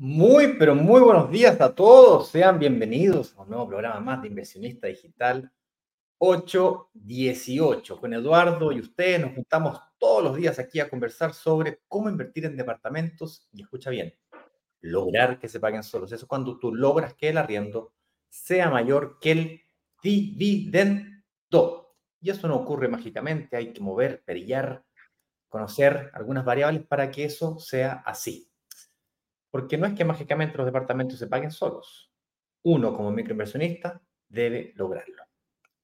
Muy, 0.00 0.56
pero 0.58 0.74
muy 0.74 1.00
buenos 1.00 1.30
días 1.30 1.60
a 1.60 1.74
todos. 1.74 2.28
Sean 2.28 2.58
bienvenidos 2.58 3.34
a 3.36 3.42
un 3.42 3.48
nuevo 3.48 3.66
programa 3.66 4.00
más 4.00 4.22
de 4.22 4.28
Inversionista 4.28 4.86
Digital 4.86 5.50
818. 6.18 8.00
Con 8.00 8.12
Eduardo 8.12 8.72
y 8.72 8.80
ustedes 8.80 9.20
nos 9.20 9.34
juntamos 9.34 9.80
todos 9.98 10.24
los 10.24 10.36
días 10.36 10.58
aquí 10.58 10.80
a 10.80 10.88
conversar 10.88 11.32
sobre 11.32 11.80
cómo 11.88 12.08
invertir 12.08 12.44
en 12.44 12.56
departamentos 12.56 13.48
y 13.52 13.62
escucha 13.62 13.90
bien, 13.90 14.14
lograr 14.80 15.38
que 15.38 15.48
se 15.48 15.60
paguen 15.60 15.82
solos. 15.82 16.12
Eso 16.12 16.24
es 16.24 16.28
cuando 16.28 16.58
tú 16.58 16.74
logras 16.74 17.14
que 17.14 17.28
el 17.28 17.38
arriendo 17.38 17.92
sea 18.28 18.70
mayor 18.70 19.18
que 19.20 19.32
el 19.32 19.62
dividendo. 20.02 21.94
Y 22.20 22.30
eso 22.30 22.48
no 22.48 22.56
ocurre 22.56 22.88
mágicamente, 22.88 23.56
hay 23.56 23.72
que 23.72 23.80
mover, 23.80 24.24
perillar, 24.24 24.84
conocer 25.48 26.10
algunas 26.14 26.44
variables 26.44 26.84
para 26.84 27.10
que 27.10 27.24
eso 27.24 27.58
sea 27.58 28.02
así. 28.04 28.50
Porque 29.50 29.78
no 29.78 29.86
es 29.86 29.94
que 29.94 30.04
mágicamente 30.04 30.58
los 30.58 30.66
departamentos 30.66 31.18
se 31.18 31.28
paguen 31.28 31.52
solos. 31.52 32.12
Uno 32.64 32.94
como 32.94 33.12
microinversionista 33.12 34.02
debe 34.28 34.72
lograrlo. 34.74 35.27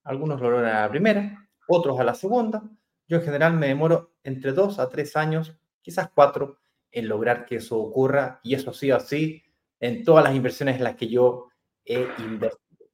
Algunos 0.04 0.40
lo 0.40 0.50
logran 0.50 0.74
a 0.74 0.82
la 0.82 0.88
primera, 0.88 1.48
otros 1.66 1.98
a 1.98 2.04
la 2.04 2.14
segunda. 2.14 2.62
Yo 3.08 3.18
en 3.18 3.22
general 3.24 3.54
me 3.54 3.68
demoro 3.68 4.12
entre 4.22 4.52
dos 4.52 4.78
a 4.78 4.88
tres 4.88 5.16
años, 5.16 5.56
quizás 5.82 6.10
cuatro, 6.14 6.58
en 6.90 7.08
lograr 7.08 7.44
que 7.44 7.56
eso 7.56 7.78
ocurra 7.78 8.40
y 8.42 8.54
eso 8.54 8.72
sí 8.72 8.92
o 8.92 9.00
sí 9.00 9.42
en 9.80 10.04
todas 10.04 10.24
las 10.24 10.34
inversiones 10.34 10.76
en 10.76 10.84
las 10.84 10.94
que 10.94 11.08
yo 11.08 11.48
he 11.84 12.06
invertido. 12.18 12.86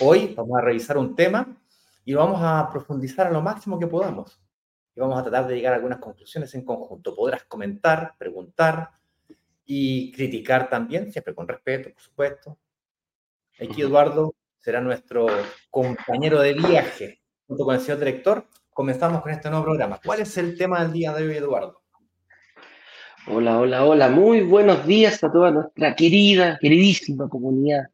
Hoy 0.00 0.34
vamos 0.36 0.58
a 0.58 0.62
revisar 0.62 0.96
un 0.96 1.14
tema 1.14 1.56
y 2.04 2.14
vamos 2.14 2.40
a 2.40 2.68
profundizar 2.70 3.26
a 3.26 3.30
lo 3.30 3.42
máximo 3.42 3.78
que 3.78 3.86
podamos. 3.86 4.40
Y 4.94 5.00
vamos 5.00 5.18
a 5.18 5.22
tratar 5.22 5.48
de 5.48 5.56
llegar 5.56 5.72
a 5.72 5.76
algunas 5.76 5.98
conclusiones 5.98 6.54
en 6.54 6.64
conjunto. 6.64 7.14
Podrás 7.14 7.44
comentar, 7.44 8.14
preguntar, 8.16 8.90
y 9.66 10.12
criticar 10.12 10.70
también, 10.70 11.10
siempre 11.10 11.34
con 11.34 11.48
respeto, 11.48 11.90
por 11.90 12.00
supuesto. 12.00 12.58
Aquí 13.60 13.82
Eduardo 13.82 14.34
será 14.66 14.80
nuestro 14.80 15.28
compañero 15.70 16.40
de 16.40 16.54
viaje 16.54 17.20
junto 17.46 17.64
con 17.64 17.76
el 17.76 17.80
señor 17.80 18.00
director. 18.00 18.48
Comenzamos 18.70 19.22
con 19.22 19.30
este 19.30 19.48
nuevo 19.48 19.64
programa. 19.64 20.00
¿Cuál 20.04 20.22
es 20.22 20.36
el 20.38 20.58
tema 20.58 20.82
del 20.82 20.92
día 20.92 21.12
de 21.12 21.24
hoy, 21.24 21.36
Eduardo? 21.36 21.82
Hola, 23.28 23.60
hola, 23.60 23.84
hola. 23.84 24.08
Muy 24.08 24.40
buenos 24.40 24.84
días 24.84 25.22
a 25.22 25.30
toda 25.30 25.52
nuestra 25.52 25.94
querida, 25.94 26.58
queridísima 26.60 27.28
comunidad 27.28 27.84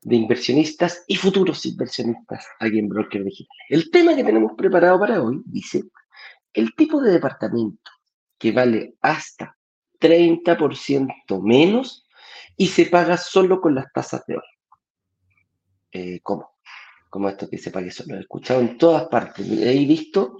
de 0.00 0.16
inversionistas 0.16 1.04
y 1.06 1.14
futuros 1.14 1.64
inversionistas 1.64 2.48
aquí 2.58 2.80
en 2.80 2.88
Broker 2.88 3.22
Digital. 3.22 3.56
El 3.68 3.88
tema 3.88 4.16
que 4.16 4.24
tenemos 4.24 4.54
preparado 4.58 4.98
para 4.98 5.22
hoy 5.22 5.40
dice, 5.46 5.84
el 6.52 6.74
tipo 6.74 7.00
de 7.00 7.12
departamento 7.12 7.92
que 8.36 8.50
vale 8.50 8.96
hasta 9.02 9.56
30% 10.00 11.42
menos 11.44 12.08
y 12.56 12.66
se 12.66 12.86
paga 12.86 13.16
solo 13.16 13.60
con 13.60 13.76
las 13.76 13.92
tasas 13.92 14.26
de 14.26 14.34
hoy. 14.34 14.57
Eh. 15.92 16.20
¿Cómo 16.22 17.28
esto 17.28 17.48
que 17.48 17.58
se 17.58 17.70
pague 17.70 17.90
solo? 17.90 18.16
He 18.16 18.20
escuchado 18.20 18.60
en 18.60 18.76
todas 18.78 19.08
partes. 19.08 19.46
He 19.50 19.84
visto 19.86 20.36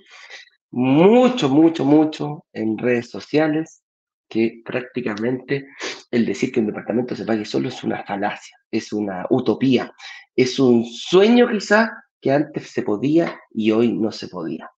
mucho, 0.70 1.48
mucho, 1.48 1.84
mucho 1.84 2.44
en 2.52 2.76
redes 2.76 3.10
sociales 3.10 3.82
que 4.28 4.60
prácticamente 4.64 5.68
el 6.10 6.26
decir 6.26 6.52
que 6.52 6.60
un 6.60 6.66
departamento 6.66 7.16
se 7.16 7.24
pague 7.24 7.44
solo 7.44 7.68
es 7.68 7.82
una 7.82 8.04
falacia, 8.04 8.56
es 8.70 8.92
una 8.92 9.26
utopía, 9.30 9.92
es 10.36 10.58
un 10.58 10.84
sueño 10.84 11.48
quizá 11.50 11.90
que 12.20 12.32
antes 12.32 12.70
se 12.70 12.82
podía 12.82 13.40
y 13.50 13.70
hoy 13.70 13.92
no 13.92 14.12
se 14.12 14.28
podía. 14.28 14.70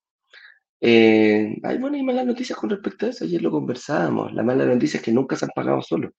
Eh, 0.81 1.59
hay 1.62 1.78
buenas 1.78 2.00
y 2.00 2.03
malas 2.03 2.27
noticias 2.27 2.59
con 2.59 2.71
respecto 2.71 3.06
a 3.06 3.11
eso. 3.11 3.25
Ayer 3.25 3.43
lo 3.43 3.50
conversábamos. 3.50 4.33
La 4.33 4.43
mala 4.43 4.65
noticia 4.65 4.99
es 4.99 5.05
que 5.05 5.12
nunca 5.12 5.37
se 5.37 5.44
han 5.44 5.50
pagado 5.55 5.83
solo. 5.83 6.12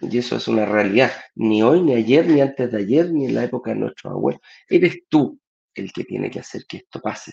Y 0.00 0.18
eso 0.18 0.36
es 0.36 0.48
una 0.48 0.66
realidad. 0.66 1.12
Ni 1.34 1.62
hoy, 1.62 1.82
ni 1.82 1.94
ayer, 1.94 2.26
ni 2.26 2.40
antes 2.40 2.70
de 2.70 2.78
ayer, 2.78 3.12
ni 3.12 3.26
en 3.26 3.34
la 3.34 3.44
época 3.44 3.70
de 3.70 3.80
nuestros 3.80 4.12
abuelos. 4.12 4.40
Eres 4.68 4.98
tú 5.08 5.40
el 5.74 5.92
que 5.92 6.04
tiene 6.04 6.30
que 6.30 6.40
hacer 6.40 6.64
que 6.68 6.78
esto 6.78 7.00
pase. 7.00 7.32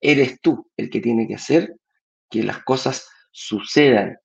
Eres 0.00 0.40
tú 0.40 0.70
el 0.76 0.90
que 0.90 1.00
tiene 1.00 1.26
que 1.26 1.34
hacer 1.34 1.74
que 2.30 2.42
las 2.42 2.62
cosas 2.64 3.08
sucedan. 3.30 4.16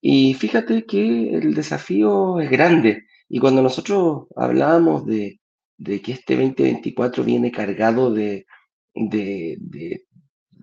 Y 0.00 0.34
fíjate 0.34 0.86
que 0.86 1.34
el 1.34 1.54
desafío 1.54 2.40
es 2.40 2.50
grande. 2.50 3.04
Y 3.28 3.40
cuando 3.40 3.62
nosotros 3.62 4.26
hablábamos 4.36 5.04
de, 5.06 5.40
que 5.84 6.12
este 6.12 6.36
2024 6.36 7.24
viene 7.24 7.50
cargado 7.52 8.12
de, 8.12 8.46
de, 8.94 9.58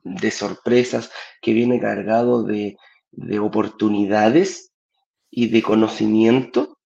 de 0.06 0.32
sorpresas, 0.32 1.12
que 1.42 1.54
viene 1.54 1.80
cargado 1.80 2.44
de, 2.44 2.78
oportunidades 3.42 4.74
y 5.38 5.50
de 5.50 5.62
conocimiento, 5.62 6.78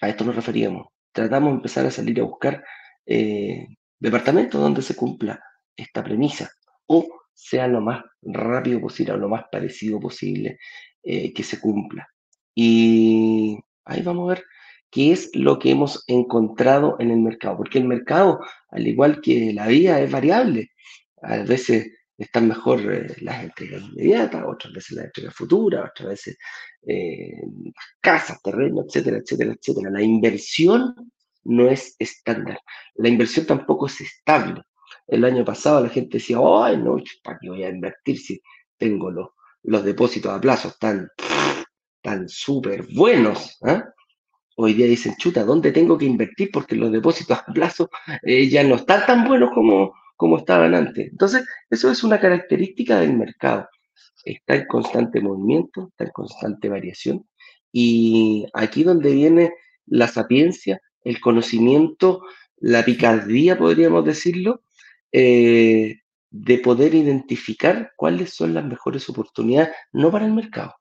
a 0.00 0.08
esto 0.08 0.24
nos 0.24 0.34
referíamos. 0.34 0.86
Tratamos 1.12 1.50
de 1.50 1.56
empezar 1.56 1.84
a 1.84 1.90
salir 1.90 2.18
a 2.20 2.24
buscar 2.24 2.64
eh, 3.04 3.66
departamentos 3.98 4.58
donde 4.58 4.80
se 4.80 4.96
cumpla 4.96 5.42
esta 5.76 6.02
premisa 6.02 6.50
o 6.86 7.06
sea 7.34 7.68
lo 7.68 7.80
más 7.80 8.02
rápido 8.22 8.80
posible 8.80 9.12
o 9.12 9.16
lo 9.16 9.28
más 9.28 9.44
parecido 9.52 10.00
posible 10.00 10.58
eh, 11.02 11.32
que 11.32 11.42
se 11.42 11.60
cumpla. 11.60 12.08
Y 12.54 13.58
ahí 13.84 14.02
vamos 14.02 14.24
a 14.24 14.34
ver 14.34 14.44
qué 14.90 15.12
es 15.12 15.30
lo 15.34 15.58
que 15.58 15.70
hemos 15.70 16.02
encontrado 16.08 16.96
en 16.98 17.10
el 17.10 17.20
mercado, 17.20 17.58
porque 17.58 17.78
el 17.78 17.84
mercado, 17.84 18.40
al 18.70 18.86
igual 18.88 19.20
que 19.20 19.52
la 19.52 19.68
vida, 19.68 20.00
es 20.00 20.10
variable. 20.10 20.72
A 21.22 21.36
veces 21.38 21.92
están 22.20 22.48
mejor 22.48 22.80
eh, 22.92 23.16
las 23.22 23.44
entregas 23.44 23.82
inmediatas, 23.82 24.44
otras 24.46 24.72
veces 24.74 24.96
las 24.96 25.06
entregas 25.06 25.34
futuras, 25.34 25.90
otras 25.90 26.08
veces 26.10 26.38
eh, 26.86 27.40
casas, 28.00 28.42
terrenos, 28.42 28.86
etcétera, 28.86 29.18
etcétera, 29.18 29.52
etcétera. 29.52 29.90
La 29.90 30.02
inversión 30.02 30.94
no 31.44 31.68
es 31.68 31.96
estándar. 31.98 32.60
La 32.96 33.08
inversión 33.08 33.46
tampoco 33.46 33.86
es 33.86 34.02
estable. 34.02 34.62
El 35.06 35.24
año 35.24 35.44
pasado 35.44 35.82
la 35.82 35.88
gente 35.88 36.18
decía, 36.18 36.36
ay, 36.38 36.76
no, 36.76 36.98
¿para 37.22 37.38
qué 37.40 37.48
voy 37.48 37.64
a 37.64 37.70
invertir 37.70 38.18
si 38.18 38.40
tengo 38.76 39.10
los, 39.10 39.28
los 39.62 39.82
depósitos 39.82 40.30
a 40.30 40.40
plazo 40.40 40.74
tan, 40.78 41.08
tan 42.02 42.28
súper 42.28 42.86
buenos? 42.94 43.56
¿ah? 43.62 43.82
Hoy 44.56 44.74
día 44.74 44.86
dicen, 44.86 45.14
chuta, 45.16 45.42
¿dónde 45.42 45.72
tengo 45.72 45.96
que 45.96 46.04
invertir? 46.04 46.50
Porque 46.52 46.76
los 46.76 46.92
depósitos 46.92 47.38
a 47.38 47.52
plazo 47.52 47.88
eh, 48.22 48.46
ya 48.46 48.62
no 48.62 48.74
están 48.74 49.06
tan 49.06 49.26
buenos 49.26 49.52
como, 49.54 49.94
como 50.20 50.36
estaban 50.36 50.74
antes. 50.74 51.10
Entonces, 51.10 51.46
eso 51.70 51.90
es 51.90 52.04
una 52.04 52.20
característica 52.20 53.00
del 53.00 53.14
mercado. 53.16 53.66
Está 54.22 54.54
en 54.54 54.66
constante 54.66 55.18
movimiento, 55.18 55.88
está 55.88 56.04
en 56.04 56.10
constante 56.10 56.68
variación. 56.68 57.26
Y 57.72 58.44
aquí 58.52 58.84
donde 58.84 59.12
viene 59.12 59.54
la 59.86 60.08
sapiencia, 60.08 60.82
el 61.04 61.22
conocimiento, 61.22 62.20
la 62.58 62.84
picardía, 62.84 63.56
podríamos 63.56 64.04
decirlo, 64.04 64.60
eh, 65.10 66.00
de 66.28 66.58
poder 66.58 66.94
identificar 66.94 67.92
cuáles 67.96 68.34
son 68.34 68.52
las 68.52 68.66
mejores 68.66 69.08
oportunidades, 69.08 69.70
no 69.90 70.10
para 70.10 70.26
el 70.26 70.34
mercado, 70.34 70.74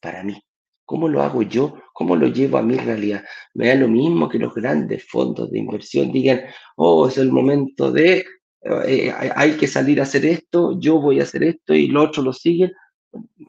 para 0.00 0.24
mí. 0.24 0.42
¿Cómo 0.84 1.08
lo 1.08 1.22
hago 1.22 1.42
yo? 1.42 1.76
¿Cómo 1.92 2.16
lo 2.16 2.26
llevo 2.26 2.58
a 2.58 2.62
mi 2.62 2.76
realidad? 2.76 3.24
Me 3.54 3.68
da 3.68 3.76
lo 3.76 3.86
mismo 3.86 4.28
que 4.28 4.40
los 4.40 4.52
grandes 4.52 5.06
fondos 5.08 5.52
de 5.52 5.60
inversión 5.60 6.10
digan, 6.10 6.42
oh, 6.74 7.06
es 7.06 7.16
el 7.16 7.30
momento 7.30 7.92
de 7.92 8.24
eh, 8.62 9.12
hay 9.34 9.56
que 9.56 9.66
salir 9.66 10.00
a 10.00 10.04
hacer 10.04 10.24
esto, 10.24 10.78
yo 10.78 11.00
voy 11.00 11.20
a 11.20 11.24
hacer 11.24 11.44
esto 11.44 11.74
y 11.74 11.88
los 11.88 12.08
otros 12.08 12.24
lo 12.24 12.32
siguen. 12.32 12.72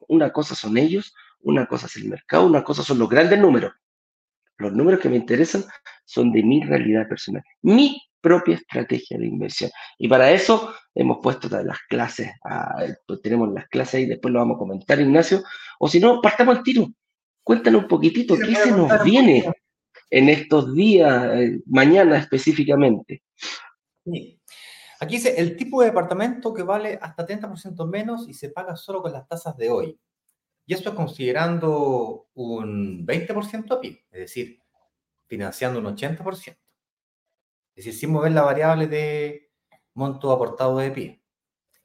Una 0.07 0.31
cosa 0.31 0.55
son 0.55 0.77
ellos, 0.77 1.13
una 1.41 1.65
cosa 1.65 1.87
es 1.87 1.95
el 1.97 2.09
mercado, 2.09 2.45
una 2.45 2.63
cosa 2.63 2.83
son 2.83 2.99
los 2.99 3.09
grandes 3.09 3.39
números. 3.39 3.73
Los 4.57 4.73
números 4.73 4.99
que 4.99 5.09
me 5.09 5.17
interesan 5.17 5.63
son 6.05 6.31
de 6.31 6.43
mi 6.43 6.63
realidad 6.63 7.07
personal, 7.07 7.43
mi 7.61 8.01
propia 8.21 8.55
estrategia 8.55 9.17
de 9.17 9.27
inversión. 9.27 9.69
Y 9.97 10.07
para 10.07 10.31
eso 10.31 10.73
hemos 10.95 11.19
puesto 11.21 11.47
las 11.63 11.79
clases, 11.87 12.31
pues 13.05 13.21
tenemos 13.21 13.53
las 13.53 13.67
clases 13.67 14.01
y 14.01 14.05
después 14.05 14.33
lo 14.33 14.39
vamos 14.39 14.55
a 14.55 14.59
comentar, 14.59 14.99
Ignacio. 14.99 15.43
O 15.79 15.87
si 15.87 15.99
no, 15.99 16.21
partamos 16.21 16.57
al 16.57 16.63
tiro. 16.63 16.87
Cuéntanos 17.43 17.83
un 17.83 17.87
poquitito, 17.87 18.35
¿qué 18.35 18.55
se 18.55 18.71
nos 18.71 19.03
viene 19.03 19.45
en 20.09 20.29
estos 20.29 20.73
días, 20.73 21.29
eh, 21.35 21.61
mañana 21.65 22.17
específicamente? 22.17 23.23
Sí. 24.03 24.36
Aquí 24.99 25.15
dice, 25.15 25.35
el 25.37 25.55
tipo 25.55 25.81
de 25.81 25.87
departamento 25.87 26.53
que 26.53 26.63
vale 26.63 26.97
hasta 27.01 27.25
30% 27.25 27.87
menos 27.87 28.27
y 28.27 28.33
se 28.33 28.49
paga 28.49 28.75
solo 28.75 29.01
con 29.01 29.11
las 29.11 29.27
tasas 29.27 29.55
de 29.57 29.69
hoy. 29.69 29.99
Y 30.65 30.73
esto 30.73 30.89
es 30.89 30.95
considerando 30.95 32.27
un 32.33 33.05
20% 33.05 33.71
a 33.75 33.79
PIB, 33.79 33.99
es 34.11 34.19
decir, 34.19 34.61
financiando 35.27 35.79
un 35.79 35.85
80%. 35.85 36.57
Es 37.75 37.85
decir, 37.85 37.93
sin 37.93 38.11
mover 38.11 38.31
la 38.31 38.41
variable 38.41 38.87
de 38.87 39.51
monto 39.93 40.31
aportado 40.31 40.77
de 40.79 40.91
pie. 40.91 41.21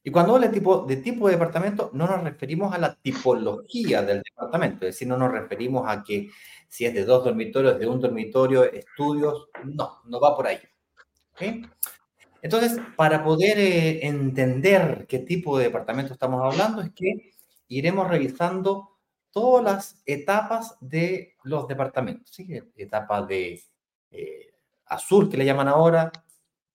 Y 0.03 0.11
cuando 0.11 0.35
hablo 0.35 0.49
de 0.49 0.97
tipo, 0.97 1.27
de 1.29 1.33
departamento, 1.33 1.91
no 1.93 2.07
nos 2.09 2.25
referimos 2.25 2.75
a 2.75 2.79
la 2.79 2.95
tipología 2.95 4.03
del 4.03 4.23
departamento, 4.23 4.85
es 4.85 4.95
decir, 4.95 5.07
no 5.07 5.17
nos 5.17 5.31
referimos 5.31 5.89
a 5.89 6.03
que 6.03 6.29
si 6.69 6.87
es 6.87 6.95
de 6.95 7.05
dos 7.05 7.25
dormitorios, 7.25 7.79
de 7.79 7.87
un 7.87 8.01
dormitorio, 8.01 8.65
estudios, 8.65 9.49
no, 9.65 10.01
no 10.07 10.21
va 10.21 10.35
por 10.35 10.49
ahí. 10.49 10.59
Entonces, 12.43 12.79
para 12.97 13.23
poder 13.23 13.59
eh, 13.59 14.07
entender 14.07 15.07
qué 15.09 15.21
tipo 15.21 15.57
de 15.57 15.65
departamento 15.65 16.13
estamos 16.13 16.43
hablando, 16.43 16.83
es 16.83 16.91
que 16.93 17.33
iremos 17.69 18.09
revisando 18.09 18.99
todas 19.31 19.65
las 19.65 20.03
etapas 20.05 20.77
de 20.81 21.37
los 21.45 21.69
departamentos. 21.69 22.35
¿sí? 22.35 22.61
Etapa 22.77 23.23
de 23.23 23.63
eh, 24.11 24.55
azul, 24.87 25.31
que 25.31 25.37
le 25.37 25.45
llaman 25.45 25.69
ahora, 25.69 26.11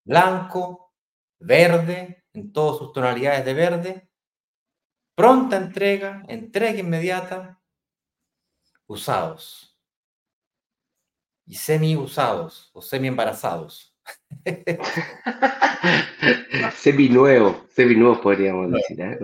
blanco, 0.05 0.93
verde, 1.39 2.23
en 2.33 2.53
todas 2.53 2.77
sus 2.77 2.93
tonalidades 2.93 3.43
de 3.43 3.53
verde, 3.53 4.09
pronta 5.15 5.57
entrega, 5.57 6.23
entrega 6.27 6.79
inmediata, 6.79 7.59
usados 8.87 9.77
y 11.45 11.55
semi 11.55 11.95
usados 11.95 12.69
o 12.73 12.81
semi 12.81 13.07
embarazados. 13.07 13.86
semi 16.75 17.09
nuevo, 17.09 17.65
semi 17.69 17.95
nuevo 17.95 18.21
podríamos 18.21 18.71
decir, 18.71 19.01
¿eh? 19.01 19.17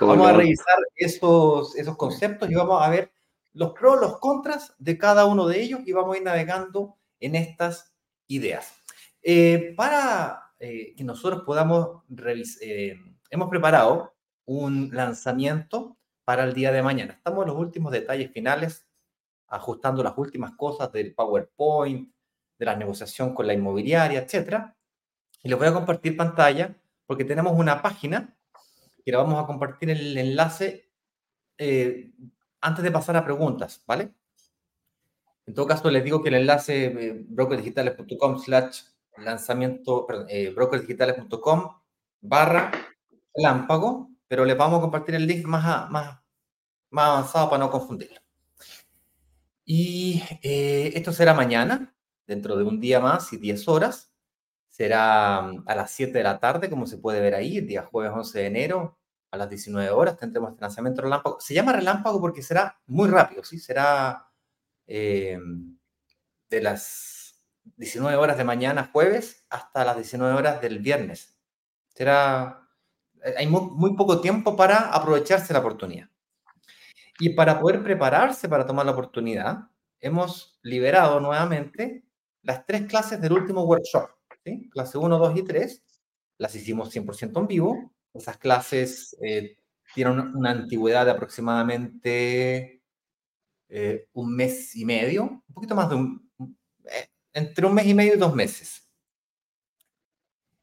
Vamos 0.00 0.28
a 0.28 0.32
revisar 0.32 0.78
esos, 0.96 1.76
esos 1.76 1.96
conceptos 1.96 2.50
y 2.50 2.54
vamos 2.54 2.82
a 2.82 2.88
ver 2.88 3.12
los 3.52 3.72
pros, 3.72 4.00
los 4.00 4.18
contras 4.18 4.74
de 4.78 4.96
cada 4.96 5.24
uno 5.24 5.46
de 5.46 5.60
ellos 5.60 5.80
y 5.84 5.92
vamos 5.92 6.14
a 6.14 6.18
ir 6.18 6.24
navegando 6.24 6.96
en 7.20 7.34
estas 7.34 7.92
ideas. 8.28 8.74
Eh, 9.22 9.74
para 9.76 10.52
eh, 10.60 10.94
que 10.96 11.04
nosotros 11.04 11.42
podamos 11.44 12.02
revisar, 12.08 12.62
eh, 12.62 12.96
hemos 13.30 13.48
preparado 13.48 14.14
un 14.44 14.90
lanzamiento 14.92 15.96
para 16.24 16.44
el 16.44 16.54
día 16.54 16.72
de 16.72 16.82
mañana. 16.82 17.14
Estamos 17.14 17.42
en 17.42 17.48
los 17.48 17.58
últimos 17.58 17.92
detalles 17.92 18.30
finales, 18.32 18.86
ajustando 19.48 20.02
las 20.02 20.16
últimas 20.16 20.52
cosas 20.56 20.92
del 20.92 21.14
PowerPoint, 21.14 22.10
de 22.58 22.66
la 22.66 22.76
negociación 22.76 23.34
con 23.34 23.46
la 23.46 23.54
inmobiliaria, 23.54 24.20
etcétera. 24.20 24.76
Y 25.42 25.48
les 25.48 25.58
voy 25.58 25.68
a 25.68 25.74
compartir 25.74 26.16
pantalla 26.16 26.74
porque 27.06 27.24
tenemos 27.24 27.52
una 27.56 27.80
página 27.80 28.36
que 29.04 29.12
la 29.12 29.18
vamos 29.18 29.42
a 29.42 29.46
compartir 29.46 29.90
el 29.90 30.18
enlace 30.18 30.90
antes 32.60 32.84
de 32.84 32.90
pasar 32.90 33.16
a 33.16 33.24
preguntas, 33.24 33.82
¿vale? 33.86 34.12
En 35.48 35.54
todo 35.54 35.66
caso, 35.66 35.90
les 35.90 36.04
digo 36.04 36.22
que 36.22 36.28
el 36.28 36.34
enlace 36.34 36.86
eh, 36.86 37.24
brokerdigitales.com 37.26 38.38
slash 38.38 38.82
lanzamiento, 39.16 40.06
eh, 40.28 40.52
brokerdigitales.com 40.54 41.74
barra 42.20 42.70
lámpago, 43.34 44.10
pero 44.26 44.44
les 44.44 44.58
vamos 44.58 44.78
a 44.78 44.82
compartir 44.82 45.14
el 45.14 45.26
link 45.26 45.46
más, 45.46 45.90
más, 45.90 46.20
más 46.90 47.08
avanzado 47.08 47.48
para 47.48 47.64
no 47.64 47.70
confundirlo. 47.70 48.20
Y 49.64 50.22
eh, 50.42 50.92
esto 50.94 51.12
será 51.12 51.32
mañana, 51.32 51.94
dentro 52.28 52.56
de 52.56 52.62
un 52.62 52.78
día 52.78 53.00
más 53.00 53.32
y 53.32 53.38
10 53.38 53.66
horas. 53.66 54.12
Será 54.68 55.42
mm, 55.42 55.64
a 55.66 55.74
las 55.74 55.90
7 55.90 56.12
de 56.12 56.22
la 56.22 56.38
tarde, 56.38 56.70
como 56.70 56.86
se 56.86 56.98
puede 56.98 57.20
ver 57.20 57.34
ahí, 57.34 57.58
el 57.58 57.66
día 57.66 57.82
jueves 57.82 58.12
11 58.14 58.38
de 58.38 58.46
enero, 58.46 58.98
a 59.30 59.36
las 59.36 59.50
19 59.50 59.90
horas, 59.90 60.16
tendremos 60.16 60.58
lanzamiento 60.60 61.02
relámpago. 61.02 61.40
Se 61.40 61.54
llama 61.54 61.72
relámpago 61.72 62.20
porque 62.20 62.42
será 62.42 62.80
muy 62.86 63.08
rápido, 63.08 63.44
¿sí? 63.44 63.58
Será 63.58 64.30
eh, 64.86 65.38
de 66.48 66.62
las 66.62 67.42
19 67.76 68.16
horas 68.16 68.38
de 68.38 68.44
mañana 68.44 68.90
jueves 68.92 69.46
hasta 69.50 69.84
las 69.84 69.96
19 69.96 70.34
horas 70.34 70.60
del 70.62 70.78
viernes. 70.78 71.38
Será, 71.94 72.68
eh, 73.22 73.34
hay 73.36 73.46
muy, 73.46 73.96
poco 73.96 74.20
tiempo 74.20 74.56
para 74.56 74.90
aprovecharse 74.90 75.52
la 75.52 75.58
oportunidad. 75.58 76.08
Y 77.18 77.30
para 77.30 77.60
poder 77.60 77.82
prepararse 77.82 78.48
para 78.48 78.64
tomar 78.64 78.86
la 78.86 78.92
oportunidad, 78.92 79.70
hemos 80.00 80.58
liberado 80.62 81.20
nuevamente 81.20 82.07
las 82.42 82.66
tres 82.66 82.86
clases 82.86 83.20
del 83.20 83.32
último 83.32 83.64
workshop. 83.64 84.10
Clase 84.70 84.98
1, 84.98 85.18
2 85.18 85.38
y 85.38 85.42
3. 85.42 85.82
Las 86.38 86.54
hicimos 86.54 86.90
100% 86.94 87.40
en 87.40 87.46
vivo. 87.46 87.92
Esas 88.14 88.38
clases 88.38 89.16
eh, 89.22 89.58
tienen 89.94 90.18
una 90.34 90.50
antigüedad 90.50 91.04
de 91.04 91.10
aproximadamente 91.10 92.82
eh, 93.68 94.08
un 94.14 94.34
mes 94.34 94.74
y 94.76 94.84
medio, 94.84 95.24
un 95.24 95.54
poquito 95.54 95.74
más 95.74 95.90
de 95.90 95.96
un, 95.96 96.30
eh, 96.84 97.08
entre 97.34 97.66
un 97.66 97.74
mes 97.74 97.86
y 97.86 97.94
medio 97.94 98.14
y 98.14 98.18
dos 98.18 98.34
meses. 98.34 98.88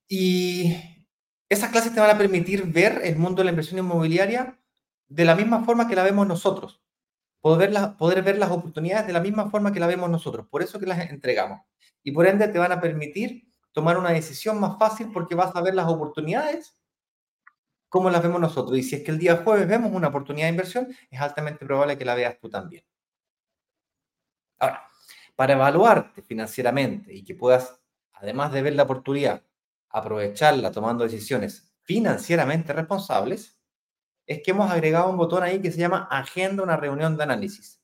Y 0.07 0.75
esas 1.50 1.72
clases 1.72 1.94
te 1.94 2.00
van 2.00 2.10
a 2.10 2.18
permitir 2.18 2.63
ver 2.66 3.01
el 3.04 3.18
mundo 3.18 3.38
de 3.42 3.45
la 3.45 3.51
inversión 3.51 3.80
inmobiliaria 3.80 4.60
de 5.07 5.25
la 5.25 5.36
misma 5.36 5.63
forma 5.63 5.88
que 5.88 5.95
la 5.95 6.04
vemos 6.04 6.27
nosotros. 6.27 6.81
Poder, 7.46 7.72
poder 8.00 8.24
ver 8.24 8.40
las 8.40 8.50
oportunidades 8.50 9.06
de 9.06 9.14
la 9.14 9.20
misma 9.20 9.52
forma 9.52 9.72
que 9.72 9.80
la 9.80 9.86
vemos 9.86 10.10
nosotros. 10.10 10.48
Por 10.50 10.64
eso 10.64 10.80
que 10.80 10.88
las 10.88 10.98
entregamos. 11.12 11.62
Y 12.02 12.12
por 12.12 12.26
ende 12.26 12.48
te 12.48 12.58
van 12.58 12.72
a 12.72 12.82
permitir 12.82 13.44
tomar 13.72 14.00
una 14.00 14.10
decisión 14.10 14.60
más 14.60 14.80
fácil 14.80 15.12
porque 15.14 15.36
vas 15.36 15.56
a 15.56 15.62
ver 15.62 15.76
las 15.76 15.88
oportunidades 15.88 16.76
como 17.88 18.10
las 18.10 18.24
vemos 18.24 18.42
nosotros. 18.42 18.76
Y 18.80 18.82
si 18.82 18.96
es 18.96 19.04
que 19.04 19.12
el 19.12 19.20
día 19.20 19.44
jueves 19.44 19.68
vemos 19.68 19.92
una 19.92 20.08
oportunidad 20.08 20.48
de 20.48 20.54
inversión, 20.54 20.88
es 21.12 21.22
altamente 21.22 21.64
probable 21.68 21.96
que 22.00 22.04
la 22.04 22.16
veas 22.16 22.36
tú 22.40 22.50
también. 22.50 22.84
Ahora, 24.58 24.82
para 25.36 25.54
evaluarte 25.54 26.24
financieramente 26.24 27.14
y 27.14 27.24
que 27.24 27.36
puedas, 27.36 27.80
además 28.14 28.54
de 28.54 28.64
ver 28.64 28.74
la 28.74 28.82
oportunidad, 28.82 29.44
aprovecharla 29.90 30.72
tomando 30.72 31.04
decisiones 31.04 31.72
financieramente 31.84 32.74
responsables, 32.74 33.55
es 34.25 34.42
que 34.42 34.51
hemos 34.51 34.69
agregado 34.72 35.10
un 35.10 35.18
botón 35.18 35.44
ahí 35.44 35.62
que 35.62 35.72
se 35.72 35.80
llama 35.80 36.07
Agenda 36.10 36.63
una 36.63 36.77
reunión 36.77 37.16
de 37.18 37.24
análisis. 37.24 37.81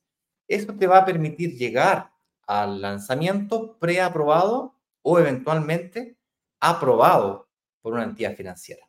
Esto 0.48 0.74
te 0.74 0.86
va 0.86 0.98
a 0.98 1.04
permitir 1.04 1.56
llegar 1.56 2.12
al 2.46 2.80
lanzamiento 2.80 3.78
preaprobado 3.78 4.76
o 5.02 5.18
eventualmente 5.18 6.18
aprobado 6.60 7.48
por 7.80 7.94
una 7.94 8.04
entidad 8.04 8.34
financiera. 8.34 8.88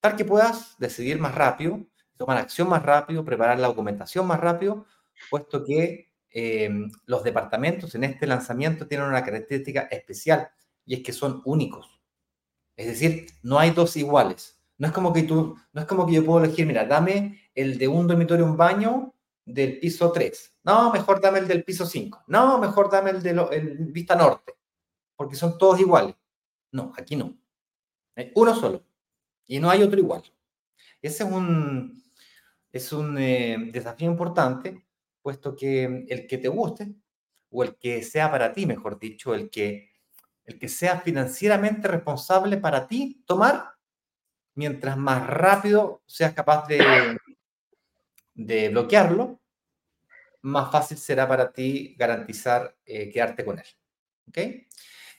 Tal 0.00 0.16
que 0.16 0.24
puedas 0.24 0.76
decidir 0.78 1.18
más 1.18 1.34
rápido, 1.34 1.80
tomar 2.16 2.36
acción 2.36 2.68
más 2.68 2.82
rápido, 2.82 3.24
preparar 3.24 3.58
la 3.58 3.68
documentación 3.68 4.26
más 4.26 4.40
rápido, 4.40 4.86
puesto 5.30 5.64
que 5.64 6.12
eh, 6.30 6.70
los 7.06 7.22
departamentos 7.22 7.94
en 7.94 8.04
este 8.04 8.26
lanzamiento 8.26 8.86
tienen 8.86 9.06
una 9.06 9.24
característica 9.24 9.82
especial 9.82 10.50
y 10.84 10.94
es 10.94 11.02
que 11.02 11.12
son 11.12 11.40
únicos. 11.44 12.00
Es 12.76 12.86
decir, 12.86 13.26
no 13.42 13.58
hay 13.58 13.70
dos 13.70 13.96
iguales. 13.96 14.60
No 14.78 14.88
es 14.88 14.92
como 14.92 15.12
que 15.12 15.22
tú, 15.22 15.56
no 15.72 15.80
es 15.80 15.86
como 15.86 16.06
que 16.06 16.14
yo 16.14 16.24
puedo 16.24 16.44
elegir, 16.44 16.66
mira, 16.66 16.84
dame 16.84 17.40
el 17.54 17.78
de 17.78 17.88
un 17.88 18.06
dormitorio, 18.06 18.44
un 18.44 18.56
baño 18.56 19.14
del 19.44 19.78
piso 19.78 20.10
3. 20.10 20.58
No, 20.64 20.92
mejor 20.92 21.20
dame 21.20 21.38
el 21.38 21.48
del 21.48 21.64
piso 21.64 21.86
5. 21.86 22.24
No, 22.26 22.58
mejor 22.58 22.90
dame 22.90 23.10
el 23.10 23.22
de 23.22 23.76
vista 23.80 24.16
norte, 24.16 24.54
porque 25.16 25.36
son 25.36 25.58
todos 25.58 25.80
iguales. 25.80 26.16
No, 26.72 26.92
aquí 26.96 27.16
no. 27.16 27.36
Hay 28.16 28.32
uno 28.34 28.54
solo 28.54 28.84
y 29.46 29.60
no 29.60 29.70
hay 29.70 29.82
otro 29.82 29.98
igual. 29.98 30.22
Ese 31.00 31.24
es 31.24 31.30
un, 31.30 32.02
es 32.72 32.92
un 32.92 33.18
eh, 33.18 33.70
desafío 33.72 34.10
importante 34.10 34.84
puesto 35.24 35.56
que 35.56 36.04
el 36.08 36.26
que 36.26 36.36
te 36.36 36.48
guste, 36.48 36.94
o 37.50 37.62
el 37.62 37.76
que 37.76 38.02
sea 38.02 38.30
para 38.30 38.52
ti, 38.52 38.66
mejor 38.66 38.98
dicho, 38.98 39.34
el 39.34 39.48
que, 39.48 39.90
el 40.44 40.58
que 40.58 40.68
sea 40.68 41.00
financieramente 41.00 41.88
responsable 41.88 42.58
para 42.58 42.86
ti 42.86 43.22
tomar, 43.26 43.73
mientras 44.54 44.96
más 44.96 45.26
rápido 45.26 46.02
seas 46.06 46.32
capaz 46.32 46.66
de, 46.66 47.18
de 48.34 48.68
bloquearlo, 48.68 49.40
más 50.42 50.70
fácil 50.70 50.98
será 50.98 51.26
para 51.26 51.52
ti 51.52 51.94
garantizar 51.98 52.76
eh, 52.84 53.10
quedarte 53.10 53.44
con 53.44 53.58
él. 53.58 53.66
¿Ok? 54.28 54.38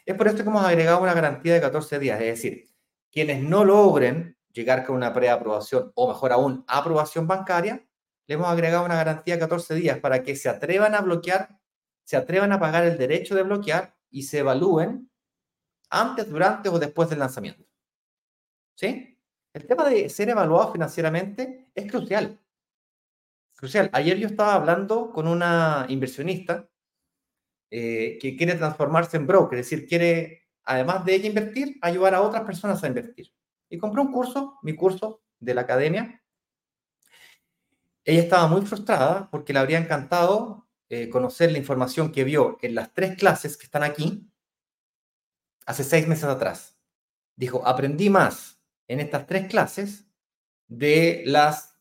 Es 0.05 0.15
por 0.15 0.27
esto 0.27 0.43
que 0.43 0.49
hemos 0.49 0.63
agregado 0.63 1.01
una 1.01 1.13
garantía 1.13 1.55
de 1.55 1.61
14 1.61 1.97
días, 1.99 2.21
es 2.21 2.27
decir, 2.27 2.69
quienes 3.11 3.41
no 3.41 3.65
logren 3.65 4.37
llegar 4.51 4.85
con 4.85 4.95
una 4.95 5.13
preaprobación 5.13 5.91
o 5.95 6.07
mejor 6.07 6.31
aún 6.31 6.63
aprobación 6.67 7.27
bancaria, 7.27 7.85
le 8.27 8.35
hemos 8.35 8.47
agregado 8.47 8.85
una 8.85 8.95
garantía 8.95 9.35
de 9.35 9.39
14 9.39 9.75
días 9.75 9.99
para 9.99 10.21
que 10.21 10.35
se 10.35 10.47
atrevan 10.47 10.95
a 10.95 11.01
bloquear, 11.01 11.59
se 12.03 12.17
atrevan 12.17 12.51
a 12.51 12.59
pagar 12.59 12.83
el 12.83 12.97
derecho 12.97 13.35
de 13.35 13.43
bloquear 13.43 13.95
y 14.11 14.23
se 14.23 14.39
evalúen 14.39 15.09
antes, 15.89 16.29
durante 16.29 16.69
o 16.69 16.77
después 16.77 17.09
del 17.09 17.19
lanzamiento. 17.19 17.65
¿Sí? 18.75 19.14
El 19.55 19.67
tema 19.67 19.87
de 19.87 20.09
ser 20.09 20.27
evaluado 20.27 20.73
financieramente 20.73 21.69
es 21.73 21.89
crucial. 21.89 22.37
Crucial. 23.55 23.89
Ayer 23.93 24.17
yo 24.17 24.27
estaba 24.27 24.53
hablando 24.53 25.13
con 25.13 25.29
una 25.29 25.85
inversionista 25.87 26.67
eh, 27.71 28.17
que 28.19 28.35
quiere 28.35 28.55
transformarse 28.55 29.15
en 29.15 29.25
broker, 29.25 29.57
es 29.57 29.69
decir, 29.69 29.87
quiere, 29.87 30.49
además 30.65 31.05
de 31.05 31.15
ella 31.15 31.27
invertir, 31.27 31.77
ayudar 31.81 32.15
a 32.15 32.21
otras 32.21 32.43
personas 32.43 32.83
a 32.83 32.87
invertir. 32.87 33.33
Y 33.69 33.77
compró 33.77 34.01
un 34.01 34.11
curso, 34.11 34.59
mi 34.61 34.75
curso 34.75 35.23
de 35.39 35.53
la 35.53 35.61
academia, 35.61 36.21
ella 38.03 38.23
estaba 38.23 38.47
muy 38.47 38.65
frustrada 38.65 39.29
porque 39.31 39.53
le 39.53 39.59
habría 39.59 39.77
encantado 39.77 40.67
eh, 40.89 41.07
conocer 41.07 41.53
la 41.53 41.59
información 41.59 42.11
que 42.11 42.25
vio 42.25 42.57
en 42.61 42.75
las 42.75 42.91
tres 42.91 43.17
clases 43.17 43.55
que 43.55 43.63
están 43.63 43.83
aquí 43.83 44.29
hace 45.65 45.85
seis 45.85 46.09
meses 46.09 46.25
atrás. 46.25 46.77
Dijo, 47.37 47.65
aprendí 47.65 48.09
más 48.09 48.55
en 48.87 48.99
estas 48.99 49.27
tres 49.27 49.47
clases 49.47 50.05
de 50.67 51.23
las 51.25 51.77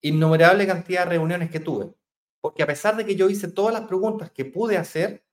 innumerables 0.00 0.66
cantidad 0.66 1.04
de 1.04 1.10
reuniones 1.10 1.50
que 1.50 1.60
tuve. 1.60 1.94
Porque 2.40 2.62
a 2.62 2.66
pesar 2.66 2.96
de 2.96 3.04
que 3.04 3.16
yo 3.16 3.28
hice 3.28 3.48
todas 3.48 3.74
las 3.74 3.88
preguntas 3.88 4.30
que 4.30 4.44
pude 4.44 4.76
hacer, 4.76 5.24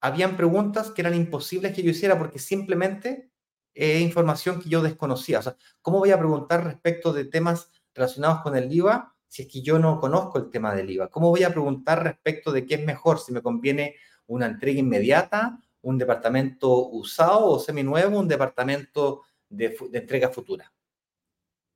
habían 0.00 0.36
preguntas 0.36 0.90
que 0.90 1.02
eran 1.02 1.14
imposibles 1.14 1.74
que 1.74 1.82
yo 1.82 1.90
hiciera 1.90 2.18
porque 2.18 2.38
simplemente 2.38 3.30
es 3.74 4.00
información 4.00 4.60
que 4.60 4.68
yo 4.68 4.82
desconocía. 4.82 5.40
O 5.40 5.42
sea, 5.42 5.56
¿cómo 5.82 5.98
voy 5.98 6.10
a 6.10 6.18
preguntar 6.18 6.64
respecto 6.64 7.12
de 7.12 7.26
temas 7.26 7.70
relacionados 7.94 8.40
con 8.40 8.56
el 8.56 8.72
IVA 8.72 9.14
si 9.28 9.42
es 9.42 9.48
que 9.48 9.60
yo 9.60 9.78
no 9.78 10.00
conozco 10.00 10.38
el 10.38 10.50
tema 10.50 10.74
del 10.74 10.90
IVA? 10.90 11.10
¿Cómo 11.10 11.28
voy 11.28 11.42
a 11.42 11.50
preguntar 11.50 12.02
respecto 12.02 12.52
de 12.52 12.64
qué 12.64 12.76
es 12.76 12.84
mejor, 12.84 13.18
si 13.18 13.32
me 13.32 13.42
conviene 13.42 13.96
una 14.26 14.46
entrega 14.46 14.80
inmediata, 14.80 15.60
un 15.82 15.98
departamento 15.98 16.88
usado 16.88 17.46
o 17.46 17.58
seminuevo, 17.58 18.18
un 18.18 18.28
departamento 18.28 19.22
de, 19.48 19.76
entrega 19.92 20.30
futura? 20.30 20.72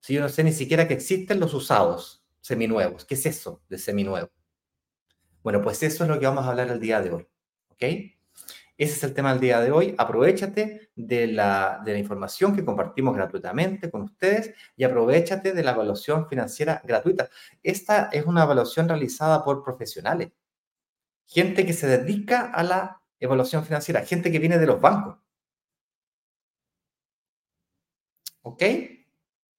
Si 0.00 0.15
yo 0.15 0.21
no 0.21 0.29
sé 0.29 0.45
ni 0.45 0.53
siquiera 0.53 0.89
que 0.89 0.95
existen 0.95 1.41
los 1.41 1.55
usados 1.55 2.25
seminuevos. 2.41 3.05
¿Qué 3.05 3.15
es 3.15 3.27
eso 3.27 3.62
de 3.69 3.79
seminuevo? 3.79 4.31
Bueno, 5.43 5.62
pues 5.62 5.83
eso 5.83 6.05
es 6.05 6.11
lo 6.11 6.19
que 6.19 6.27
vamos 6.27 6.45
a 6.45 6.50
hablar 6.50 6.69
el 6.69 6.81
día 6.81 7.00
de 7.00 7.11
hoy. 7.11 7.27
¿Ok? 7.69 7.83
Ese 8.81 8.95
es 8.95 9.05
el 9.05 9.12
tema 9.12 9.33
del 9.33 9.41
día 9.41 9.61
de 9.61 9.71
hoy. 9.71 9.95
Aprovechate 9.99 10.91
de 10.97 11.27
la, 11.27 11.83
de 11.85 11.93
la 11.93 11.99
información 11.99 12.57
que 12.57 12.65
compartimos 12.65 13.15
gratuitamente 13.15 13.91
con 13.91 14.03
ustedes 14.03 14.55
y 14.75 14.85
aprovechate 14.85 15.53
de 15.53 15.62
la 15.62 15.73
evaluación 15.73 16.27
financiera 16.29 16.81
gratuita. 16.85 17.29
Esta 17.62 18.09
es 18.11 18.25
una 18.25 18.45
evaluación 18.45 18.89
realizada 18.89 19.45
por 19.45 19.62
profesionales, 19.62 20.31
gente 21.27 21.67
que 21.67 21.75
se 21.75 21.87
dedica 21.87 22.50
a 22.50 22.62
la 22.62 23.03
evaluación 23.21 23.65
financiera, 23.65 24.05
gente 24.05 24.33
que 24.33 24.39
viene 24.39 24.59
de 24.59 24.67
los 24.67 24.81
bancos. 24.81 25.19
¿Ok? 28.43 28.63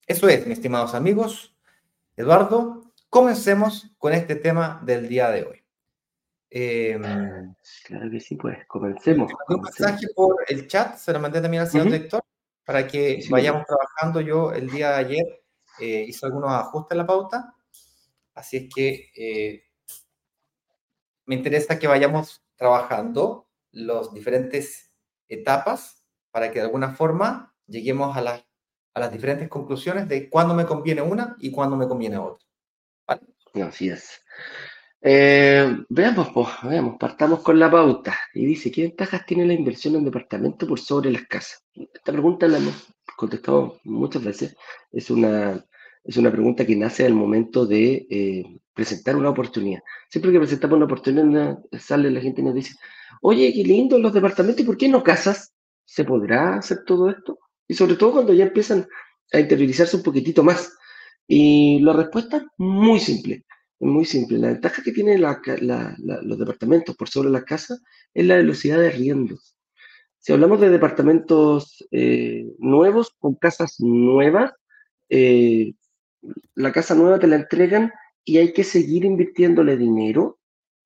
Eso 0.07 0.27
es, 0.29 0.45
mis 0.47 0.57
estimados 0.57 0.93
amigos. 0.93 1.55
Eduardo, 2.15 2.93
comencemos 3.09 3.93
con 3.97 4.13
este 4.13 4.35
tema 4.35 4.81
del 4.83 5.07
día 5.07 5.29
de 5.29 5.43
hoy. 5.43 5.63
Em, 6.49 7.01
claro 7.85 8.11
que 8.11 8.19
sí, 8.19 8.35
pues 8.35 8.65
comencemos. 8.67 9.31
Un 9.47 9.61
mensaje 9.61 10.07
por 10.13 10.35
el 10.47 10.67
chat, 10.67 10.97
se 10.97 11.13
lo 11.13 11.19
mandé 11.19 11.39
también 11.41 11.61
al 11.61 11.69
señor 11.69 11.87
director, 11.87 12.21
para 12.65 12.85
que 12.85 13.23
vayamos 13.29 13.65
trabajando. 13.65 14.19
Yo 14.19 14.51
el 14.51 14.69
día 14.69 14.89
de 14.91 14.95
ayer 14.95 15.43
eh, 15.79 16.05
hice 16.07 16.25
algunos 16.25 16.51
ajustes 16.51 16.91
en 16.91 16.97
la 16.97 17.07
pauta, 17.07 17.55
así 18.35 18.57
es 18.57 18.73
que 18.73 19.11
eh, 19.15 19.63
me 21.25 21.35
interesa 21.35 21.79
que 21.79 21.87
vayamos 21.87 22.43
trabajando 22.57 23.47
las 23.71 24.13
diferentes 24.13 24.91
etapas 25.29 26.05
para 26.31 26.51
que 26.51 26.59
de 26.59 26.65
alguna 26.65 26.93
forma 26.93 27.55
lleguemos 27.67 28.15
a, 28.17 28.21
las 28.21 28.43
a 28.93 28.99
las 28.99 29.11
diferentes 29.11 29.47
conclusiones 29.49 30.07
de 30.07 30.29
cuándo 30.29 30.53
me 30.53 30.65
conviene 30.65 31.01
una 31.01 31.35
y 31.39 31.51
cuándo 31.51 31.77
me 31.77 31.87
conviene 31.87 32.17
otra. 32.17 32.45
Así 33.53 33.89
es. 33.89 34.21
Eh, 35.03 35.77
veamos, 35.89 36.29
veamos, 36.63 36.97
partamos 36.99 37.41
con 37.41 37.57
la 37.57 37.71
pauta. 37.71 38.17
Y 38.33 38.45
dice, 38.45 38.71
¿qué 38.71 38.83
ventajas 38.83 39.25
tiene 39.25 39.45
la 39.45 39.53
inversión 39.53 39.95
en 39.95 40.05
departamento 40.05 40.67
por 40.67 40.79
sobre 40.79 41.11
las 41.11 41.23
casas? 41.23 41.63
Esta 41.73 42.11
pregunta 42.11 42.47
la 42.47 42.57
hemos 42.57 42.93
contestado 43.17 43.79
muchas 43.83 44.23
veces. 44.23 44.55
Es 44.91 45.09
una, 45.09 45.65
es 46.03 46.17
una 46.17 46.31
pregunta 46.31 46.65
que 46.65 46.75
nace 46.75 47.05
al 47.05 47.13
momento 47.13 47.65
de 47.65 48.07
eh, 48.09 48.59
presentar 48.73 49.15
una 49.15 49.29
oportunidad. 49.29 49.81
Siempre 50.09 50.31
que 50.31 50.39
presentamos 50.39 50.77
una 50.77 50.85
oportunidad, 50.85 51.59
sale 51.79 52.11
la 52.11 52.21
gente 52.21 52.41
y 52.41 52.43
nos 52.45 52.55
dice, 52.55 52.75
oye, 53.21 53.51
qué 53.53 53.63
lindo 53.63 53.97
los 53.99 54.13
departamentos, 54.13 54.61
¿y 54.61 54.65
por 54.65 54.77
qué 54.77 54.87
no 54.87 55.03
casas? 55.03 55.53
¿Se 55.85 56.03
podrá 56.05 56.55
hacer 56.55 56.83
todo 56.85 57.09
esto? 57.09 57.39
Y 57.71 57.73
sobre 57.73 57.95
todo 57.95 58.11
cuando 58.11 58.33
ya 58.33 58.45
empiezan 58.45 58.87
a 59.31 59.39
interiorizarse 59.39 59.95
un 59.95 60.03
poquitito 60.03 60.43
más. 60.43 60.77
Y 61.27 61.79
la 61.79 61.93
respuesta 61.93 62.37
es 62.37 62.43
muy 62.57 62.99
simple 62.99 63.45
muy 63.81 64.05
simple. 64.05 64.37
La 64.37 64.49
ventaja 64.49 64.81
que 64.83 64.91
tienen 64.91 65.21
los 65.21 66.39
departamentos 66.39 66.95
por 66.95 67.09
sobre 67.09 67.29
las 67.29 67.43
casas 67.43 67.81
es 68.13 68.25
la 68.25 68.35
velocidad 68.35 68.79
de 68.79 68.87
arriendo. 68.87 69.37
Si 70.19 70.31
hablamos 70.31 70.61
de 70.61 70.69
departamentos 70.69 71.85
eh, 71.91 72.45
nuevos 72.59 73.15
con 73.17 73.35
casas 73.35 73.77
nuevas, 73.79 74.53
eh, 75.09 75.73
la 76.53 76.71
casa 76.71 76.93
nueva 76.93 77.17
te 77.17 77.27
la 77.27 77.37
entregan 77.37 77.91
y 78.23 78.37
hay 78.37 78.53
que 78.53 78.63
seguir 78.63 79.03
invirtiéndole 79.03 79.77
dinero 79.77 80.39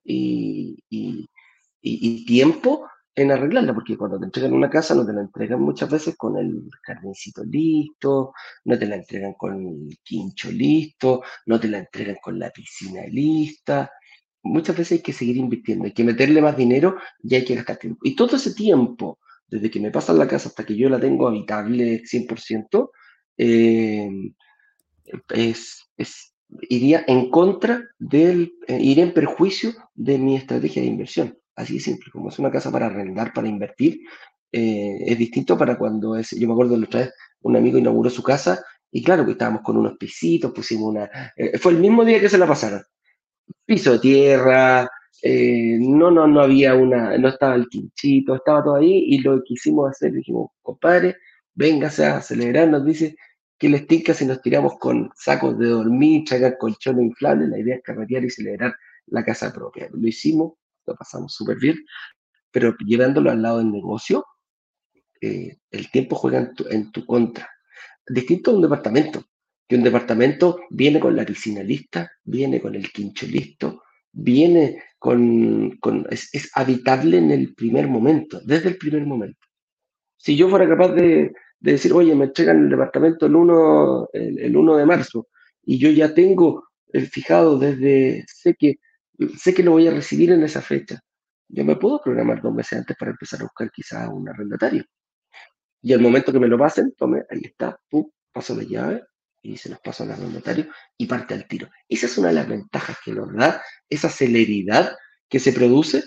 y, 0.06 0.78
y 0.90 2.26
tiempo 2.26 2.88
en 3.16 3.32
arreglarla, 3.32 3.74
porque 3.74 3.98
cuando 3.98 4.20
te 4.20 4.26
entregan 4.26 4.54
una 4.54 4.70
casa 4.70 4.94
no 4.94 5.06
te 5.06 5.14
la 5.14 5.22
entregan 5.22 5.62
muchas 5.62 5.90
veces 5.90 6.16
con 6.18 6.38
el 6.38 6.70
jardincito 6.84 7.44
listo, 7.46 8.34
no 8.66 8.78
te 8.78 8.86
la 8.86 8.96
entregan 8.96 9.34
con 9.34 9.66
el 9.66 9.98
quincho 10.04 10.52
listo, 10.52 11.24
no 11.46 11.60
te 11.60 11.70
la 11.70 11.80
entregan 11.80 12.18
con 12.22 12.38
la 12.38 12.50
piscina 12.50 13.04
lista. 13.08 13.90
Muchas 14.44 14.78
veces 14.78 15.00
hay 15.00 15.04
que 15.04 15.14
seguir 15.14 15.38
invirtiendo, 15.38 15.86
hay 15.86 15.94
que 15.94 16.04
meterle 16.04 16.42
más 16.42 16.58
dinero 16.58 16.98
y 17.24 17.36
hay 17.36 17.46
que 17.46 17.56
gastar 17.56 17.78
tiempo. 17.78 18.02
Y 18.04 18.16
todo 18.16 18.36
ese 18.36 18.54
tiempo, 18.54 19.20
desde 19.48 19.72
que 19.72 19.80
me 19.80 19.92
pasan 19.92 20.20
la 20.20 20.28
casa 20.28 20.50
hasta 20.50 20.66
que 20.66 20.76
yo 20.76 20.90
la 20.90 21.00
tengo 21.00 21.28
habitable 21.28 22.04
100%, 22.04 22.92
eh, 23.38 24.10
es, 25.30 25.90
es, 25.98 26.34
iría 26.70 27.06
en 27.08 27.30
contra 27.30 27.82
del, 27.98 28.56
eh, 28.68 28.78
iría 28.80 29.06
en 29.06 29.14
perjuicio 29.14 29.74
de 29.94 30.18
mi 30.18 30.36
estrategia 30.36 30.82
de 30.82 30.90
inversión. 30.90 31.38
Así 31.56 31.76
de 31.76 31.80
simple, 31.80 32.12
como 32.12 32.30
es 32.30 32.40
una 32.40 32.52
casa 32.52 32.72
para 32.72 32.88
arrendar, 32.88 33.34
para 33.34 33.48
invertir, 33.48 34.02
eh, 34.52 34.98
es 35.06 35.18
distinto 35.18 35.58
para 35.58 35.78
cuando 35.78 36.16
es, 36.16 36.32
yo 36.32 36.48
me 36.48 36.54
acuerdo 36.54 36.78
la 36.78 36.86
otra 36.86 37.02
vez, 37.02 37.14
un 37.42 37.56
amigo 37.56 37.78
inauguró 37.78 38.10
su 38.10 38.24
casa 38.24 38.64
y 38.92 39.04
claro 39.04 39.26
que 39.26 39.32
estábamos 39.32 39.62
con 39.62 39.78
unos 39.78 39.98
pisitos, 39.98 40.52
pusimos 40.52 40.90
una, 40.90 41.10
eh, 41.36 41.58
fue 41.58 41.74
el 41.74 41.80
mismo 41.80 42.04
día 42.06 42.20
que 42.20 42.30
se 42.30 42.38
la 42.38 42.48
pasaron, 42.48 42.82
piso 43.66 43.94
de 43.94 44.00
tierra, 44.00 44.90
eh, 45.22 45.78
no, 45.80 46.12
no, 46.12 46.28
no 46.28 46.42
había 46.42 46.76
una, 46.76 47.18
no 47.18 47.30
estaba 47.30 47.56
el 47.56 47.68
quinchito, 47.68 48.36
estaba 48.36 48.64
todo 48.64 48.76
ahí 48.76 49.06
y 49.08 49.20
lo 49.20 49.38
que 49.38 49.54
quisimos 49.54 49.90
hacer, 49.90 50.12
dijimos, 50.12 50.52
compadre, 50.62 51.18
véngase 51.54 52.06
a 52.06 52.22
celebrar, 52.22 52.68
nos 52.68 52.86
dice 52.86 53.16
que 53.58 53.70
les 53.70 53.88
tinca 53.88 54.14
si 54.14 54.26
nos 54.26 54.42
tiramos 54.42 54.78
con 54.78 55.10
sacos 55.16 55.58
de 55.58 55.68
dormir, 55.68 56.26
traigan 56.26 56.56
colchones 56.60 57.06
inflables, 57.06 57.50
la 57.50 57.60
idea 57.60 57.76
es 57.76 57.84
carretear 57.84 58.24
y 58.26 58.30
celebrar 58.30 58.76
la 59.08 59.24
casa 59.24 59.54
propia. 59.54 59.90
Lo 59.92 60.08
hicimos, 60.08 60.54
lo 60.86 60.96
pasamos 60.96 61.34
súper 61.34 61.58
bien, 61.58 61.78
pero 62.52 62.76
llevándolo 62.86 63.32
al 63.32 63.42
lado 63.42 63.58
del 63.60 63.72
negocio, 63.72 64.26
eh, 65.22 65.58
el 65.72 65.92
tiempo 65.92 66.16
juega 66.16 66.52
en 66.70 66.92
tu, 66.92 67.06
contra. 67.06 67.50
Distinto 68.08 68.52
a 68.52 68.54
un 68.56 68.62
departamento, 68.62 69.26
que 69.68 69.76
un 69.76 69.84
departamento 69.84 70.60
viene 70.70 71.00
con 71.00 71.16
la 71.16 71.26
piscina 71.26 71.64
lista, 71.64 72.12
viene 72.24 72.62
con 72.62 72.76
el 72.76 72.92
quincho 72.92 73.26
listo, 73.26 73.84
viene 74.12 74.84
con, 75.00 75.78
es, 76.10 76.52
habitable 76.54 77.18
en 77.18 77.32
el 77.32 77.54
primer 77.56 77.88
momento, 77.88 78.40
desde 78.46 78.70
el 78.70 78.78
primer 78.78 79.06
momento. 79.06 79.48
Si 80.18 80.36
yo 80.36 80.50
fuera 80.50 80.68
capaz 80.68 80.94
de, 80.94 81.34
decir, 81.60 81.94
oye, 81.94 82.14
me 82.16 82.26
entregan 82.26 82.64
el 82.64 82.70
departamento 82.70 83.26
el 83.26 83.36
1, 83.36 84.10
el, 84.14 84.56
1 84.56 84.78
de 84.78 84.86
marzo 84.86 85.28
y 85.64 85.78
yo 85.80 85.90
ya 85.90 86.14
tengo 86.14 86.70
el 86.94 87.08
fijado 87.08 87.58
desde, 87.58 88.24
sé 88.28 88.56
que 88.56 88.76
sé 89.38 89.54
que 89.54 89.64
lo 89.64 89.72
voy 89.72 89.88
a 89.88 89.92
recibir 89.92 90.32
en 90.32 90.44
esa 90.44 90.62
fecha. 90.62 91.00
Yo 91.48 91.64
me 91.64 91.76
puedo 91.76 92.02
programar 92.02 92.42
dos 92.42 92.54
meses 92.54 92.80
antes 92.80 92.98
para 92.98 93.12
empezar 93.12 93.42
a 93.42 93.44
buscar 93.44 93.72
quizás 93.72 94.10
un 94.10 94.28
arrendatario. 94.28 94.84
Y 95.82 95.94
al 95.94 96.02
momento 96.02 96.32
que 96.32 96.40
me 96.40 96.48
lo 96.48 96.58
pasen, 96.58 96.94
tome, 96.98 97.24
ahí 97.30 97.42
está, 97.44 97.80
pum, 97.90 98.10
paso 98.32 98.56
la 98.56 98.64
llave 98.64 99.04
y 99.42 99.58
se 99.58 99.70
los 99.70 99.80
paso 99.80 100.04
al 100.04 100.12
arrendatario 100.12 100.68
y 100.98 101.06
parte 101.06 101.36
al 101.36 101.48
tiro. 101.48 101.70
Esa 101.88 102.08
es 102.08 102.18
una 102.18 102.30
de 102.30 102.34
las 102.36 102.48
ventajas 102.48 102.98
que 103.04 103.12
nos 103.12 103.32
da 103.34 103.62
esa 103.88 104.10
celeridad 104.10 104.96
que 105.30 105.40
se 105.40 105.54
produce, 105.54 106.04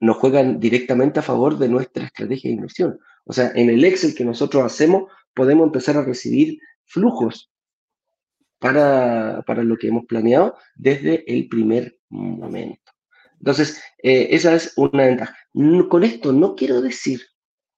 nos 0.00 0.16
juegan 0.18 0.60
directamente 0.60 1.20
a 1.20 1.22
favor 1.22 1.58
de 1.58 1.68
nuestra 1.68 2.04
estrategia 2.04 2.50
de 2.50 2.56
inversión. 2.56 2.98
O 3.24 3.32
sea, 3.32 3.52
en 3.54 3.70
el 3.70 3.84
Excel 3.84 4.14
que 4.14 4.24
nosotros 4.24 4.62
hacemos, 4.64 5.10
podemos 5.34 5.66
empezar 5.66 5.96
a 5.96 6.04
recibir 6.04 6.58
flujos 6.84 7.50
para, 8.58 9.42
para 9.46 9.62
lo 9.62 9.76
que 9.76 9.88
hemos 9.88 10.06
planeado 10.06 10.56
desde 10.74 11.24
el 11.32 11.48
primer 11.48 11.98
momento. 12.08 12.92
Entonces, 13.38 13.80
eh, 14.02 14.28
esa 14.30 14.54
es 14.54 14.72
una 14.76 15.06
ventaja. 15.06 15.36
con 15.88 16.04
esto 16.04 16.32
no 16.32 16.54
quiero 16.54 16.80
decir 16.80 17.22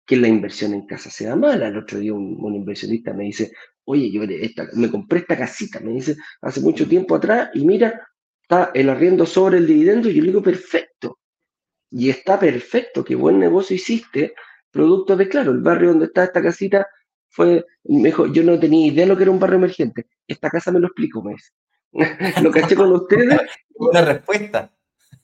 que 0.06 0.16
la 0.16 0.28
inversión 0.28 0.75
en 0.75 0.87
casa 0.87 1.10
sea 1.10 1.37
mala. 1.37 1.68
El 1.68 1.76
otro 1.78 1.99
día 1.99 2.12
un, 2.14 2.54
inversionista 2.54 3.12
me 3.12 3.25
dice, 3.25 3.52
oye, 3.84 4.10
yo 4.10 4.22
me 4.75 4.90
compré 4.90 5.20
esta 5.20 5.37
casita, 5.37 5.80
me 5.80 5.92
dice, 5.92 6.16
hace 6.42 6.60
mucho 6.60 6.88
tiempo 6.88 7.14
atrás, 7.14 7.50
y 7.54 7.64
mira, 7.64 8.08
está 8.42 8.70
el 8.75 8.88
arriendo 8.90 9.26
sobre 9.26 9.58
el 9.58 9.66
dividendo, 9.66 10.08
y 10.08 10.14
yo 10.14 10.22
le 10.22 10.28
digo, 10.28 10.42
perfecto. 10.42 11.18
Y 11.90 12.10
está 12.10 12.38
perfecto, 12.38 13.04
qué 13.04 13.14
buen 13.14 13.38
negocio 13.38 13.76
hiciste, 13.76 14.34
producto 14.70 15.16
de, 15.16 15.28
claro, 15.28 15.52
el 15.52 15.60
barrio 15.60 15.90
donde 15.90 16.06
está 16.06 16.25
esta 16.25 16.42
casita 16.42 16.87
fue, 17.28 17.64
mejor, 17.84 18.32
yo 18.32 18.42
no 18.42 18.58
tenía 18.58 18.88
idea 18.88 19.04
de 19.04 19.10
lo 19.10 19.16
que 19.16 19.22
era 19.25 19.32
un 19.32 19.38
barrio 19.38 19.58
emergente. 19.58 20.06
Esta 20.30 20.49
casa 20.49 20.70
me 20.70 20.78
lo 20.78 20.87
explicó, 20.87 21.22
me 21.25 21.34
lo 22.42 22.52
caché 22.52 22.76
con 22.76 22.92
ustedes. 22.92 23.40
Una 23.75 24.02
respuesta. 24.02 24.72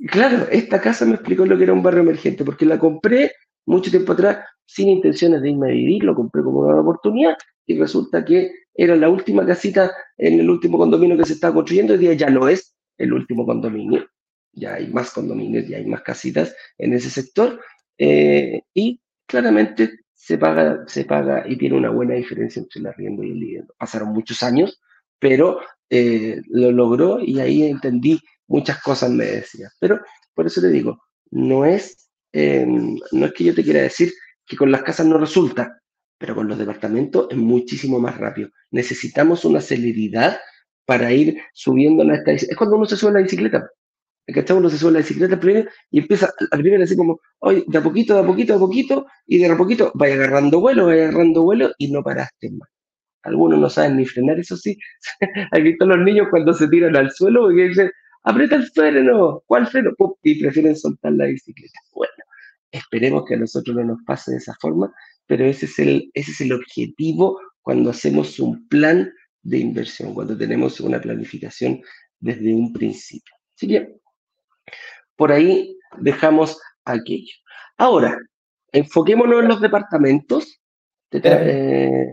Claro, 0.08 0.48
esta 0.50 0.80
casa 0.80 1.06
me 1.06 1.14
explicó 1.14 1.46
lo 1.46 1.56
que 1.56 1.62
era 1.62 1.72
un 1.72 1.82
barrio 1.82 2.02
emergente, 2.02 2.44
porque 2.44 2.66
la 2.66 2.76
compré 2.78 3.32
mucho 3.66 3.88
tiempo 3.90 4.12
atrás 4.12 4.38
sin 4.64 4.88
intenciones 4.88 5.42
de 5.42 5.50
irme 5.50 5.68
a 5.68 5.74
vivir, 5.74 6.02
lo 6.02 6.14
compré 6.14 6.42
como 6.42 6.60
una 6.60 6.80
oportunidad 6.80 7.36
y 7.66 7.78
resulta 7.78 8.24
que 8.24 8.50
era 8.74 8.96
la 8.96 9.08
última 9.08 9.46
casita 9.46 9.92
en 10.18 10.40
el 10.40 10.50
último 10.50 10.76
condominio 10.76 11.16
que 11.16 11.24
se 11.24 11.34
estaba 11.34 11.54
construyendo, 11.54 11.94
y 11.94 11.98
día 11.98 12.14
ya 12.14 12.28
no 12.28 12.48
es 12.48 12.74
el 12.98 13.12
último 13.12 13.46
condominio, 13.46 14.06
ya 14.52 14.74
hay 14.74 14.88
más 14.88 15.12
condominios, 15.12 15.68
ya 15.68 15.76
hay 15.76 15.86
más 15.86 16.02
casitas 16.02 16.54
en 16.78 16.94
ese 16.94 17.10
sector, 17.10 17.60
eh, 17.96 18.62
y 18.74 19.00
claramente 19.24 20.00
se 20.12 20.36
paga, 20.36 20.82
se 20.88 21.04
paga 21.04 21.44
y 21.48 21.56
tiene 21.56 21.76
una 21.76 21.90
buena 21.90 22.14
diferencia 22.14 22.60
entre 22.60 22.80
el 22.80 22.86
arriendo 22.88 23.22
y 23.22 23.30
el 23.30 23.40
dividendo. 23.40 23.74
Pasaron 23.78 24.08
muchos 24.08 24.42
años, 24.42 24.80
pero 25.18 25.60
eh, 25.90 26.40
lo 26.48 26.72
logró 26.72 27.20
y 27.20 27.40
ahí 27.40 27.62
entendí 27.64 28.20
muchas 28.48 28.80
cosas, 28.82 29.10
me 29.10 29.24
decía. 29.24 29.68
Pero 29.80 30.00
por 30.34 30.46
eso 30.46 30.60
le 30.60 30.68
digo, 30.68 31.02
no 31.30 31.64
es, 31.64 32.08
em, 32.32 32.96
no 33.12 33.26
es 33.26 33.32
que 33.32 33.44
yo 33.44 33.54
te 33.54 33.64
quiera 33.64 33.82
decir 33.82 34.12
que 34.46 34.56
con 34.56 34.70
las 34.70 34.82
casas 34.82 35.06
no 35.06 35.18
resulta, 35.18 35.80
pero 36.18 36.34
con 36.34 36.48
los 36.48 36.58
departamentos 36.58 37.28
es 37.30 37.36
muchísimo 37.36 37.98
más 38.00 38.16
rápido. 38.18 38.50
Necesitamos 38.70 39.44
una 39.44 39.60
celeridad 39.60 40.38
para 40.86 41.12
ir 41.12 41.40
subiendo 41.52 42.04
la 42.04 42.16
estadística. 42.16 42.52
Es 42.52 42.58
cuando 42.58 42.76
uno 42.76 42.86
se 42.86 42.96
sube 42.96 43.10
a 43.10 43.14
la 43.14 43.20
bicicleta. 43.20 43.68
¿Cachai? 44.26 44.56
Uno 44.56 44.70
se 44.70 44.78
sube 44.78 44.90
a 44.90 44.92
la 44.94 44.98
bicicleta 45.00 45.38
primero 45.38 45.70
y 45.90 46.00
empieza 46.00 46.32
a 46.50 46.56
primera 46.56 46.84
así 46.84 46.96
como, 46.96 47.20
oye, 47.40 47.64
de 47.66 47.78
a 47.78 47.82
poquito, 47.82 48.14
de 48.14 48.20
a 48.20 48.26
poquito, 48.26 48.52
de 48.52 48.56
a 48.56 48.60
poquito, 48.60 49.06
y 49.26 49.38
de 49.38 49.46
a 49.46 49.56
poquito 49.56 49.92
vaya 49.94 50.14
agarrando 50.14 50.60
vuelo, 50.60 50.86
vaya 50.86 51.04
agarrando 51.04 51.42
vuelo 51.42 51.72
y 51.78 51.90
no 51.92 52.02
paraste 52.02 52.50
más. 52.50 52.68
Algunos 53.26 53.58
no 53.58 53.68
saben 53.68 53.96
ni 53.96 54.06
frenar, 54.06 54.38
eso 54.38 54.56
sí. 54.56 54.78
Hay 55.52 55.62
visto 55.62 55.84
los 55.84 55.98
niños 55.98 56.28
cuando 56.30 56.54
se 56.54 56.68
tiran 56.68 56.96
al 56.96 57.10
suelo 57.10 57.50
y 57.50 57.68
dicen, 57.68 57.90
aprieta 58.22 58.56
el 58.56 58.66
freno, 58.70 59.42
¿cuál 59.46 59.66
freno? 59.66 59.92
y 60.22 60.40
prefieren 60.40 60.76
soltar 60.76 61.12
la 61.12 61.26
bicicleta. 61.26 61.78
Bueno, 61.92 62.12
esperemos 62.70 63.24
que 63.26 63.34
a 63.34 63.38
nosotros 63.38 63.76
no 63.76 63.84
nos 63.84 64.02
pase 64.04 64.32
de 64.32 64.38
esa 64.38 64.54
forma, 64.60 64.92
pero 65.26 65.44
ese 65.44 65.66
es 65.66 65.78
el, 65.78 66.10
ese 66.14 66.30
es 66.30 66.40
el 66.40 66.52
objetivo 66.52 67.40
cuando 67.62 67.90
hacemos 67.90 68.38
un 68.38 68.68
plan 68.68 69.12
de 69.42 69.58
inversión, 69.58 70.14
cuando 70.14 70.36
tenemos 70.36 70.80
una 70.80 71.00
planificación 71.00 71.80
desde 72.20 72.54
un 72.54 72.72
principio. 72.72 73.34
Así 73.56 73.68
que 73.68 73.96
por 75.16 75.32
ahí 75.32 75.76
dejamos 75.98 76.60
aquello. 76.84 77.32
Ahora, 77.78 78.18
enfoquémonos 78.72 79.42
en 79.42 79.48
los 79.48 79.60
departamentos. 79.60 80.60
Eh, 81.12 82.06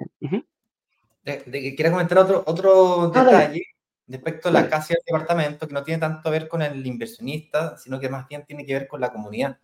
Quiero 1.23 1.91
comentar 1.91 2.17
otro, 2.17 2.43
otro 2.45 3.11
ah, 3.15 3.23
detalle 3.23 3.63
respecto 4.07 4.49
a 4.49 4.51
la 4.51 4.69
casa 4.69 4.93
y 4.93 4.95
el 4.95 5.03
departamento 5.05 5.67
que 5.67 5.73
no 5.73 5.83
tiene 5.83 6.01
tanto 6.01 6.23
que 6.23 6.29
ver 6.29 6.47
con 6.47 6.61
el 6.61 6.85
inversionista, 6.85 7.77
sino 7.77 7.99
que 7.99 8.09
más 8.09 8.27
bien 8.27 8.45
tiene 8.45 8.65
que 8.65 8.73
ver 8.73 8.87
con 8.87 8.99
la 8.99 9.11
comunidad. 9.11 9.57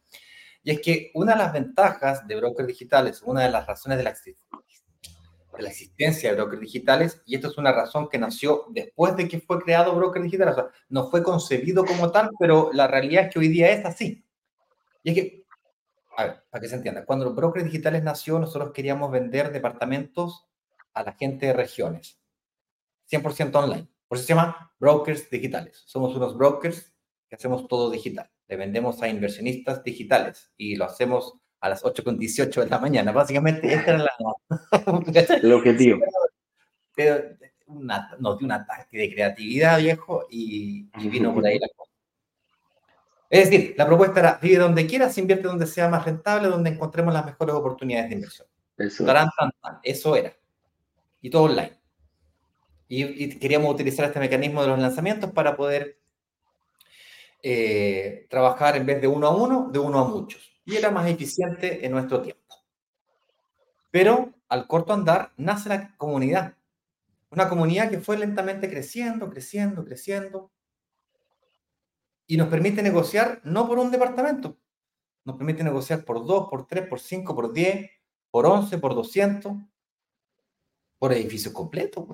Y 0.63 0.71
es 0.71 0.81
que 0.81 1.11
una 1.13 1.33
de 1.33 1.39
las 1.39 1.53
ventajas 1.53 2.27
de 2.27 2.35
brokers 2.35 2.67
digitales, 2.67 3.21
una 3.23 3.43
de 3.43 3.51
las 3.51 3.65
razones 3.67 3.97
de 3.97 4.03
la, 4.03 4.11
de 4.11 5.61
la 5.63 5.69
existencia 5.69 6.29
de 6.29 6.35
brokers 6.35 6.61
digitales, 6.61 7.21
y 7.25 7.35
esto 7.35 7.49
es 7.49 7.57
una 7.57 7.71
razón 7.71 8.07
que 8.09 8.17
nació 8.17 8.65
después 8.69 9.15
de 9.15 9.27
que 9.27 9.39
fue 9.39 9.59
creado 9.61 9.95
broker 9.95 10.21
digital, 10.21 10.49
o 10.49 10.55
sea, 10.55 10.67
no 10.89 11.09
fue 11.09 11.23
concebido 11.23 11.85
como 11.85 12.11
tal, 12.11 12.29
pero 12.39 12.69
la 12.73 12.87
realidad 12.87 13.25
es 13.25 13.33
que 13.33 13.39
hoy 13.39 13.49
día 13.49 13.71
es 13.71 13.85
así. 13.85 14.25
Y 15.03 15.09
es 15.09 15.15
que, 15.15 15.45
a 16.17 16.23
ver, 16.25 16.43
para 16.49 16.61
que 16.61 16.67
se 16.67 16.75
entienda, 16.75 17.05
cuando 17.05 17.25
los 17.25 17.35
brokers 17.35 17.65
digitales 17.65 18.03
nació, 18.03 18.39
nosotros 18.39 18.71
queríamos 18.73 19.11
vender 19.11 19.51
departamentos 19.51 20.48
a 20.93 21.03
la 21.03 21.13
gente 21.13 21.47
de 21.47 21.53
regiones, 21.53 22.19
100% 23.11 23.55
online. 23.55 23.87
Por 24.07 24.17
eso 24.17 24.27
se 24.27 24.33
llama 24.33 24.73
brokers 24.79 25.29
digitales. 25.29 25.83
Somos 25.85 26.15
unos 26.15 26.37
brokers 26.37 26.93
que 27.27 27.35
hacemos 27.35 27.67
todo 27.67 27.89
digital 27.89 28.29
le 28.49 28.57
vendemos 28.57 29.01
a 29.01 29.07
inversionistas 29.07 29.83
digitales 29.83 30.51
y 30.57 30.75
lo 30.75 30.85
hacemos 30.85 31.35
a 31.61 31.69
las 31.69 31.83
8.18 31.83 32.63
de 32.63 32.69
la 32.69 32.79
mañana. 32.79 33.11
Básicamente, 33.11 33.71
ese 33.71 33.91
era 33.91 34.05
el 35.41 35.53
objetivo. 35.53 35.99
Pero 36.95 37.23
una, 37.67 38.09
no, 38.19 38.35
de 38.35 38.45
un 38.45 38.51
ataque 38.51 38.97
de 38.97 39.13
creatividad, 39.13 39.77
viejo, 39.77 40.25
y, 40.31 40.89
vino 41.09 41.33
por 41.33 41.45
ahí 41.45 41.59
la 41.59 41.67
cosa. 41.75 41.91
Es 43.29 43.51
decir, 43.51 43.75
la 43.77 43.85
propuesta 43.85 44.19
era, 44.19 44.39
vive 44.41 44.57
donde 44.57 44.87
quieras, 44.87 45.15
invierte 45.19 45.47
donde 45.47 45.67
sea 45.67 45.87
más 45.87 46.03
rentable, 46.03 46.47
donde 46.47 46.71
encontremos 46.71 47.13
las 47.13 47.25
mejores 47.25 47.53
oportunidades 47.53 48.09
de 48.09 48.15
inversión. 48.15 48.47
Eso, 48.75 49.05
Eso 49.83 50.15
era. 50.15 50.33
Y 51.21 51.29
todo 51.29 51.43
online. 51.43 51.77
Y, 52.87 53.03
y, 53.23 53.39
queríamos 53.39 53.73
utilizar 53.73 54.05
este 54.05 54.19
mecanismo 54.19 54.61
de 54.61 54.69
los 54.69 54.79
lanzamientos 54.79 55.31
para 55.31 55.55
poder 55.55 55.99
eh, 57.41 58.27
trabajar 58.29 58.75
en 58.75 58.85
vez 58.85 58.99
de 58.99 59.07
uno 59.07 59.27
a 59.27 59.35
uno, 59.35 59.69
de 59.71 59.79
uno 59.79 59.99
a 59.99 60.07
muchos. 60.07 60.61
Y 60.65 60.75
era 60.75 60.91
más 60.91 61.07
eficiente 61.09 61.85
en 61.85 61.91
nuestro 61.91 62.21
tiempo. 62.21 62.55
Pero 63.91 64.33
al 64.49 64.67
corto 64.67 64.93
andar 64.93 65.31
nace 65.37 65.69
la 65.69 65.95
comunidad. 65.97 66.55
Una 67.31 67.47
comunidad 67.47 67.89
que 67.89 67.99
fue 67.99 68.17
lentamente 68.17 68.69
creciendo, 68.69 69.29
creciendo, 69.29 69.85
creciendo. 69.85 70.51
Y 72.27 72.37
nos 72.37 72.49
permite 72.49 72.81
negociar 72.81 73.41
no 73.43 73.67
por 73.67 73.79
un 73.79 73.89
departamento, 73.89 74.57
nos 75.25 75.35
permite 75.35 75.63
negociar 75.63 76.05
por 76.05 76.25
dos, 76.25 76.47
por 76.47 76.67
tres, 76.67 76.87
por 76.87 76.99
cinco, 76.99 77.33
por 77.33 77.51
diez, 77.51 77.89
por 78.29 78.45
once, 78.45 78.77
por 78.77 78.93
doscientos, 78.93 79.53
por 80.99 81.13
edificios 81.13 81.53
completos. 81.53 82.05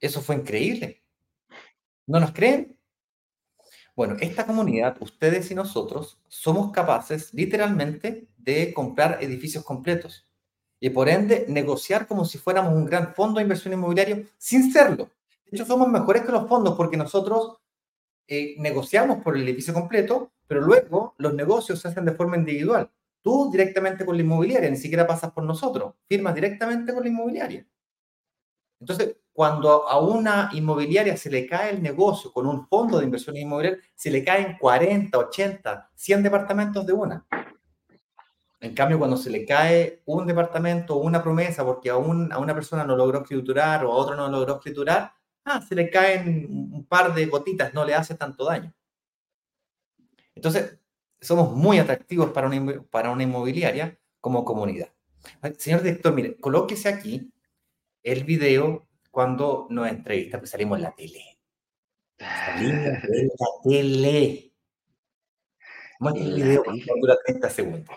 Eso 0.00 0.22
fue 0.22 0.36
increíble. 0.36 1.02
¿No 2.06 2.20
nos 2.20 2.32
creen? 2.32 2.78
Bueno, 3.96 4.16
esta 4.20 4.46
comunidad, 4.46 4.96
ustedes 5.00 5.50
y 5.50 5.54
nosotros, 5.54 6.18
somos 6.28 6.72
capaces 6.72 7.32
literalmente 7.34 8.28
de 8.38 8.72
comprar 8.72 9.22
edificios 9.22 9.64
completos 9.64 10.26
y 10.80 10.90
por 10.90 11.08
ende 11.08 11.46
negociar 11.48 12.06
como 12.06 12.24
si 12.24 12.38
fuéramos 12.38 12.74
un 12.74 12.84
gran 12.84 13.14
fondo 13.14 13.38
de 13.38 13.44
inversión 13.44 13.72
inmobiliaria 13.72 14.22
sin 14.36 14.72
serlo. 14.72 15.10
De 15.46 15.56
hecho, 15.56 15.64
somos 15.64 15.88
mejores 15.88 16.22
que 16.22 16.32
los 16.32 16.48
fondos 16.48 16.76
porque 16.76 16.96
nosotros 16.96 17.58
eh, 18.26 18.56
negociamos 18.58 19.22
por 19.22 19.36
el 19.36 19.44
edificio 19.44 19.72
completo, 19.72 20.32
pero 20.46 20.60
luego 20.60 21.14
los 21.18 21.34
negocios 21.34 21.80
se 21.80 21.88
hacen 21.88 22.04
de 22.04 22.12
forma 22.12 22.36
individual. 22.36 22.90
Tú 23.24 23.50
directamente 23.50 24.04
con 24.04 24.18
la 24.18 24.22
inmobiliaria, 24.22 24.68
ni 24.68 24.76
siquiera 24.76 25.06
pasas 25.06 25.32
por 25.32 25.44
nosotros, 25.44 25.94
firmas 26.06 26.34
directamente 26.34 26.92
con 26.92 27.02
la 27.02 27.08
inmobiliaria. 27.08 27.66
Entonces, 28.78 29.16
cuando 29.32 29.88
a 29.88 29.98
una 29.98 30.50
inmobiliaria 30.52 31.16
se 31.16 31.30
le 31.30 31.46
cae 31.46 31.70
el 31.70 31.82
negocio 31.82 32.30
con 32.30 32.46
un 32.46 32.68
fondo 32.68 32.98
de 32.98 33.06
inversión 33.06 33.34
inmobiliaria, 33.34 33.80
se 33.94 34.10
le 34.10 34.22
caen 34.22 34.58
40, 34.58 35.16
80, 35.16 35.90
100 35.94 36.22
departamentos 36.22 36.84
de 36.84 36.92
una. 36.92 37.26
En 38.60 38.74
cambio, 38.74 38.98
cuando 38.98 39.16
se 39.16 39.30
le 39.30 39.46
cae 39.46 40.02
un 40.04 40.26
departamento 40.26 40.94
o 40.94 40.98
una 40.98 41.22
promesa 41.22 41.64
porque 41.64 41.88
a, 41.88 41.94
a 41.94 41.98
una 41.98 42.54
persona 42.54 42.84
no 42.84 42.94
logró 42.94 43.22
escriturar 43.22 43.86
o 43.86 43.92
a 43.92 43.96
otro 43.96 44.16
no 44.16 44.28
logró 44.28 44.56
escriturar, 44.56 45.14
ah, 45.46 45.62
se 45.62 45.74
le 45.74 45.88
caen 45.88 46.46
un 46.50 46.84
par 46.84 47.14
de 47.14 47.24
gotitas, 47.24 47.72
no 47.72 47.86
le 47.86 47.94
hace 47.94 48.16
tanto 48.16 48.44
daño. 48.44 48.74
Entonces, 50.34 50.78
somos 51.24 51.56
muy 51.56 51.78
atractivos 51.78 52.30
para 52.30 52.46
una, 52.46 52.82
para 52.90 53.10
una 53.10 53.22
inmobiliaria 53.22 53.98
como 54.20 54.44
comunidad. 54.44 54.88
Señor 55.58 55.82
director, 55.82 56.14
mire, 56.14 56.36
colóquese 56.36 56.88
aquí 56.88 57.32
el 58.02 58.24
video 58.24 58.86
cuando 59.10 59.66
nos 59.70 59.88
entrevista, 59.88 60.38
pues 60.38 60.50
salimos 60.50 60.78
en 60.78 60.82
la 60.82 60.94
tele. 60.94 61.38
Salimos 62.18 63.04
en 63.04 63.28
la 63.28 63.46
tele. 63.62 64.52
Muestra 66.00 66.24
el 66.24 66.34
video 66.34 66.64
dura 67.00 67.16
30 67.24 67.50
segundos. 67.50 67.96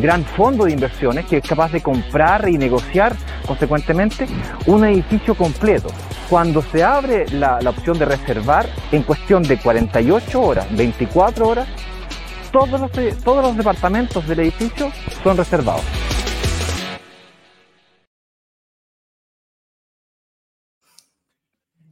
gran 0.00 0.24
fondo 0.24 0.64
de 0.64 0.72
inversiones 0.72 1.26
que 1.26 1.38
es 1.38 1.46
capaz 1.46 1.72
de 1.72 1.82
comprar 1.82 2.48
y 2.48 2.58
negociar 2.58 3.16
consecuentemente 3.46 4.26
un 4.66 4.84
edificio 4.84 5.34
completo. 5.34 5.88
Cuando 6.28 6.62
se 6.62 6.82
abre 6.82 7.28
la, 7.30 7.58
opción 7.68 7.98
de 7.98 8.04
reservar, 8.04 8.68
en 8.92 9.02
cuestión 9.02 9.42
de 9.42 9.58
48 9.58 10.40
horas, 10.40 10.76
24 10.76 11.48
horas, 11.48 11.68
todos 12.52 12.80
los, 12.80 12.90
todos 13.22 13.42
los 13.42 13.56
departamentos 13.56 14.26
del 14.26 14.40
edificio 14.40 14.90
son 15.22 15.36
reservados. 15.36 15.84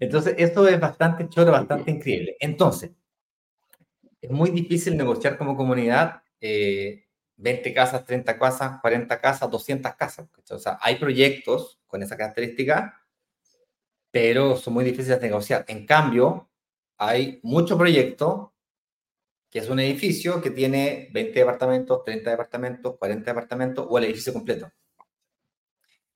Entonces, 0.00 0.34
esto 0.38 0.68
es 0.68 0.78
bastante 0.78 1.28
choro, 1.28 1.52
bastante 1.52 1.90
increíble. 1.90 2.36
Entonces, 2.40 2.92
es 4.20 4.30
muy 4.30 4.50
difícil 4.50 4.96
negociar 4.96 5.36
como 5.38 5.56
comunidad 5.56 6.22
eh, 6.40 7.03
20 7.36 7.74
casas, 7.74 8.04
30 8.04 8.38
casas, 8.38 8.80
40 8.80 9.20
casas, 9.20 9.50
200 9.50 9.94
casas. 9.94 10.28
O 10.50 10.58
sea, 10.58 10.78
hay 10.80 10.96
proyectos 10.96 11.80
con 11.86 12.02
esa 12.02 12.16
característica, 12.16 13.00
pero 14.10 14.56
son 14.56 14.74
muy 14.74 14.84
difíciles 14.84 15.20
de 15.20 15.26
negociar. 15.26 15.64
En 15.68 15.86
cambio, 15.86 16.48
hay 16.96 17.40
mucho 17.42 17.76
proyecto 17.76 18.52
que 19.50 19.60
es 19.60 19.68
un 19.68 19.78
edificio 19.78 20.42
que 20.42 20.50
tiene 20.50 21.10
20 21.12 21.38
departamentos, 21.38 22.02
30 22.04 22.30
departamentos, 22.30 22.96
40 22.98 23.30
departamentos 23.30 23.86
o 23.88 23.98
el 23.98 24.04
edificio 24.04 24.32
completo. 24.32 24.72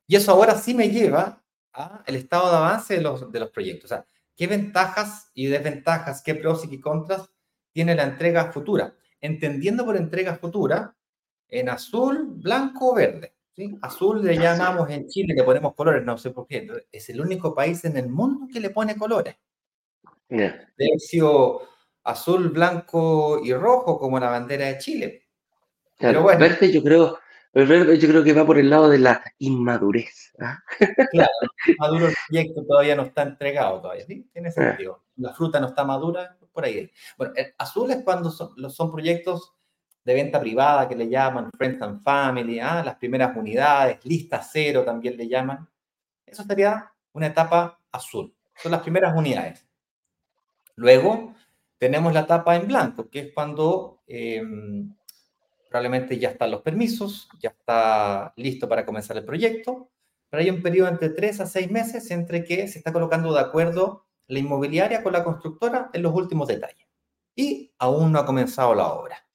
Y 0.08 0.16
eso 0.16 0.32
ahora 0.32 0.56
sí 0.56 0.74
me 0.74 0.88
lleva 0.88 1.44
al 1.72 2.16
estado 2.16 2.50
de 2.50 2.56
avance 2.56 2.94
de 2.94 3.00
los, 3.00 3.30
de 3.30 3.38
los 3.38 3.50
proyectos. 3.50 3.84
O 3.84 3.94
sea, 3.94 4.06
qué 4.34 4.48
ventajas 4.48 5.30
y 5.34 5.46
desventajas, 5.46 6.22
qué 6.22 6.34
pros 6.34 6.64
y 6.68 6.80
contras 6.80 7.30
tiene 7.72 7.94
la 7.94 8.04
entrega 8.04 8.50
futura. 8.50 8.96
Entendiendo 9.20 9.84
por 9.84 9.96
entrega 9.96 10.34
futura 10.34 10.96
en 11.48 11.68
azul, 11.68 12.26
blanco 12.36 12.90
o 12.90 12.94
verde. 12.94 13.34
¿sí? 13.54 13.76
Azul 13.82 14.24
le 14.24 14.36
llamamos 14.36 14.88
en 14.90 15.08
Chile, 15.08 15.34
le 15.34 15.44
ponemos 15.44 15.74
colores, 15.74 16.04
no 16.04 16.18
sé 16.18 16.30
por 16.30 16.46
qué. 16.46 16.66
Es 16.92 17.08
el 17.08 17.20
único 17.20 17.54
país 17.54 17.84
en 17.84 17.96
el 17.96 18.08
mundo 18.08 18.46
que 18.52 18.60
le 18.60 18.70
pone 18.70 18.96
colores. 18.96 19.36
Yeah. 20.28 20.68
azul, 22.04 22.50
blanco 22.50 23.40
y 23.42 23.54
rojo 23.54 23.98
como 23.98 24.20
la 24.20 24.30
bandera 24.30 24.66
de 24.66 24.78
Chile. 24.78 25.26
Pero 25.98 26.22
bueno. 26.22 26.38
Verde 26.38 26.70
yo 26.70 26.82
creo, 26.82 27.18
yo 27.54 28.08
creo 28.08 28.22
que 28.22 28.32
va 28.32 28.46
por 28.46 28.58
el 28.58 28.70
lado 28.70 28.88
de 28.88 28.98
la 28.98 29.22
inmadurez. 29.38 30.34
¿ah? 30.40 30.62
Claro, 31.10 31.30
maduro 31.78 32.08
el 32.08 32.14
proyecto 32.28 32.64
todavía 32.66 32.94
no 32.94 33.02
está 33.02 33.22
entregado 33.22 33.80
todavía, 33.80 34.04
¿sí? 34.06 34.28
Tiene 34.32 34.52
sentido. 34.52 35.04
La 35.16 35.32
fruta 35.32 35.58
no 35.58 35.68
está 35.68 35.84
madura, 35.84 36.36
por 36.52 36.64
ahí. 36.64 36.90
Bueno, 37.16 37.32
el 37.36 37.54
azul 37.58 37.90
es 37.90 38.02
cuando 38.04 38.30
son, 38.30 38.50
son 38.70 38.90
proyectos 38.92 39.54
de 40.08 40.14
venta 40.14 40.40
privada 40.40 40.88
que 40.88 40.96
le 40.96 41.06
llaman 41.06 41.50
Friends 41.52 41.82
and 41.82 42.02
Family, 42.02 42.58
¿ah? 42.60 42.82
las 42.82 42.96
primeras 42.96 43.36
unidades, 43.36 44.02
lista 44.06 44.42
cero 44.42 44.82
también 44.82 45.18
le 45.18 45.28
llaman. 45.28 45.68
Eso 46.24 46.44
sería 46.44 46.90
una 47.12 47.26
etapa 47.26 47.78
azul. 47.92 48.34
Son 48.56 48.72
las 48.72 48.80
primeras 48.80 49.14
unidades. 49.14 49.68
Luego 50.76 51.34
tenemos 51.76 52.14
la 52.14 52.20
etapa 52.20 52.56
en 52.56 52.66
blanco, 52.66 53.10
que 53.10 53.18
es 53.18 53.32
cuando 53.34 54.00
em, 54.06 54.96
probablemente 55.68 56.18
ya 56.18 56.30
están 56.30 56.52
los 56.52 56.62
permisos, 56.62 57.28
ya 57.38 57.50
está 57.50 58.32
listo 58.36 58.66
para 58.66 58.86
comenzar 58.86 59.18
el 59.18 59.26
proyecto, 59.26 59.90
pero 60.30 60.42
hay 60.42 60.48
un 60.48 60.62
periodo 60.62 60.88
entre 60.88 61.10
tres 61.10 61.38
a 61.40 61.44
seis 61.44 61.70
meses 61.70 62.10
entre 62.10 62.44
que 62.44 62.66
se 62.66 62.78
está 62.78 62.94
colocando 62.94 63.34
de 63.34 63.40
acuerdo 63.40 64.06
la 64.26 64.38
inmobiliaria 64.38 65.02
con 65.02 65.12
la 65.12 65.22
constructora 65.22 65.90
en 65.92 66.02
los 66.02 66.14
últimos 66.14 66.48
detalles. 66.48 66.88
Y 67.34 67.74
aún 67.78 68.10
no 68.10 68.20
ha 68.20 68.24
comenzado 68.24 68.74
la 68.74 68.90
obra. 68.90 69.27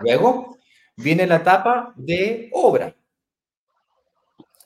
Luego 0.00 0.58
viene 0.96 1.26
la 1.26 1.36
etapa 1.36 1.92
de 1.96 2.50
obra. 2.52 2.94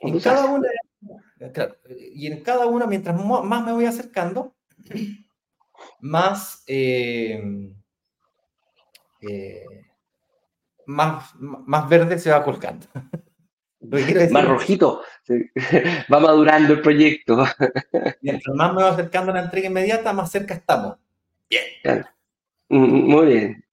En 0.01 0.19
cada 0.19 0.47
una, 0.47 0.69
y 2.15 2.27
en 2.27 2.43
cada 2.43 2.67
una, 2.67 2.87
mientras 2.87 3.17
más 3.25 3.65
me 3.65 3.73
voy 3.73 3.87
acercando, 3.87 4.55
más 6.01 6.65
eh, 6.67 7.41
eh, 9.21 9.65
más, 10.87 11.35
más 11.37 11.89
verde 11.89 12.19
se 12.19 12.31
va 12.31 12.43
colgando. 12.43 12.87
más 14.31 14.45
rojito, 14.47 15.03
va 16.13 16.21
madurando 16.21 16.75
el 16.75 16.83
proyecto. 16.83 17.45
Mientras 18.23 18.55
más 18.55 18.73
me 18.75 18.83
va 18.83 18.91
acercando 18.91 19.33
a 19.33 19.35
la 19.35 19.43
entrega 19.43 19.67
inmediata, 19.67 20.13
más 20.13 20.31
cerca 20.31 20.55
estamos. 20.55 20.97
Bien. 21.51 22.05
Muy 22.69 23.27
bien. 23.27 23.65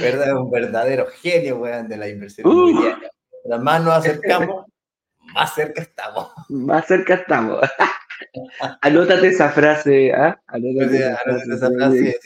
¿Verdad? 0.00 0.36
Un 0.36 0.50
verdadero 0.50 1.06
genio, 1.20 1.58
weón, 1.58 1.88
de 1.88 1.96
la 1.96 2.08
inversión 2.08 2.46
inmobiliaria. 2.46 3.10
Mientras 3.44 3.62
más 3.62 3.82
nos 3.82 3.94
acercamos, 3.94 4.66
más 5.34 5.54
cerca 5.54 5.82
estamos. 5.82 6.32
Más 6.48 6.86
cerca 6.86 7.14
estamos. 7.14 7.60
Anótate 8.82 9.28
esa 9.28 9.48
frase, 9.50 10.12
¿ah? 10.12 10.40
Anótate, 10.46 11.16
esa 11.54 11.70
frase 11.70 12.18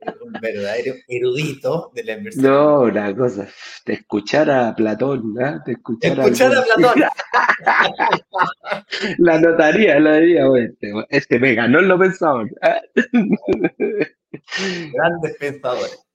un 0.24 0.32
verdadero 0.40 0.94
erudito 1.08 1.90
de 1.94 2.04
la 2.04 2.12
inversión. 2.14 2.44
No, 2.44 2.82
una 2.82 3.14
cosa, 3.14 3.48
te 3.84 3.94
escuchara 3.94 4.68
a 4.68 4.74
Platón, 4.74 5.34
¿no? 5.34 5.44
¿ah? 5.44 5.62
Te 5.64 5.72
escuchara, 5.72 6.24
a 6.24 6.64
Platón. 6.64 7.00
la 9.18 9.40
notaría, 9.40 10.00
la 10.00 10.16
diría, 10.16 10.44
este, 10.58 10.92
este 11.08 11.38
me 11.38 11.54
ganó 11.54 11.80
lo 11.80 11.98
pensador. 11.98 12.50
Grandes 14.92 15.36
pensadores. 15.38 16.06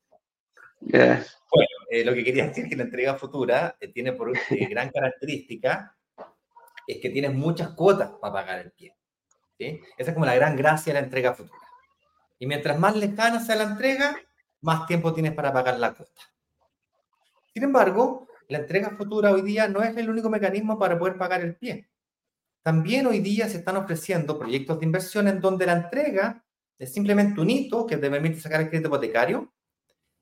Bueno, 0.82 1.70
eh, 1.90 2.04
lo 2.04 2.14
que 2.14 2.24
quería 2.24 2.48
decir 2.48 2.66
es 2.66 2.70
que 2.70 2.76
la 2.76 2.84
entrega 2.84 3.16
futura 3.16 3.76
eh, 3.80 3.88
tiene 3.88 4.14
por 4.14 4.36
eh, 4.36 4.68
gran 4.70 4.90
característica 4.90 5.96
es 6.88 7.00
que 7.02 7.10
tienes 7.10 7.34
muchas 7.34 7.70
cuotas 7.70 8.12
para 8.22 8.34
pagar 8.34 8.60
el 8.60 8.72
pie. 8.72 8.96
¿sí? 9.58 9.80
Esa 9.98 10.12
es 10.12 10.14
como 10.14 10.26
la 10.26 10.36
gran 10.36 10.56
gracia 10.56 10.94
de 10.94 11.00
la 11.00 11.06
entrega 11.06 11.34
futura. 11.34 11.65
Y 12.40 12.48
mientras 12.48 12.78
más 12.80 12.96
lejana 12.96 13.40
sea 13.40 13.56
la 13.56 13.64
entrega, 13.64 14.16
más 14.62 14.86
tiempo 14.88 15.14
tienes 15.14 15.34
para 15.34 15.54
pagar 15.54 15.80
la 15.80 15.94
cuota. 15.94 16.22
Sin 17.54 17.64
embargo, 17.64 18.28
la 18.50 18.60
entrega 18.60 18.92
futura 18.92 19.32
hoy 19.32 19.42
día 19.42 19.68
no 19.68 19.82
es 19.82 19.96
el 19.98 20.10
único 20.10 20.30
mecanismo 20.30 20.78
para 20.78 21.00
poder 21.00 21.18
pagar 21.18 21.42
el 21.42 21.56
pie. 21.56 21.90
También 22.62 23.06
hoy 23.08 23.20
día 23.20 23.48
se 23.48 23.58
están 23.58 23.78
ofreciendo 23.78 24.38
proyectos 24.38 24.80
de 24.80 24.86
inversión 24.86 25.28
en 25.28 25.40
donde 25.40 25.66
la 25.66 25.74
entrega 25.74 26.44
es 26.78 26.94
simplemente 26.94 27.40
un 27.40 27.50
hito 27.50 27.86
que 27.86 27.98
te 27.98 28.10
permite 28.10 28.40
sacar 28.40 28.62
el 28.62 28.70
crédito 28.70 28.90
hipotecario 28.90 29.54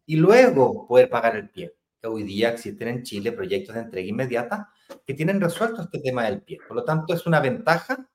y 0.06 0.18
luego 0.18 0.86
poder 0.88 1.10
pagar 1.10 1.36
el 1.36 1.50
pie. 1.50 1.74
Hoy 2.04 2.24
día 2.24 2.50
existen 2.50 2.90
en 2.90 3.04
Chile 3.04 3.32
proyectos 3.32 3.76
de 3.76 3.82
entrega 3.82 4.10
inmediata 4.10 4.70
que 5.06 5.14
tienen 5.14 5.40
resuelto 5.40 5.84
este 5.84 6.00
tema 6.00 6.26
del 6.26 6.42
pie. 6.42 6.60
Por 6.68 6.76
lo 6.76 6.84
tanto, 6.84 7.14
es 7.14 7.26
una 7.26 7.40
ventaja. 7.40 8.10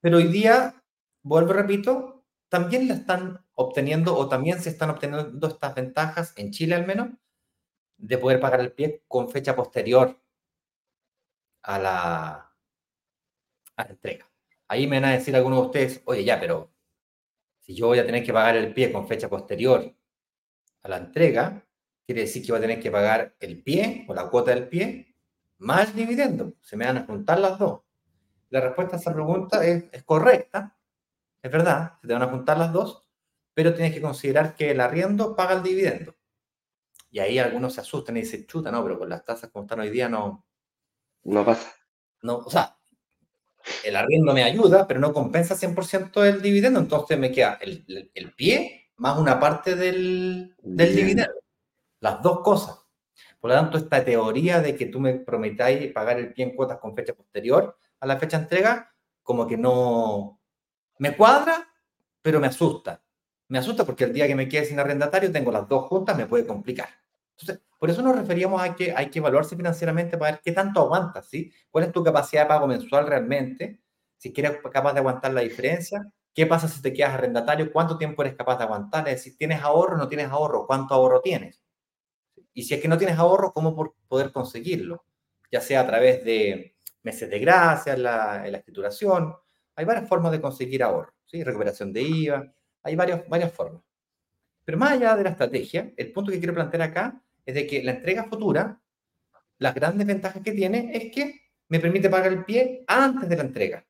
Pero 0.00 0.18
hoy 0.18 0.28
día, 0.28 0.80
vuelvo 1.24 1.50
y 1.50 1.54
repito, 1.54 2.24
también 2.48 2.86
la 2.86 2.94
están 2.94 3.44
obteniendo 3.54 4.16
o 4.16 4.28
también 4.28 4.62
se 4.62 4.68
están 4.68 4.90
obteniendo 4.90 5.48
estas 5.48 5.74
ventajas, 5.74 6.32
en 6.36 6.52
Chile 6.52 6.76
al 6.76 6.86
menos, 6.86 7.08
de 7.96 8.18
poder 8.18 8.38
pagar 8.38 8.60
el 8.60 8.72
pie 8.72 9.02
con 9.08 9.28
fecha 9.28 9.56
posterior 9.56 10.20
a 11.62 11.78
la, 11.78 12.50
entrega. 13.88 14.30
Ahí 14.68 14.86
me 14.86 15.00
van 15.00 15.10
a 15.10 15.14
decir 15.14 15.34
algunos 15.34 15.60
de 15.60 15.66
ustedes, 15.66 16.02
oye, 16.04 16.24
ya, 16.24 16.38
pero 16.38 16.70
si 17.60 17.74
yo 17.74 17.88
voy 17.88 17.98
a 17.98 18.06
tener 18.06 18.24
que 18.24 18.32
pagar 18.32 18.56
el 18.56 18.72
pie 18.72 18.92
con 18.92 19.08
fecha 19.08 19.28
posterior 19.28 19.94
a 20.82 20.88
la 20.88 20.98
entrega, 20.98 21.66
quiere 22.06 22.22
decir 22.22 22.44
que 22.44 22.52
voy 22.52 22.58
a 22.58 22.62
tener 22.62 22.80
que 22.80 22.90
pagar 22.90 23.34
el 23.40 23.62
pie 23.62 24.04
o 24.08 24.14
la 24.14 24.28
cuota 24.28 24.54
del 24.54 24.68
pie 24.68 25.16
más 25.58 25.94
dividendo. 25.94 26.54
Se 26.60 26.76
me 26.76 26.84
van 26.84 26.98
a 26.98 27.06
juntar 27.06 27.38
las 27.40 27.58
dos. 27.58 27.80
La 28.50 28.60
respuesta 28.60 28.96
a 28.96 28.98
esa 29.00 29.12
pregunta 29.12 29.64
es, 29.64 29.86
es 29.90 30.04
correcta, 30.04 30.76
es 31.44 31.50
verdad, 31.50 31.98
se 32.00 32.08
te 32.08 32.14
van 32.14 32.22
a 32.22 32.28
juntar 32.28 32.56
las 32.56 32.72
dos, 32.72 33.06
pero 33.52 33.74
tienes 33.74 33.92
que 33.92 34.00
considerar 34.00 34.54
que 34.54 34.70
el 34.70 34.80
arriendo 34.80 35.36
paga 35.36 35.52
el 35.52 35.62
dividendo. 35.62 36.16
Y 37.10 37.18
ahí 37.18 37.38
algunos 37.38 37.74
se 37.74 37.82
asustan 37.82 38.16
y 38.16 38.22
dicen, 38.22 38.46
chuta, 38.46 38.72
no, 38.72 38.82
pero 38.82 38.98
con 38.98 39.10
las 39.10 39.26
tasas 39.26 39.50
como 39.50 39.64
están 39.64 39.80
hoy 39.80 39.90
día 39.90 40.08
no... 40.08 40.46
No 41.24 41.44
pasa. 41.44 41.70
No, 42.22 42.38
o 42.38 42.50
sea, 42.50 42.78
el 43.84 43.94
arriendo 43.94 44.32
me 44.32 44.42
ayuda, 44.42 44.86
pero 44.86 45.00
no 45.00 45.12
compensa 45.12 45.54
100% 45.54 46.24
el 46.24 46.40
dividendo, 46.40 46.80
entonces 46.80 47.18
me 47.18 47.30
queda 47.30 47.58
el, 47.60 48.10
el, 48.14 48.32
pie 48.32 48.88
más 48.96 49.18
una 49.18 49.38
parte 49.38 49.76
del, 49.76 50.56
del 50.62 50.96
dividendo. 50.96 51.34
Las 52.00 52.22
dos 52.22 52.40
cosas. 52.40 52.78
Por 53.38 53.50
lo 53.50 53.56
tanto, 53.56 53.76
esta 53.76 54.02
teoría 54.02 54.62
de 54.62 54.74
que 54.74 54.86
tú 54.86 54.98
me 54.98 55.12
prometáis 55.16 55.92
pagar 55.92 56.18
el 56.18 56.32
pie 56.32 56.46
en 56.46 56.56
cuotas 56.56 56.78
con 56.78 56.96
fecha 56.96 57.12
posterior 57.12 57.76
a 58.00 58.06
la 58.06 58.16
fecha 58.16 58.38
de 58.38 58.44
entrega, 58.44 58.94
como 59.22 59.46
que 59.46 59.58
no, 59.58 60.40
me 60.98 61.16
cuadra, 61.16 61.68
pero 62.22 62.40
me 62.40 62.46
asusta. 62.46 63.02
Me 63.48 63.58
asusta 63.58 63.84
porque 63.84 64.04
el 64.04 64.12
día 64.12 64.26
que 64.26 64.34
me 64.34 64.48
quede 64.48 64.64
sin 64.64 64.80
arrendatario 64.80 65.30
tengo 65.30 65.52
las 65.52 65.68
dos 65.68 65.86
juntas, 65.86 66.16
me 66.16 66.26
puede 66.26 66.46
complicar. 66.46 66.88
Entonces, 67.38 67.64
por 67.78 67.90
eso 67.90 68.02
nos 68.02 68.16
referíamos 68.16 68.62
a 68.62 68.74
que 68.74 68.92
hay 68.96 69.10
que 69.10 69.18
evaluarse 69.18 69.56
financieramente 69.56 70.16
para 70.16 70.32
ver 70.32 70.40
qué 70.42 70.52
tanto 70.52 70.80
aguantas, 70.80 71.28
¿sí? 71.28 71.52
¿Cuál 71.70 71.84
es 71.84 71.92
tu 71.92 72.02
capacidad 72.02 72.42
de 72.42 72.48
pago 72.48 72.66
mensual 72.66 73.06
realmente? 73.06 73.80
Si 74.16 74.32
quieres 74.32 74.58
capaz 74.72 74.92
de 74.94 75.00
aguantar 75.00 75.34
la 75.34 75.42
diferencia. 75.42 76.10
¿Qué 76.32 76.46
pasa 76.46 76.66
si 76.66 76.80
te 76.82 76.92
quedas 76.92 77.14
arrendatario? 77.14 77.70
¿Cuánto 77.72 77.98
tiempo 77.98 78.22
eres 78.22 78.34
capaz 78.36 78.56
de 78.58 78.64
aguantar? 78.64 79.06
Es 79.08 79.16
decir, 79.16 79.36
¿tienes 79.36 79.62
ahorro 79.62 79.94
o 79.94 79.98
no 79.98 80.08
tienes 80.08 80.28
ahorro? 80.30 80.66
¿Cuánto 80.66 80.94
ahorro 80.94 81.20
tienes? 81.20 81.62
Y 82.54 82.62
si 82.62 82.74
es 82.74 82.80
que 82.80 82.88
no 82.88 82.98
tienes 82.98 83.18
ahorro, 83.18 83.52
¿cómo 83.52 83.94
poder 84.08 84.32
conseguirlo? 84.32 85.04
Ya 85.52 85.60
sea 85.60 85.80
a 85.80 85.86
través 85.86 86.24
de 86.24 86.76
meses 87.02 87.28
de 87.28 87.38
gracia, 87.38 87.96
la, 87.96 88.46
la 88.48 88.58
escrituración, 88.58 89.36
hay 89.76 89.84
varias 89.84 90.08
formas 90.08 90.32
de 90.32 90.40
conseguir 90.40 90.82
ahorro, 90.82 91.12
¿sí? 91.24 91.42
recuperación 91.42 91.92
de 91.92 92.02
IVA, 92.02 92.52
hay 92.82 92.96
varias, 92.96 93.28
varias 93.28 93.52
formas. 93.52 93.82
Pero 94.64 94.78
más 94.78 94.92
allá 94.92 95.16
de 95.16 95.24
la 95.24 95.30
estrategia, 95.30 95.92
el 95.96 96.12
punto 96.12 96.30
que 96.30 96.38
quiero 96.38 96.54
plantear 96.54 96.82
acá 96.82 97.22
es 97.44 97.54
de 97.54 97.66
que 97.66 97.82
la 97.82 97.92
entrega 97.92 98.24
futura, 98.24 98.80
las 99.58 99.74
grandes 99.74 100.06
ventajas 100.06 100.42
que 100.42 100.52
tiene 100.52 100.90
es 100.94 101.12
que 101.12 101.40
me 101.68 101.80
permite 101.80 102.08
pagar 102.08 102.32
el 102.32 102.44
pie 102.44 102.84
antes 102.86 103.28
de 103.28 103.36
la 103.36 103.42
entrega. 103.42 103.86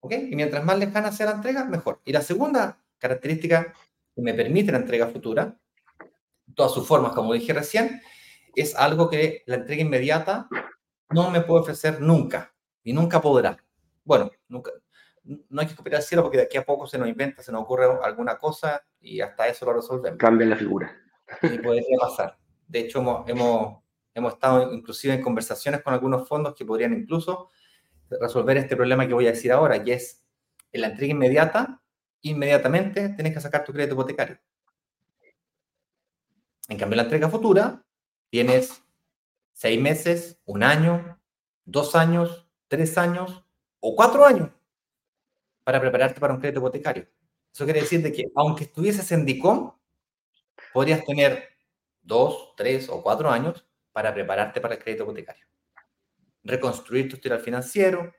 ¿Ok? 0.00 0.12
Y 0.12 0.36
mientras 0.36 0.64
más 0.64 0.78
lejana 0.78 1.12
sea 1.12 1.26
la 1.26 1.32
entrega, 1.32 1.64
mejor. 1.64 2.00
Y 2.04 2.12
la 2.12 2.22
segunda 2.22 2.78
característica 2.98 3.72
que 4.14 4.22
me 4.22 4.34
permite 4.34 4.72
la 4.72 4.78
entrega 4.78 5.06
futura, 5.08 5.58
todas 6.54 6.72
sus 6.72 6.86
formas, 6.86 7.12
como 7.12 7.32
dije 7.34 7.52
recién, 7.52 8.00
es 8.54 8.74
algo 8.74 9.08
que 9.08 9.42
la 9.46 9.56
entrega 9.56 9.82
inmediata 9.82 10.48
no 11.10 11.30
me 11.30 11.40
puede 11.40 11.62
ofrecer 11.62 12.00
nunca 12.00 12.54
y 12.82 12.92
nunca 12.92 13.20
podrá. 13.20 13.56
Bueno, 14.04 14.30
nunca, 14.48 14.72
no 15.24 15.60
hay 15.60 15.66
que 15.66 15.76
copiar 15.76 15.96
al 15.96 16.02
cielo 16.02 16.22
porque 16.22 16.38
de 16.38 16.44
aquí 16.44 16.58
a 16.58 16.64
poco 16.64 16.86
se 16.86 16.98
nos 16.98 17.08
inventa, 17.08 17.42
se 17.42 17.52
nos 17.52 17.62
ocurre 17.62 17.86
alguna 18.02 18.36
cosa 18.36 18.82
y 19.00 19.20
hasta 19.20 19.48
eso 19.48 19.64
lo 19.66 19.74
resolvemos. 19.74 20.18
Cambia 20.18 20.46
la 20.46 20.56
figura. 20.56 20.96
Y 21.42 21.58
podría 21.58 21.98
pasar. 22.00 22.38
De 22.66 22.80
hecho, 22.80 22.98
hemos, 23.00 23.28
hemos, 23.28 23.82
hemos 24.14 24.32
estado 24.34 24.72
inclusive 24.72 25.14
en 25.14 25.22
conversaciones 25.22 25.82
con 25.82 25.94
algunos 25.94 26.28
fondos 26.28 26.54
que 26.54 26.64
podrían 26.64 26.92
incluso 26.92 27.50
resolver 28.20 28.56
este 28.56 28.76
problema 28.76 29.06
que 29.06 29.14
voy 29.14 29.26
a 29.26 29.32
decir 29.32 29.52
ahora, 29.52 29.76
y 29.78 29.90
es 29.90 30.22
en 30.72 30.82
la 30.82 30.88
entrega 30.88 31.12
inmediata, 31.12 31.82
inmediatamente 32.22 33.10
tienes 33.10 33.32
que 33.32 33.40
sacar 33.40 33.64
tu 33.64 33.72
crédito 33.72 33.94
hipotecario. 33.94 34.38
En 36.68 36.78
cambio, 36.78 36.96
la 36.96 37.02
entrega 37.04 37.28
futura, 37.28 37.84
tienes 38.30 38.82
seis 39.52 39.80
meses, 39.80 40.40
un 40.44 40.62
año, 40.62 41.20
dos 41.64 41.94
años, 41.94 42.48
tres 42.68 42.96
años 42.98 43.44
o 43.82 43.96
cuatro 43.96 44.24
años 44.24 44.48
para 45.64 45.80
prepararte 45.80 46.20
para 46.20 46.32
un 46.32 46.40
crédito 46.40 46.60
hipotecario. 46.60 47.06
Eso 47.52 47.64
quiere 47.64 47.80
decir 47.80 48.00
de 48.00 48.12
que 48.12 48.24
aunque 48.34 48.64
estuvieses 48.64 49.10
en 49.12 49.26
DICOM, 49.26 49.72
podrías 50.72 51.04
tener 51.04 51.48
dos, 52.00 52.54
tres 52.56 52.88
o 52.88 53.02
cuatro 53.02 53.30
años 53.30 53.66
para 53.92 54.14
prepararte 54.14 54.60
para 54.60 54.74
el 54.74 54.82
crédito 54.82 55.02
hipotecario. 55.02 55.46
Reconstruir 56.44 57.08
tu 57.08 57.16
historial 57.16 57.40
financiero, 57.40 58.12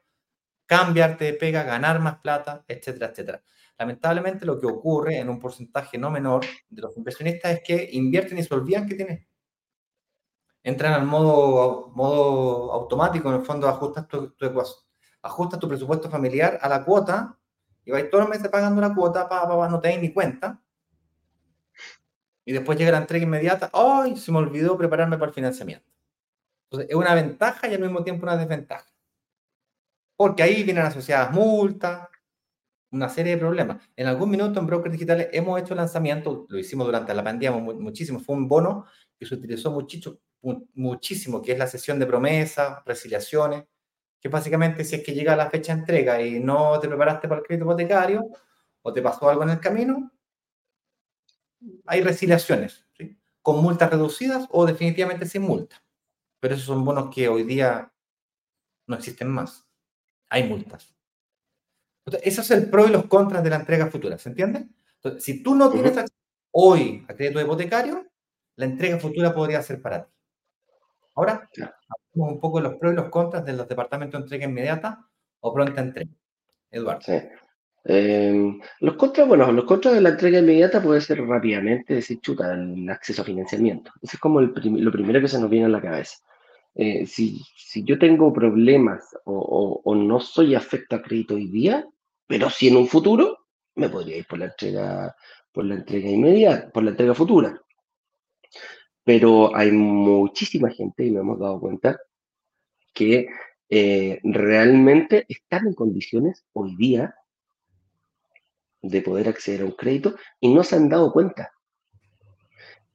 cambiarte 0.66 1.26
de 1.26 1.34
pega, 1.34 1.64
ganar 1.64 2.00
más 2.00 2.20
plata, 2.20 2.64
etcétera, 2.68 3.08
etcétera. 3.08 3.44
Lamentablemente 3.78 4.46
lo 4.46 4.60
que 4.60 4.68
ocurre 4.68 5.18
en 5.18 5.30
un 5.30 5.40
porcentaje 5.40 5.98
no 5.98 6.12
menor 6.12 6.46
de 6.70 6.82
los 6.82 6.96
inversionistas 6.98 7.54
es 7.54 7.62
que 7.64 7.90
invierten 7.94 8.38
y 8.38 8.44
se 8.44 8.54
olvidan 8.54 8.88
que 8.88 8.96
tienen. 8.96 9.28
Entran 10.62 10.94
al 10.94 11.06
modo, 11.06 11.90
modo 11.96 12.72
automático, 12.74 13.30
en 13.30 13.36
el 13.36 13.46
fondo 13.46 13.68
ajustas 13.68 14.08
tu, 14.08 14.32
tu 14.32 14.46
ajustas 15.24 15.60
tu 15.60 15.68
presupuesto 15.68 16.10
familiar 16.10 16.60
a 16.62 16.70
la 16.70 16.84
cuota 16.84 17.40
y 17.86 17.92
vais 17.92 18.10
todos 18.10 18.26
los 18.26 18.30
meses 18.30 18.50
pagando 18.50 18.80
la 18.82 18.94
cuota, 18.94 19.28
pa, 19.28 19.48
pa, 19.48 19.68
no 19.68 19.80
te 19.80 19.90
das 19.90 20.00
ni 20.00 20.14
cuenta. 20.14 20.62
Y 22.46 22.52
después 22.52 22.78
llega 22.78 22.92
la 22.92 22.98
entrega 22.98 23.24
inmediata, 23.24 23.72
¡ay! 23.74 24.18
se 24.18 24.32
me 24.32 24.38
olvidó 24.40 24.78
prepararme 24.78 25.18
para 25.18 25.30
el 25.30 25.34
financiamiento. 25.34 25.90
Entonces, 26.66 26.90
es 26.90 26.96
una 26.96 27.16
ventaja 27.16 27.68
y 27.68 27.74
al 27.74 27.82
mismo 27.82 28.04
tiempo 28.04 28.26
una 28.26 28.36
desventaja. 28.36 28.86
Porque 30.16 30.44
ahí 30.44 30.64
vienen 30.64 30.86
asociadas 30.86 31.32
multas, 31.32 32.10
una 32.92 33.10
serie 33.10 33.34
de 33.34 33.40
problemas. 33.40 33.82
En 33.96 34.08
algún 34.08 34.30
minuto 34.30 34.60
en 34.60 34.68
brokers 34.68 34.92
digitales 34.92 35.30
hemos 35.32 35.60
hecho 35.60 35.74
lanzamiento, 35.74 36.46
lo 36.48 36.60
hicimos 36.60 36.86
durante 36.86 37.14
la 37.14 37.24
pandemia 37.24 37.60
muchísimo, 37.60 38.20
fue 38.20 38.36
un 38.36 38.48
bono 38.48 38.86
que 39.18 39.26
se 39.26 39.36
utilizó 39.36 39.72
muchísimo, 39.72 40.18
muchísimo 40.76 41.42
que 41.42 41.54
es 41.54 41.58
la 41.58 41.68
sesión 41.68 41.98
de 41.98 42.06
promesas, 42.06 42.84
resiliaciones, 42.86 43.66
que 44.24 44.30
básicamente 44.30 44.86
si 44.86 44.96
es 44.96 45.04
que 45.04 45.14
llega 45.14 45.36
la 45.36 45.50
fecha 45.50 45.74
de 45.74 45.82
entrega 45.82 46.22
y 46.22 46.40
no 46.40 46.80
te 46.80 46.88
preparaste 46.88 47.28
para 47.28 47.42
el 47.42 47.46
crédito 47.46 47.66
hipotecario 47.66 48.26
o 48.82 48.94
te 48.94 49.02
pasó 49.02 49.30
algo 49.30 49.44
en 49.44 49.50
el 49.50 49.60
camino, 49.60 50.14
hay 51.86 52.02
resiliaciones, 52.02 52.88
con 53.42 53.62
multas 53.62 53.92
reducidas 53.92 54.48
o 54.50 54.66
definitivamente 54.66 55.26
sin 55.26 55.42
multa. 55.42 55.84
Pero 56.40 56.56
esos 56.56 56.68
son 56.68 56.86
bonos 56.86 57.14
que 57.14 57.28
hoy 57.28 57.44
día 57.44 57.92
no 58.88 58.96
existen 58.96 59.30
más. 59.30 59.68
Hay 60.30 60.48
multas. 60.48 60.96
Entonces, 62.06 62.26
eso 62.26 62.42
es 62.42 62.52
el 62.52 62.70
pro 62.70 62.88
y 62.88 62.92
los 62.92 63.08
contras 63.08 63.44
de 63.44 63.50
la 63.50 63.58
entrega 63.58 63.88
futura, 63.88 64.18
¿se 64.18 64.30
entiende? 64.30 64.70
Entonces, 64.96 65.22
si 65.22 65.44
tú 65.44 65.54
no 65.54 65.70
tienes 65.70 66.00
hoy 66.52 67.06
a 67.10 67.14
crédito 67.14 67.42
hipotecario, 67.42 68.08
la 68.56 68.66
entrega 68.66 68.98
futura 69.00 69.34
podría 69.34 69.62
ser 69.62 69.82
para 69.82 70.06
ti. 70.06 70.12
Ahora, 71.16 71.50
un 72.16 72.40
poco 72.40 72.62
los 72.62 72.76
pros 72.76 72.94
y 72.94 72.96
los 72.96 73.10
contras 73.10 73.46
de 73.46 73.54
los 73.54 73.68
departamentos 73.68 74.20
de 74.20 74.24
entrega 74.24 74.46
inmediata 74.46 75.06
o 75.40 75.54
pronta 75.54 75.82
entrega. 75.82 76.12
Eduardo. 76.72 77.02
Em, 77.86 78.62
los 78.80 78.96
contras, 78.96 79.28
bueno, 79.28 79.52
los 79.52 79.66
contras 79.66 79.94
de 79.94 80.02
la 80.02 80.10
entrega 80.10 80.40
inmediata 80.40 80.82
puede 80.82 81.02
ser 81.02 81.22
rápidamente 81.22 81.96
decir, 81.96 82.20
chuta, 82.22 82.54
el 82.54 82.90
acceso 82.90 83.22
a 83.22 83.26
financiamiento. 83.26 83.92
Eso 84.02 84.16
es 84.16 84.20
como 84.20 84.40
lo 84.42 84.54
primero 84.92 85.20
que 85.20 85.28
se 85.28 85.40
nos 85.40 85.50
viene 85.50 85.66
a 85.66 85.70
la 85.70 85.82
cabeza. 85.82 86.18
Eh, 86.76 87.06
si, 87.06 87.42
si, 87.56 87.84
yo 87.84 88.00
tengo 88.00 88.34
problemas 88.34 89.16
o, 89.26 89.82
o, 89.84 89.96
no 89.96 90.20
soy 90.20 90.56
afecto 90.56 90.96
a 90.96 91.02
crédito 91.04 91.36
hoy 91.36 91.48
día, 91.48 91.86
pero 92.26 92.50
si 92.50 92.68
en 92.70 92.78
un 92.78 92.88
futuro, 92.88 93.46
me 93.76 93.90
podría 93.90 94.18
ir 94.18 94.26
por 94.26 94.40
la 94.40 94.46
entrega, 94.46 95.16
por 95.52 95.66
la 95.66 95.76
entrega 95.76 96.10
inmediata, 96.10 96.72
por 96.72 96.84
la 96.84 96.92
entrega 96.92 97.14
futura. 97.14 97.62
Pero 99.04 99.56
hay 99.56 99.72
muchísima 99.72 100.70
gente, 100.70 101.06
y 101.06 101.12
nos 101.12 101.22
hemos 101.22 101.40
dado 101.40 101.60
cuenta, 101.60 102.00
que 102.94 103.28
eh, 103.70 104.20
realmente 104.24 105.26
están 105.28 105.68
en 105.68 105.74
condiciones 105.74 106.46
hoy 106.54 106.76
día 106.76 107.16
de 108.82 109.02
poder 109.02 109.30
acceder 109.30 109.62
a 109.62 109.66
un 109.66 109.72
crédito 109.72 110.16
y 110.40 110.54
no 110.54 110.64
se 110.64 110.76
han 110.76 110.90
dado 110.90 111.12
cuenta. 111.12 111.52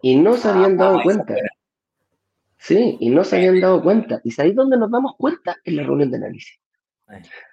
Y 0.01 0.17
no 0.17 0.37
se 0.37 0.49
habían 0.49 0.77
dado 0.77 1.03
cuenta. 1.03 1.35
Sí, 2.59 2.97
y 3.01 3.11
no 3.11 3.25
se 3.25 3.37
habían 3.37 3.61
dado 3.61 3.83
cuenta. 3.83 4.21
¿Y 4.23 4.41
ahí 4.41 4.53
dónde 4.53 4.77
nos 4.77 4.91
damos 4.91 5.17
cuenta? 5.17 5.57
En 5.65 5.77
la 5.77 5.83
reunión 5.83 6.11
de 6.11 6.19
análisis. 6.19 6.61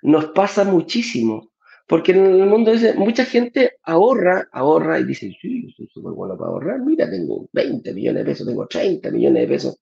Nos 0.01 0.27
pasa 0.27 0.63
muchísimo. 0.63 1.49
Porque 1.87 2.13
en 2.13 2.25
el 2.25 2.47
mundo 2.47 2.71
dice, 2.71 2.95
mucha 2.95 3.25
gente 3.25 3.73
ahorra, 3.83 4.47
ahorra 4.51 4.99
y 4.99 5.03
dice, 5.03 5.31
sí, 5.39 5.67
yo 5.67 5.69
soy 5.75 5.87
súper 5.87 6.13
bueno 6.13 6.35
para 6.37 6.49
ahorrar. 6.49 6.79
Mira, 6.79 7.09
tengo 7.09 7.47
20 7.53 7.93
millones 7.93 8.23
de 8.23 8.31
pesos, 8.31 8.47
tengo 8.47 8.67
30 8.67 9.11
millones 9.11 9.41
de 9.43 9.47
pesos. 9.47 9.79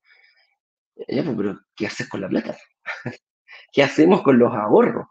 Ya, 1.08 1.24
pues, 1.24 1.36
pero 1.38 1.60
¿qué 1.76 1.88
haces 1.88 2.10
con 2.10 2.22
la 2.22 2.30
plata? 2.30 2.58
¿Qué 3.72 3.84
hacemos 3.84 4.22
con 4.22 4.38
los 4.38 4.54
ahorros? 4.54 5.08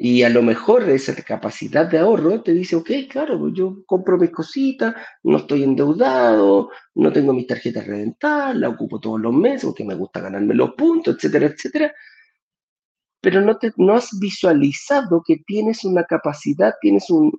Y 0.00 0.22
a 0.22 0.28
lo 0.28 0.42
mejor 0.42 0.88
esa 0.90 1.14
capacidad 1.24 1.90
de 1.90 1.98
ahorro 1.98 2.42
te 2.42 2.52
dice, 2.52 2.76
ok, 2.76 2.90
claro, 3.10 3.38
pues 3.38 3.54
yo 3.54 3.82
compro 3.84 4.16
mis 4.16 4.30
cositas, 4.30 4.94
no 5.24 5.38
estoy 5.38 5.64
endeudado, 5.64 6.70
no 6.94 7.12
tengo 7.12 7.32
mis 7.32 7.48
tarjetas 7.48 7.84
reventadas, 7.86 8.54
la 8.54 8.68
ocupo 8.68 9.00
todos 9.00 9.20
los 9.20 9.32
meses 9.32 9.64
porque 9.64 9.84
me 9.84 9.96
gusta 9.96 10.20
ganarme 10.20 10.54
los 10.54 10.74
puntos, 10.74 11.16
etcétera, 11.16 11.46
etcétera 11.46 11.92
pero 13.20 13.40
no, 13.40 13.58
te, 13.58 13.72
no 13.76 13.94
has 13.94 14.18
visualizado 14.18 15.22
que 15.26 15.38
tienes 15.46 15.84
una 15.84 16.04
capacidad, 16.04 16.74
tienes 16.80 17.10
un, 17.10 17.32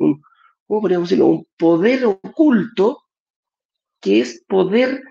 ¿cómo 0.67 0.81
podríamos 0.81 1.09
decirlo? 1.09 1.27
Un 1.27 1.47
poder 1.57 2.05
oculto 2.05 3.03
que 4.01 4.21
es 4.21 4.43
poder 4.47 5.03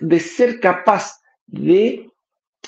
de 0.00 0.20
ser 0.20 0.60
capaz 0.60 1.20
de 1.46 2.10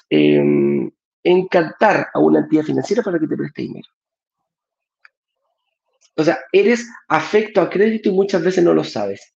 em, 0.09 0.90
encantar 1.23 2.09
a 2.12 2.18
una 2.18 2.40
entidad 2.40 2.64
financiera 2.64 3.03
para 3.03 3.18
que 3.18 3.27
te 3.27 3.37
preste 3.37 3.62
dinero. 3.62 3.88
O 6.16 6.25
sea, 6.25 6.38
eres 6.53 6.88
afecto 7.09 7.61
a 7.61 7.71
crédito 7.71 8.09
y 8.09 8.12
muchas 8.12 8.42
veces 8.42 8.62
no 8.62 8.75
lo 8.75 8.85
sabes. 8.85 9.35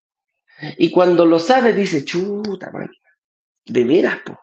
Y 0.77 0.91
cuando 0.91 1.25
lo 1.25 1.39
sabes, 1.39 1.75
dices, 1.75 2.05
chuta, 2.05 2.71
man, 2.71 2.89
de 3.65 3.83
veras, 3.83 4.19
po. 4.25 4.39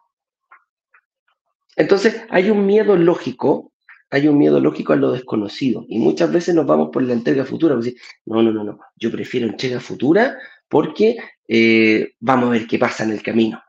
Entonces, 1.76 2.22
hay 2.30 2.50
un 2.50 2.66
miedo 2.66 2.96
lógico, 2.96 3.72
hay 4.10 4.28
un 4.28 4.38
miedo 4.38 4.60
lógico 4.60 4.92
a 4.92 4.96
lo 4.96 5.12
desconocido. 5.12 5.84
Y 5.88 5.98
muchas 5.98 6.32
veces 6.32 6.54
nos 6.54 6.66
vamos 6.66 6.90
por 6.92 7.02
la 7.02 7.12
entrega 7.12 7.44
futura. 7.44 7.76
no, 8.26 8.42
no, 8.42 8.52
no, 8.52 8.64
no, 8.64 8.78
yo 8.96 9.10
prefiero 9.10 9.46
entrega 9.46 9.80
futura 9.80 10.36
porque 10.68 11.16
eh, 11.48 12.14
vamos 12.20 12.48
a 12.48 12.52
ver 12.52 12.66
qué 12.66 12.78
pasa 12.78 13.04
en 13.04 13.10
el 13.10 13.22
camino. 13.22 13.62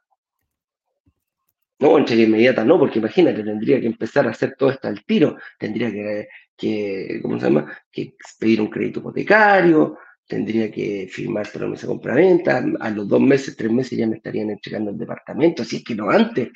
No, 1.80 1.98
entrega 1.98 2.24
inmediata 2.24 2.64
no, 2.64 2.80
porque 2.80 3.00
imagínate, 3.00 3.44
tendría 3.44 3.82
que 3.82 3.88
empezar 3.88 4.28
a 4.28 4.32
hacer 4.32 4.56
todo 4.58 4.70
esto 4.70 4.88
al 4.88 5.04
tiro, 5.04 5.36
tendría 5.60 5.92
que, 5.92 6.28
que 6.56 7.20
¿cómo 7.22 7.38
se 7.38 7.46
llama? 7.48 7.78
Que 7.92 8.16
pedir 8.40 8.62
un 8.62 8.70
crédito 8.70 9.02
hipotecario, 9.02 9.98
tendría 10.26 10.72
que 10.72 11.08
firmar 11.12 11.52
promesa 11.52 11.82
de 11.86 11.88
compraventa, 11.94 12.64
a 12.80 12.90
los 12.90 13.08
dos 13.08 13.22
meses, 13.22 13.56
tres 13.58 13.72
meses 13.72 13.98
ya 13.98 14.08
me 14.08 14.16
estarían 14.18 14.50
entregando 14.50 14.92
el 14.92 14.98
departamento, 14.98 15.64
así 15.64 15.78
es 15.78 15.84
que 15.84 15.96
no 15.96 16.10
antes 16.10 16.50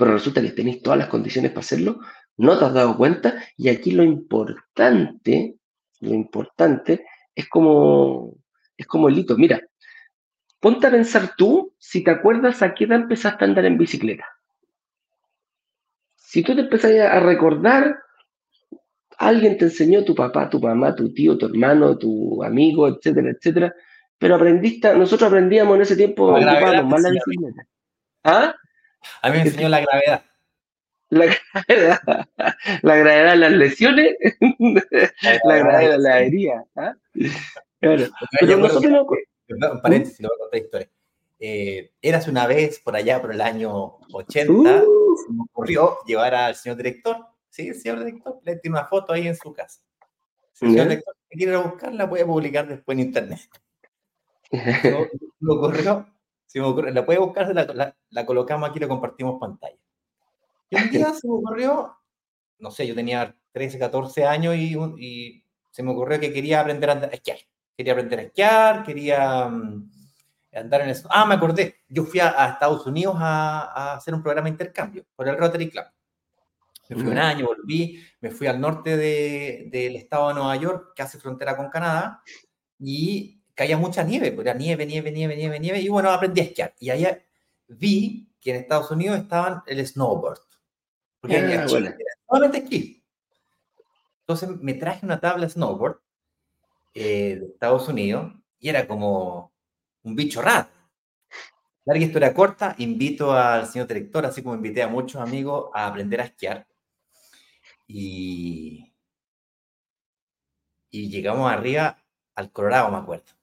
pero 0.00 0.14
resulta 0.14 0.40
que 0.40 0.52
tenéis 0.52 0.80
todas 0.80 0.98
las 0.98 1.08
condiciones 1.08 1.50
para 1.50 1.60
hacerlo, 1.60 2.00
no 2.38 2.58
te 2.58 2.64
has 2.64 2.72
dado 2.72 2.96
cuenta 2.96 3.34
y 3.58 3.68
aquí 3.68 3.90
lo 3.90 4.02
importante, 4.02 5.56
lo 6.00 6.14
importante 6.14 7.04
es 7.34 7.46
como, 7.50 8.34
es 8.78 8.86
como 8.86 9.10
el 9.10 9.18
hito. 9.18 9.36
Mira, 9.36 9.60
ponte 10.58 10.86
a 10.86 10.90
pensar 10.90 11.34
tú 11.36 11.74
si 11.76 12.02
te 12.02 12.12
acuerdas 12.12 12.62
a 12.62 12.72
qué 12.72 12.84
edad 12.84 13.02
empezaste 13.02 13.44
a 13.44 13.48
andar 13.48 13.66
en 13.66 13.76
bicicleta. 13.76 14.24
Si 16.16 16.42
tú 16.42 16.54
te 16.54 16.62
empezás 16.62 16.92
a 16.92 17.20
recordar, 17.20 17.98
alguien 19.18 19.58
te 19.58 19.66
enseñó, 19.66 20.02
tu 20.02 20.14
papá, 20.14 20.48
tu 20.48 20.60
mamá, 20.60 20.94
tu 20.94 21.12
tío, 21.12 21.36
tu 21.36 21.44
hermano, 21.44 21.98
tu 21.98 22.42
amigo, 22.42 22.88
etcétera, 22.88 23.32
etcétera, 23.32 23.74
pero 24.16 24.36
aprendiste, 24.36 24.96
nosotros 24.96 25.28
aprendíamos 25.28 25.76
en 25.76 25.82
ese 25.82 25.96
tiempo, 25.96 26.32
más 26.32 26.42
la 27.02 27.10
bicicleta. 27.10 27.66
¿Ah? 28.24 28.54
A 29.22 29.30
mí 29.30 29.36
me 29.36 29.42
enseñó 29.42 29.68
la 29.68 29.80
gravedad. 29.80 30.24
La 31.10 31.26
gravedad, 31.66 32.00
la 32.82 32.96
gravedad 32.96 33.30
de 33.32 33.36
las 33.36 33.52
lesiones, 33.52 34.14
la 35.44 35.56
gravedad 35.56 35.90
de 35.90 35.98
la 35.98 36.20
herida. 36.20 36.64
¿ah? 36.76 36.94
Claro. 37.80 38.06
Pero 38.38 38.56
nosotros 38.58 38.92
no... 38.92 39.06
Un 39.48 39.82
paréntesis, 39.82 40.20
lo 40.20 40.28
voy 40.28 40.36
a 40.36 40.38
contar 40.38 40.60
historia. 40.60 40.90
Eh, 41.40 41.90
eras 42.02 42.28
una 42.28 42.46
vez 42.46 42.78
por 42.80 42.94
allá, 42.94 43.20
por 43.20 43.32
el 43.32 43.40
año 43.40 43.96
80, 44.12 44.84
Uh. 44.84 45.16
se 45.16 45.32
me 45.32 45.42
ocurrió 45.42 45.98
llevar 46.06 46.34
al 46.34 46.54
señor 46.54 46.76
director, 46.76 47.16
¿sí? 47.48 47.68
El 47.68 47.74
señor 47.74 48.04
director 48.04 48.38
le 48.44 48.56
tiene 48.56 48.78
una 48.78 48.86
foto 48.86 49.12
ahí 49.12 49.26
en 49.26 49.34
su 49.34 49.52
casa. 49.52 49.80
Si 50.52 50.66
el 50.66 50.72
señor 50.72 50.88
director 50.88 51.16
quiere 51.28 51.52
ir 51.52 51.56
a 51.56 51.62
buscarla, 51.62 52.04
voy 52.04 52.20
a 52.20 52.26
publicar 52.26 52.68
después 52.68 52.96
en 52.98 53.06
internet. 53.06 53.40
Me 55.40 55.52
ocurrió, 55.54 56.06
se 56.50 56.58
me 56.58 56.66
ocurrió, 56.66 56.90
la 56.92 57.06
puede 57.06 57.20
buscar, 57.20 57.54
la, 57.54 57.64
la, 57.64 57.96
la 58.10 58.26
colocamos 58.26 58.68
aquí, 58.68 58.80
la 58.80 58.88
compartimos 58.88 59.38
pantalla. 59.38 59.76
Y 60.68 60.76
un 60.76 60.90
día 60.90 61.12
se 61.14 61.28
me 61.28 61.34
ocurrió, 61.34 61.96
no 62.58 62.70
sé, 62.72 62.86
yo 62.88 62.94
tenía 62.94 63.36
13, 63.52 63.78
14 63.78 64.24
años 64.24 64.56
y, 64.56 64.76
y 64.98 65.44
se 65.70 65.82
me 65.84 65.92
ocurrió 65.92 66.18
que 66.18 66.32
quería 66.32 66.60
aprender 66.60 66.90
a 66.90 66.94
andar- 66.94 67.10
a 67.10 67.14
esquiar. 67.14 67.38
Quería 67.76 67.92
aprender 67.92 68.18
a 68.18 68.22
esquiar, 68.22 68.82
quería 68.84 69.46
mm, 69.48 69.90
andar 70.54 70.80
en 70.80 70.88
eso. 70.90 71.06
Ah, 71.10 71.24
me 71.24 71.34
acordé, 71.36 71.76
yo 71.88 72.02
fui 72.04 72.18
a, 72.18 72.34
a 72.36 72.48
Estados 72.50 72.84
Unidos 72.84 73.14
a, 73.18 73.70
a 73.72 73.94
hacer 73.94 74.12
un 74.12 74.22
programa 74.22 74.46
de 74.46 74.50
intercambio 74.50 75.04
por 75.14 75.28
el 75.28 75.38
Rotary 75.38 75.70
Club. 75.70 75.84
Me 76.88 76.96
fui 76.96 77.06
un 77.12 77.18
año, 77.18 77.46
volví, 77.46 78.02
me 78.20 78.32
fui 78.32 78.48
al 78.48 78.60
norte 78.60 78.96
de- 78.96 79.68
del 79.70 79.94
estado 79.94 80.28
de 80.28 80.34
Nueva 80.34 80.56
York, 80.56 80.92
que 80.96 81.02
hace 81.02 81.20
frontera 81.20 81.56
con 81.56 81.68
Canadá, 81.70 82.20
y 82.80 83.39
caía 83.60 83.76
mucha 83.76 84.02
nieve, 84.02 84.32
pues 84.32 84.46
era 84.46 84.56
nieve, 84.56 84.86
nieve, 84.86 85.12
nieve, 85.12 85.36
nieve, 85.36 85.60
nieve, 85.60 85.80
y 85.82 85.88
bueno, 85.90 86.10
aprendí 86.10 86.40
a 86.40 86.44
esquiar. 86.44 86.74
Y 86.80 86.88
allá 86.88 87.22
vi 87.68 88.26
que 88.40 88.52
en 88.52 88.56
Estados 88.56 88.90
Unidos 88.90 89.18
estaban 89.20 89.62
el 89.66 89.86
snowboard. 89.86 90.40
Porque 91.20 91.36
Ah, 91.36 91.66
bueno. 91.68 91.88
era 91.88 91.96
solamente 92.26 92.58
esquí. 92.60 93.04
Entonces 94.22 94.48
me 94.62 94.72
traje 94.72 95.04
una 95.04 95.20
tabla 95.20 95.46
snowboard 95.46 96.00
eh, 96.94 97.36
de 97.38 97.46
Estados 97.48 97.86
Unidos 97.86 98.32
y 98.58 98.70
era 98.70 98.86
como 98.88 99.52
un 100.04 100.16
bicho 100.16 100.40
raro. 100.40 100.70
Larga 101.84 102.02
historia 102.06 102.32
corta, 102.32 102.74
invito 102.78 103.32
al 103.32 103.66
señor 103.66 103.88
director, 103.88 104.24
así 104.24 104.42
como 104.42 104.54
invité 104.54 104.82
a 104.82 104.88
muchos 104.88 105.20
amigos 105.20 105.70
a 105.74 105.86
aprender 105.86 106.22
a 106.22 106.24
esquiar. 106.24 106.66
Y, 107.86 108.90
y 110.90 111.10
llegamos 111.10 111.50
arriba 111.52 111.98
al 112.34 112.50
Colorado, 112.52 112.90
me 112.90 112.96
acuerdo. 112.96 113.39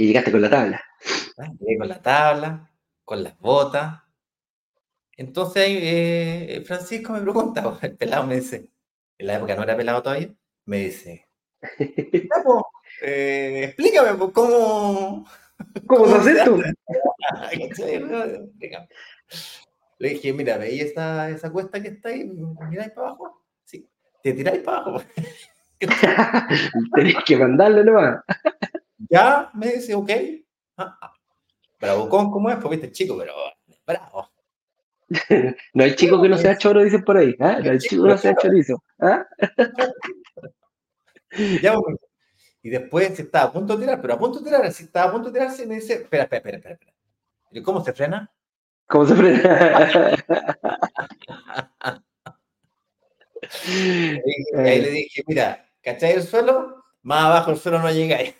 Y 0.00 0.06
llegaste 0.06 0.32
con 0.32 0.40
la 0.40 0.48
tabla. 0.48 0.82
¿ah? 1.36 1.52
Llegué 1.60 1.76
con 1.76 1.88
la 1.88 2.00
tabla, 2.00 2.70
con 3.04 3.22
las 3.22 3.38
botas. 3.38 4.00
Entonces 5.14 5.62
ahí, 5.62 5.78
eh, 5.78 6.62
Francisco 6.66 7.12
me 7.12 7.20
pregunta, 7.20 7.78
el 7.82 7.96
pelado 7.98 8.26
me 8.26 8.36
dice, 8.36 8.70
en 9.18 9.26
la 9.26 9.34
época 9.34 9.54
no 9.56 9.62
era 9.62 9.76
pelado 9.76 10.02
todavía, 10.02 10.32
me 10.64 10.78
dice, 10.84 11.28
"Ya, 11.78 12.42
po, 12.42 12.66
eh, 13.02 13.64
explícame 13.64 14.16
po, 14.16 14.32
cómo, 14.32 15.26
¿Cómo 15.86 16.06
se 16.06 16.12
¿Cómo 16.12 16.16
hace 16.16 16.32
esto? 16.32 16.56
¿cachai? 17.68 17.96
Explícame". 17.96 18.88
Le 19.98 20.08
dije, 20.08 20.32
mira, 20.32 20.56
¿veis 20.56 20.82
esa, 20.82 21.28
esa 21.28 21.52
cuesta 21.52 21.82
que 21.82 21.88
está 21.88 22.08
ahí? 22.08 22.24
¿Miráis 22.70 22.92
para 22.92 23.08
abajo? 23.08 23.44
Sí. 23.64 23.86
¿Te 24.22 24.32
tiráis 24.32 24.62
para 24.62 24.78
abajo? 24.78 25.04
Tenés 26.94 27.16
que 27.26 27.36
mandarle 27.36 27.84
nomás. 27.84 28.24
Ya, 29.08 29.50
me 29.54 29.68
dice, 29.68 29.94
ok. 29.94 30.10
Ah, 30.76 30.98
ah. 31.00 31.12
Bravucón, 31.80 32.30
¿cómo 32.30 32.50
es? 32.50 32.56
Pues 32.56 32.70
viste, 32.70 32.92
chico, 32.92 33.16
pero 33.18 33.32
bravo. 33.86 34.28
No 35.74 35.84
hay 35.84 35.96
chico 35.96 36.22
que 36.22 36.28
no 36.28 36.38
sea 36.38 36.56
choro, 36.56 36.84
dicen 36.84 37.02
por 37.02 37.16
ahí. 37.16 37.34
¿ah? 37.40 37.58
No 37.62 37.72
hay 37.72 37.78
chico 37.78 38.04
que 38.04 38.08
no 38.10 38.18
sea 38.18 38.36
chorizo. 38.36 38.82
Ya, 41.62 41.74
pues, 41.74 41.96
y 42.60 42.70
después 42.70 43.14
se 43.14 43.22
estaba 43.22 43.44
a 43.44 43.52
punto 43.52 43.76
de 43.76 43.84
tirar, 43.84 44.00
pero 44.02 44.14
a 44.14 44.18
punto 44.18 44.40
de 44.40 44.46
tirar, 44.46 44.72
si 44.72 44.82
estaba 44.82 45.08
a 45.08 45.12
punto 45.12 45.30
de 45.30 45.38
tirarse, 45.38 45.64
me 45.64 45.76
dice, 45.76 45.94
espera, 45.94 46.24
espera, 46.24 46.38
espera, 46.38 46.56
espera. 46.56 46.74
espera. 46.74 46.92
Y 47.52 47.62
¿Cómo 47.62 47.84
se 47.84 47.92
frena? 47.92 48.28
¿Cómo 48.86 49.06
se 49.06 49.14
frena? 49.14 50.16
Y 53.66 54.56
ahí 54.56 54.80
le 54.82 54.90
dije, 54.90 55.22
mira, 55.26 55.66
¿cachai 55.82 56.12
el 56.12 56.22
suelo? 56.22 56.84
Más 57.02 57.24
abajo 57.24 57.50
el 57.52 57.58
suelo 57.58 57.80
no 57.80 57.90
llegáis. 57.90 58.34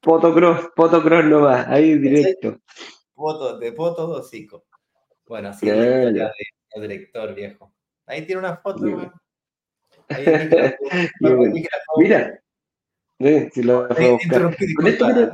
Potocross, 0.00 0.70
potocross 0.74 1.24
nomás, 1.24 1.66
ahí 1.68 1.98
directo. 1.98 2.58
Foto, 3.14 3.58
de 3.58 3.72
foto, 3.72 4.08
hocico. 4.10 4.64
Bueno, 5.26 5.50
así 5.50 5.68
es 5.68 5.76
la 5.76 6.32
del 6.74 6.88
director 6.88 7.34
viejo. 7.34 7.72
Ahí 8.06 8.26
tiene 8.26 8.40
una 8.40 8.56
foto, 8.56 8.82
weón. 8.82 9.12
Ahí 10.08 10.24
el 10.26 10.50
micrófono- 10.50 11.44
el 11.44 11.52
Mira, 11.98 12.40
eh, 13.18 13.50
si 13.52 13.62
lo 13.62 13.88
Con 13.88 13.96
esto 14.86 15.04
quiero- 15.06 15.32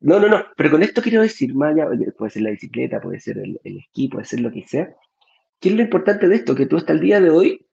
No, 0.00 0.18
no, 0.18 0.28
no, 0.28 0.44
pero 0.56 0.70
con 0.72 0.82
esto 0.82 1.00
quiero 1.00 1.22
decir, 1.22 1.52
allá, 1.62 1.86
puede 2.18 2.30
ser 2.30 2.42
la 2.42 2.50
bicicleta, 2.50 3.00
puede 3.00 3.20
ser 3.20 3.38
el, 3.38 3.60
el 3.64 3.78
esquí, 3.78 4.08
puede 4.08 4.24
ser 4.24 4.40
lo 4.40 4.50
que 4.50 4.66
sea. 4.66 4.94
¿Qué 5.60 5.68
es 5.68 5.74
lo 5.76 5.82
importante 5.82 6.28
de 6.28 6.34
esto? 6.36 6.54
Que 6.56 6.66
tú 6.66 6.76
hasta 6.76 6.92
el 6.92 7.00
día 7.00 7.20
de 7.20 7.30
hoy 7.30 7.66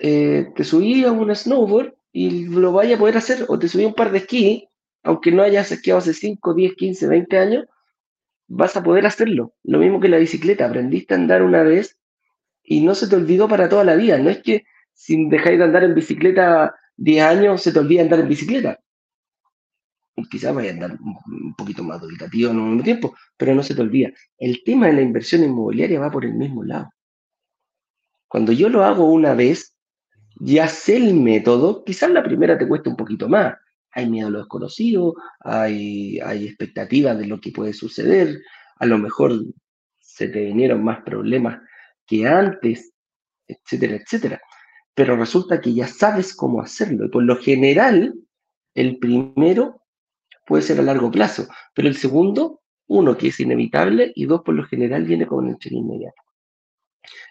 eh, 0.00 0.52
te 0.54 0.64
subí 0.64 1.04
a 1.04 1.12
un 1.12 1.34
snowboard 1.34 1.94
y 2.12 2.46
lo 2.46 2.72
vayas 2.72 2.96
a 2.96 3.00
poder 3.00 3.16
hacer, 3.16 3.46
o 3.48 3.58
te 3.58 3.68
subí 3.68 3.84
a 3.84 3.88
un 3.88 3.94
par 3.94 4.10
de 4.12 4.18
esquí, 4.18 4.68
aunque 5.02 5.32
no 5.32 5.42
hayas 5.42 5.72
esquiado 5.72 5.98
hace 5.98 6.14
5, 6.14 6.54
10, 6.54 6.74
15, 6.74 7.06
20 7.08 7.38
años, 7.38 7.66
vas 8.48 8.76
a 8.76 8.82
poder 8.82 9.06
hacerlo. 9.06 9.54
Lo 9.62 9.78
mismo 9.78 10.00
que 10.00 10.08
la 10.08 10.18
bicicleta, 10.18 10.66
aprendiste 10.66 11.14
a 11.14 11.16
andar 11.16 11.42
una 11.42 11.62
vez 11.62 11.98
y 12.62 12.80
no 12.82 12.94
se 12.94 13.08
te 13.08 13.16
olvidó 13.16 13.48
para 13.48 13.68
toda 13.68 13.84
la 13.84 13.96
vida. 13.96 14.18
No 14.18 14.30
es 14.30 14.42
que 14.42 14.64
si 14.92 15.28
dejáis 15.28 15.58
de 15.58 15.64
andar 15.64 15.84
en 15.84 15.94
bicicleta 15.94 16.74
10 16.96 17.24
años, 17.24 17.62
se 17.62 17.72
te 17.72 17.78
olvida 17.78 18.02
andar 18.02 18.20
en 18.20 18.28
bicicleta. 18.28 18.78
Quizás 20.30 20.54
vaya 20.54 20.70
a 20.70 20.74
andar 20.74 20.98
un 21.00 21.54
poquito 21.56 21.82
más 21.82 22.00
dubitativo 22.00 22.50
en 22.50 22.58
un 22.58 22.68
mismo 22.68 22.84
tiempo, 22.84 23.14
pero 23.36 23.54
no 23.54 23.62
se 23.62 23.74
te 23.74 23.80
olvida. 23.80 24.10
El 24.38 24.62
tema 24.62 24.86
de 24.86 24.92
la 24.92 25.02
inversión 25.02 25.42
inmobiliaria 25.42 25.98
va 25.98 26.10
por 26.10 26.24
el 26.24 26.34
mismo 26.34 26.62
lado. 26.62 26.90
Cuando 28.28 28.52
yo 28.52 28.68
lo 28.68 28.84
hago 28.84 29.06
una 29.06 29.34
vez, 29.34 29.74
ya 30.36 30.68
sé 30.68 30.96
el 30.96 31.14
método, 31.14 31.82
quizás 31.84 32.10
la 32.10 32.22
primera 32.22 32.58
te 32.58 32.68
cuesta 32.68 32.90
un 32.90 32.96
poquito 32.96 33.28
más. 33.28 33.54
Hay 33.92 34.08
miedo 34.08 34.28
a 34.28 34.30
lo 34.30 34.38
desconocido, 34.38 35.14
hay, 35.40 36.18
expectativas 36.18 37.18
de 37.18 37.26
lo 37.26 37.40
que 37.40 37.52
puede 37.52 37.72
suceder, 37.72 38.40
a 38.76 38.86
lo 38.86 38.98
mejor 38.98 39.32
se 40.00 40.28
te 40.28 40.44
vinieron 40.44 40.82
más 40.82 41.02
problemas 41.02 41.60
que 42.06 42.26
antes, 42.26 42.92
etcétera, 43.46 43.96
etcétera. 43.96 44.40
Pero 44.94 45.16
resulta 45.16 45.60
que 45.60 45.74
ya 45.74 45.86
sabes 45.86 46.34
cómo 46.34 46.60
hacerlo. 46.60 47.06
Y 47.06 47.08
por 47.08 47.22
lo 47.22 47.36
general, 47.36 48.14
el 48.74 48.98
primero 48.98 49.82
puede 50.46 50.62
ser 50.62 50.78
a 50.80 50.82
largo 50.82 51.10
plazo, 51.10 51.46
pero 51.74 51.88
el 51.88 51.96
segundo, 51.96 52.60
uno, 52.88 53.16
que 53.16 53.28
es 53.28 53.40
inevitable, 53.40 54.12
y 54.14 54.26
dos, 54.26 54.42
por 54.42 54.54
lo 54.54 54.64
general, 54.64 55.04
viene 55.04 55.26
con 55.26 55.48
el 55.48 55.56
cheque 55.58 55.76
inmediato. 55.76 56.20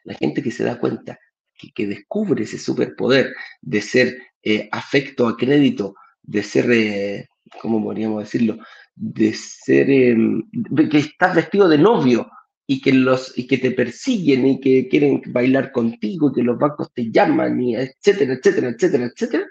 La 0.03 0.13
gente 0.15 0.41
que 0.41 0.51
se 0.51 0.63
da 0.63 0.79
cuenta, 0.79 1.19
que, 1.53 1.71
que 1.71 1.87
descubre 1.87 2.43
ese 2.43 2.57
superpoder 2.57 3.33
de 3.61 3.81
ser 3.81 4.17
eh, 4.43 4.67
afecto 4.71 5.27
a 5.27 5.37
crédito, 5.37 5.93
de 6.23 6.43
ser, 6.43 6.71
eh, 6.71 7.27
¿cómo 7.61 7.83
podríamos 7.83 8.23
decirlo? 8.23 8.57
De 8.95 9.33
ser, 9.33 9.87
de 9.87 10.89
que 10.89 10.97
estás 10.99 11.35
vestido 11.35 11.67
de 11.69 11.77
novio 11.77 12.29
y 12.67 12.81
que, 12.81 12.93
los, 12.93 13.37
y 13.37 13.47
que 13.47 13.57
te 13.57 13.71
persiguen 13.71 14.47
y 14.47 14.59
que 14.59 14.87
quieren 14.87 15.21
bailar 15.27 15.71
contigo 15.71 16.29
y 16.29 16.33
que 16.35 16.43
los 16.43 16.57
bancos 16.57 16.91
te 16.93 17.11
llaman, 17.11 17.61
y 17.61 17.75
etcétera, 17.75 18.33
etcétera, 18.33 18.69
etcétera, 18.69 19.05
etcétera. 19.05 19.45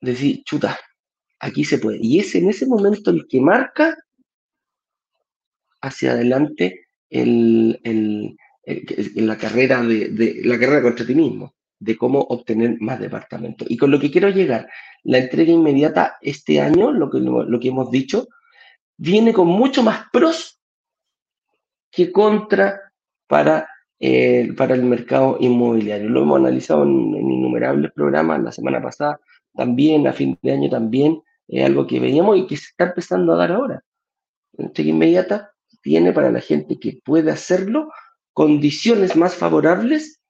Decir, 0.00 0.44
chuta, 0.44 0.78
aquí 1.40 1.64
se 1.64 1.78
puede. 1.78 1.98
Y 2.02 2.20
es 2.20 2.34
en 2.36 2.48
ese 2.50 2.66
momento 2.66 3.10
el 3.10 3.26
que 3.28 3.40
marca 3.40 3.96
hacia 5.82 6.12
adelante 6.12 6.86
el, 7.10 7.80
el, 7.84 8.36
el- 8.64 8.84
el- 9.16 9.26
la, 9.26 9.36
carrera 9.38 9.82
de, 9.82 10.08
de- 10.08 10.40
la 10.44 10.58
carrera 10.58 10.82
contra 10.82 11.06
ti 11.06 11.14
mismo, 11.14 11.53
de 11.78 11.96
cómo 11.96 12.20
obtener 12.20 12.80
más 12.80 13.00
departamentos. 13.00 13.70
Y 13.70 13.76
con 13.76 13.90
lo 13.90 14.00
que 14.00 14.10
quiero 14.10 14.28
llegar, 14.30 14.68
la 15.02 15.18
entrega 15.18 15.52
inmediata 15.52 16.16
este 16.20 16.60
año, 16.60 16.92
lo 16.92 17.10
que, 17.10 17.18
lo 17.20 17.60
que 17.60 17.68
hemos 17.68 17.90
dicho, 17.90 18.28
viene 18.96 19.32
con 19.32 19.48
mucho 19.48 19.82
más 19.82 20.06
pros 20.12 20.60
que 21.90 22.10
contra 22.10 22.80
para, 23.26 23.68
eh, 23.98 24.52
para 24.56 24.74
el 24.74 24.84
mercado 24.84 25.36
inmobiliario. 25.40 26.08
Lo 26.08 26.22
hemos 26.22 26.38
analizado 26.38 26.82
en, 26.84 27.14
innumerables 27.14 27.92
programas, 27.92 28.42
la 28.42 28.52
semana 28.52 28.82
pasada 28.82 29.20
también, 29.54 30.06
a 30.08 30.12
fin 30.12 30.36
de 30.42 30.52
año 30.52 30.68
también, 30.68 31.22
es 31.46 31.64
algo 31.64 31.86
que 31.86 32.00
veíamos 32.00 32.38
y 32.38 32.46
que 32.46 32.56
se 32.56 32.66
está 32.66 32.84
empezando 32.86 33.32
a 33.32 33.36
dar 33.36 33.52
ahora. 33.52 33.84
La 34.52 34.66
entrega 34.66 34.90
inmediata 34.90 35.52
tiene 35.82 36.12
para 36.12 36.32
la 36.32 36.40
gente 36.40 36.78
que 36.80 37.00
puede 37.04 37.30
hacerlo 37.30 37.90
condiciones 38.32 39.14
más 39.14 39.36
favorables 39.36 40.20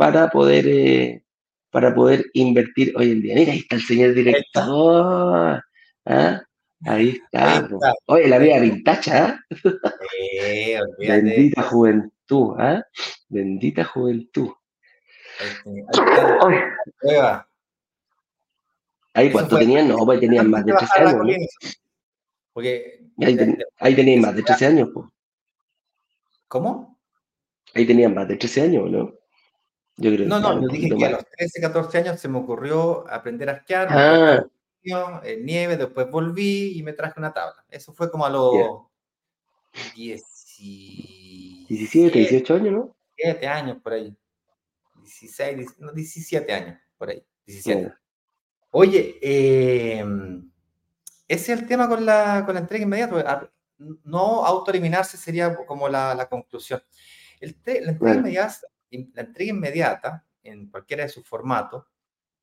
para 0.00 0.30
poder, 0.30 0.66
eh, 0.66 1.22
para 1.68 1.94
poder 1.94 2.24
invertir 2.32 2.94
hoy 2.96 3.10
en 3.10 3.20
día. 3.20 3.34
Mira, 3.34 3.52
ahí 3.52 3.58
está 3.58 3.76
el 3.76 3.82
señor 3.82 4.14
director. 4.14 5.62
¿ah? 6.06 6.42
Ahí 6.86 7.08
está. 7.10 7.58
Ahí 7.58 7.64
está. 7.64 7.94
Oye, 8.06 8.28
la 8.28 8.38
vida 8.38 8.60
vintage, 8.60 9.10
¿ah? 9.10 9.38
Eh. 10.18 10.80
Bendita 10.98 11.62
juventud. 11.64 12.56
¿ah? 12.58 12.82
Bendita 13.28 13.84
juventud. 13.84 14.48
Ahí, 15.66 15.84
está. 17.02 17.46
Ahí, 19.12 19.30
tú 19.30 19.58
tenías, 19.58 19.84
no, 19.84 19.98
pues 20.06 20.18
tenías 20.18 20.46
más 20.46 20.64
de 20.64 20.72
13 20.72 20.98
años. 20.98 21.26
¿no? 21.26 21.34
Porque, 22.54 23.00
ahí, 23.18 23.36
ten, 23.36 23.58
ahí 23.80 23.94
tenías 23.94 24.20
más 24.22 24.34
de 24.34 24.42
13 24.44 24.66
años, 24.66 24.88
pues. 24.94 25.06
¿Cómo? 26.48 26.98
Ahí 27.74 27.86
tenías 27.86 28.10
más 28.10 28.26
de 28.26 28.36
13 28.36 28.62
años, 28.62 28.90
¿no? 28.90 29.19
Yo 29.96 30.10
creo 30.12 30.26
no, 30.26 30.40
no, 30.40 30.62
yo 30.62 30.68
dije 30.68 30.96
que 30.96 31.04
a 31.04 31.10
los 31.10 31.26
13, 31.36 31.60
14 31.60 31.98
años 31.98 32.20
se 32.20 32.28
me 32.28 32.38
ocurrió 32.38 33.06
aprender 33.10 33.50
a 33.50 33.52
esquiar, 33.54 33.88
ah. 33.90 34.46
en 35.24 35.44
nieve, 35.44 35.76
después 35.76 36.10
volví 36.10 36.78
y 36.78 36.82
me 36.82 36.92
traje 36.92 37.18
una 37.18 37.32
tabla. 37.32 37.64
Eso 37.68 37.92
fue 37.92 38.10
como 38.10 38.24
a 38.24 38.30
los 38.30 38.54
yeah. 39.94 40.16
17, 41.68 42.18
18 42.18 42.54
años, 42.54 42.72
¿no? 42.72 42.96
17 43.16 43.46
años 43.46 43.78
por 43.82 43.92
ahí. 43.92 44.16
16, 45.02 45.78
no, 45.78 45.92
17 45.92 46.52
años 46.52 46.78
por 46.96 47.10
ahí. 47.10 47.22
17. 47.46 47.80
Yeah. 47.80 48.00
Oye, 48.72 49.18
eh, 49.20 50.04
ese 51.28 51.52
es 51.52 51.60
el 51.60 51.66
tema 51.66 51.88
con 51.88 52.04
la, 52.04 52.44
con 52.44 52.54
la 52.54 52.60
entrega 52.60 52.84
inmediata. 52.84 53.50
No 53.78 54.44
autoeliminarse 54.44 55.16
sería 55.16 55.54
como 55.66 55.88
la, 55.88 56.14
la 56.14 56.28
conclusión. 56.28 56.82
El 57.40 57.56
la, 57.64 57.72
entrega 57.72 57.96
bueno. 57.98 58.20
inmediata, 58.20 58.66
la 58.90 59.22
entrega 59.22 59.50
inmediata, 59.50 60.26
en 60.42 60.68
cualquiera 60.70 61.04
de 61.04 61.08
sus 61.08 61.26
formatos, 61.26 61.84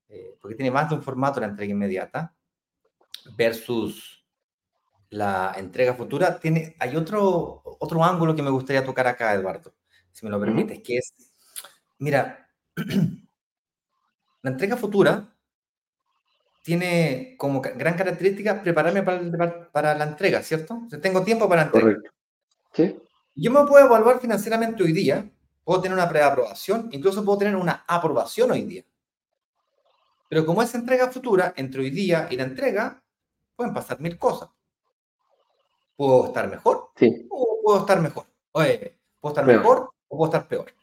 eh, 0.10 0.38
porque 0.40 0.56
tiene 0.56 0.72
más 0.72 0.90
de 0.90 0.96
un 0.96 1.04
formato 1.04 1.40
la 1.40 1.48
entrega 1.48 1.72
inmediata, 1.72 2.34
versus 3.36 4.26
la 5.10 5.54
entrega 5.58 5.94
futura, 5.94 6.40
tiene, 6.40 6.76
hay 6.80 6.96
otro, 6.96 7.62
otro 7.80 8.04
ángulo 8.04 8.36
que 8.36 8.44
me 8.44 8.50
gustaría 8.50 8.86
tocar 8.86 9.08
acá, 9.08 9.34
Eduardo, 9.34 9.74
si 10.12 10.26
me 10.26 10.32
lo 10.32 10.40
permites, 10.40 10.82
que 10.84 10.98
es, 10.98 11.14
mira, 12.00 12.50
la 14.42 14.52
entrega 14.52 14.76
futura 14.76 15.34
tiene 16.62 17.36
como 17.38 17.62
gran 17.62 17.96
característica 17.96 18.62
prepararme 18.62 19.02
para, 19.02 19.72
para 19.72 19.96
la 19.96 20.04
entrega, 20.04 20.44
¿cierto? 20.44 20.82
O 20.86 20.90
sea, 20.90 21.00
tengo 21.00 21.24
tiempo 21.24 21.48
para 21.48 21.62
la 21.62 21.68
entrega. 21.68 21.88
Correcto. 21.88 22.12
¿Sí? 22.74 22.96
Yo 23.36 23.52
me 23.52 23.66
puedo 23.66 23.86
evaluar 23.86 24.20
financieramente 24.20 24.84
hoy 24.84 24.92
día, 24.92 25.30
puedo 25.68 25.82
tener 25.82 25.98
una 25.98 26.08
preaprobación, 26.08 26.88
incluso 26.94 27.26
puedo 27.26 27.40
tener 27.40 27.58
una 27.58 27.84
aprobación 27.86 28.52
hoy 28.52 28.62
día. 28.62 28.86
Pero 30.30 30.46
como 30.46 30.62
es 30.62 30.74
entrega 30.74 31.12
futura, 31.12 31.54
entre 31.58 31.82
hoy 31.82 31.90
día 31.90 32.30
y 32.32 32.38
la 32.38 32.44
entrega, 32.44 33.04
pueden 33.54 33.74
pasar 33.74 34.00
mil 34.00 34.18
cosas. 34.18 34.48
Puedo 35.98 36.28
estar 36.28 36.50
mejor 36.50 36.92
sí. 36.96 37.28
o 37.30 37.60
puedo 37.62 37.80
estar 37.82 38.00
mejor. 38.00 38.28
Oye, 38.54 38.98
puedo 39.20 39.34
estar 39.34 39.46
peor. 39.46 39.58
mejor 39.58 39.94
o 40.08 40.18
puedo 40.18 40.32
estar 40.32 40.48
peor. 40.48 40.74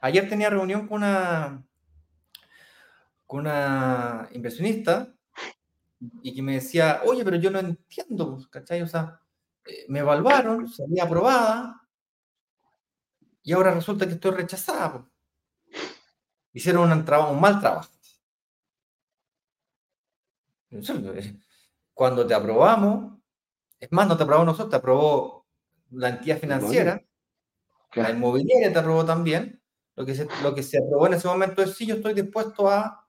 Ayer 0.00 0.26
tenía 0.30 0.48
reunión 0.48 0.88
con 0.88 1.02
una, 1.02 1.62
con 3.26 3.40
una 3.40 4.30
inversionista 4.32 5.12
y 6.22 6.34
que 6.34 6.40
me 6.40 6.54
decía, 6.54 7.02
oye, 7.04 7.22
pero 7.22 7.36
yo 7.36 7.50
no 7.50 7.58
entiendo, 7.58 8.38
¿cachai? 8.48 8.80
O 8.80 8.86
sea, 8.86 9.20
me 9.88 9.98
evaluaron, 9.98 10.66
salí 10.66 10.98
aprobada 10.98 11.85
y 13.46 13.52
ahora 13.52 13.70
resulta 13.70 14.06
que 14.06 14.14
estoy 14.14 14.32
rechazada. 14.32 15.08
Hicieron 16.52 16.90
un, 16.90 17.40
mal 17.40 17.60
trabajo. 17.60 17.88
Cuando 21.94 22.26
te 22.26 22.34
aprobamos, 22.34 23.20
es 23.78 23.92
más, 23.92 24.08
no 24.08 24.16
te 24.16 24.24
aprobó 24.24 24.44
nosotros, 24.44 24.70
te 24.70 24.76
aprobó 24.76 25.46
la 25.92 26.08
entidad 26.08 26.40
financiera, 26.40 27.00
la 27.94 28.10
inmobiliaria 28.10 28.72
te 28.72 28.78
aprobó 28.80 29.04
también. 29.04 29.62
Lo 29.94 30.04
que, 30.04 30.16
se, 30.16 30.26
lo 30.42 30.52
que 30.52 30.64
se 30.64 30.78
aprobó 30.78 31.06
en 31.06 31.14
ese 31.14 31.28
momento 31.28 31.62
es 31.62 31.76
sí, 31.76 31.86
yo 31.86 31.94
estoy 31.94 32.14
dispuesto 32.14 32.68
a 32.68 33.08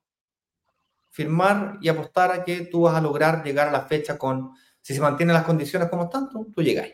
firmar 1.09 1.79
y 1.81 1.89
apostar 1.89 2.31
a 2.31 2.43
que 2.43 2.67
tú 2.67 2.81
vas 2.81 2.93
a 2.93 3.01
lograr 3.01 3.43
llegar 3.43 3.69
a 3.69 3.71
la 3.71 3.81
fecha 3.87 4.19
con, 4.19 4.51
si 4.81 4.93
se 4.93 5.01
mantienen 5.01 5.33
las 5.33 5.45
condiciones 5.45 5.89
como 5.89 6.03
están, 6.03 6.29
tú, 6.29 6.53
tú 6.55 6.61
llegas. 6.61 6.89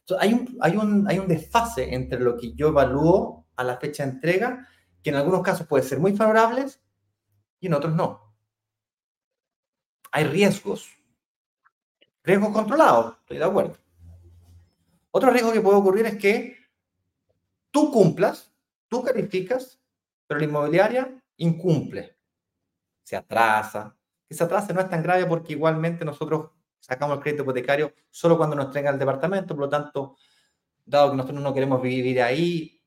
Entonces, 0.00 0.26
hay, 0.26 0.34
un, 0.34 0.58
hay, 0.60 0.76
un, 0.76 1.08
hay 1.08 1.18
un 1.18 1.28
desfase 1.28 1.94
entre 1.94 2.20
lo 2.20 2.36
que 2.36 2.54
yo 2.54 2.68
evalúo 2.68 3.46
a 3.56 3.64
la 3.64 3.76
fecha 3.76 4.04
de 4.04 4.12
entrega, 4.12 4.68
que 5.02 5.10
en 5.10 5.16
algunos 5.16 5.42
casos 5.42 5.66
puede 5.66 5.84
ser 5.84 6.00
muy 6.00 6.16
favorables 6.16 6.80
y 7.60 7.66
en 7.66 7.74
otros 7.74 7.94
no. 7.94 8.34
Hay 10.12 10.24
riesgos. 10.24 10.90
Riesgos 12.22 12.52
controlados, 12.52 13.16
estoy 13.20 13.38
de 13.38 13.44
acuerdo. 13.44 13.76
Otro 15.10 15.30
riesgo 15.30 15.52
que 15.52 15.60
puede 15.60 15.78
ocurrir 15.78 16.06
es 16.06 16.16
que 16.18 16.56
tú 17.70 17.90
cumplas, 17.90 18.52
tú 18.88 19.02
calificas, 19.02 19.80
pero 20.26 20.40
la 20.40 20.46
inmobiliaria 20.46 21.22
incumple. 21.36 22.16
Se 23.02 23.16
atrasa. 23.16 23.96
Que 24.28 24.34
se 24.34 24.46
no 24.46 24.80
es 24.80 24.90
tan 24.90 25.02
grave 25.02 25.24
porque 25.24 25.54
igualmente 25.54 26.04
nosotros 26.04 26.50
sacamos 26.80 27.16
el 27.16 27.22
crédito 27.22 27.42
hipotecario 27.42 27.92
solo 28.10 28.36
cuando 28.36 28.56
nos 28.56 28.66
entrega 28.66 28.90
el 28.90 28.98
departamento, 28.98 29.54
por 29.54 29.64
lo 29.64 29.68
tanto, 29.68 30.16
dado 30.84 31.10
que 31.10 31.16
nosotros 31.16 31.42
no 31.42 31.54
queremos 31.54 31.82
vivir 31.82 32.22
ahí, 32.22 32.80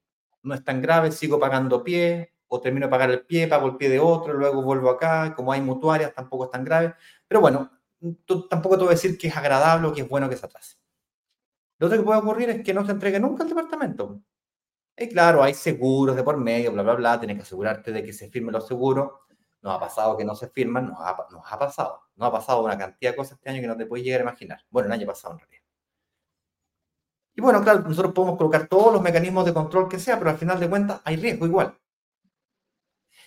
no 0.43 0.53
es 0.53 0.63
tan 0.63 0.81
grave, 0.81 1.11
sigo 1.11 1.39
pagando 1.39 1.83
pie, 1.83 2.33
o 2.53 2.59
termino 2.59 2.87
de 2.87 2.89
pagar 2.89 3.09
el 3.11 3.25
pie, 3.25 3.47
pago 3.47 3.67
el 3.67 3.77
pie 3.77 3.89
de 3.89 3.99
otro, 3.99 4.33
luego 4.33 4.61
vuelvo 4.61 4.89
acá, 4.89 5.33
como 5.35 5.53
hay 5.53 5.61
mutuarias, 5.61 6.13
tampoco 6.13 6.45
es 6.45 6.51
tan 6.51 6.65
grave. 6.65 6.95
Pero 7.25 7.39
bueno, 7.39 7.71
tampoco 8.49 8.77
te 8.77 8.83
voy 8.83 8.91
a 8.91 8.95
decir 8.95 9.17
que 9.17 9.27
es 9.27 9.37
agradable 9.37 9.87
o 9.87 9.93
que 9.93 10.01
es 10.01 10.09
bueno 10.09 10.27
que 10.29 10.35
se 10.35 10.45
atrase. 10.45 10.75
Lo 11.77 11.87
otro 11.87 11.97
que 11.97 12.03
puede 12.03 12.19
ocurrir 12.19 12.49
es 12.49 12.63
que 12.63 12.73
no 12.73 12.85
se 12.85 12.91
entregue 12.91 13.19
nunca 13.21 13.43
el 13.43 13.49
departamento. 13.49 14.21
Y 14.97 15.07
claro, 15.07 15.41
hay 15.41 15.53
seguros 15.53 16.15
de 16.15 16.23
por 16.23 16.37
medio, 16.37 16.73
bla, 16.73 16.83
bla, 16.83 16.95
bla, 16.95 17.19
tienes 17.19 17.37
que 17.37 17.43
asegurarte 17.43 17.93
de 17.93 18.03
que 18.03 18.11
se 18.11 18.29
firmen 18.29 18.53
los 18.53 18.67
seguros. 18.67 19.11
Nos 19.61 19.75
ha 19.75 19.79
pasado 19.79 20.17
que 20.17 20.25
no 20.25 20.35
se 20.35 20.47
firman, 20.49 20.87
nos 20.87 20.99
ha, 20.99 21.59
pasado. 21.59 22.01
Nos 22.15 22.27
ha 22.27 22.31
pasado 22.31 22.63
una 22.63 22.77
cantidad 22.77 23.11
de 23.11 23.17
cosas 23.17 23.33
este 23.33 23.49
año 23.49 23.61
que 23.61 23.67
no 23.67 23.77
te 23.77 23.85
puedes 23.85 24.03
llegar 24.03 24.21
a 24.21 24.23
imaginar. 24.23 24.61
Bueno, 24.69 24.87
el 24.87 24.93
año 24.93 25.05
pasado 25.05 25.35
en 25.35 25.39
realidad. 25.39 25.61
Y 27.35 27.41
bueno, 27.41 27.61
claro, 27.61 27.81
nosotros 27.81 28.13
podemos 28.13 28.37
colocar 28.37 28.67
todos 28.67 28.91
los 28.91 29.01
mecanismos 29.01 29.45
de 29.45 29.53
control 29.53 29.87
que 29.87 29.99
sea, 29.99 30.17
pero 30.17 30.31
al 30.31 30.37
final 30.37 30.59
de 30.59 30.69
cuentas 30.69 31.01
hay 31.05 31.15
riesgo 31.15 31.45
igual. 31.45 31.77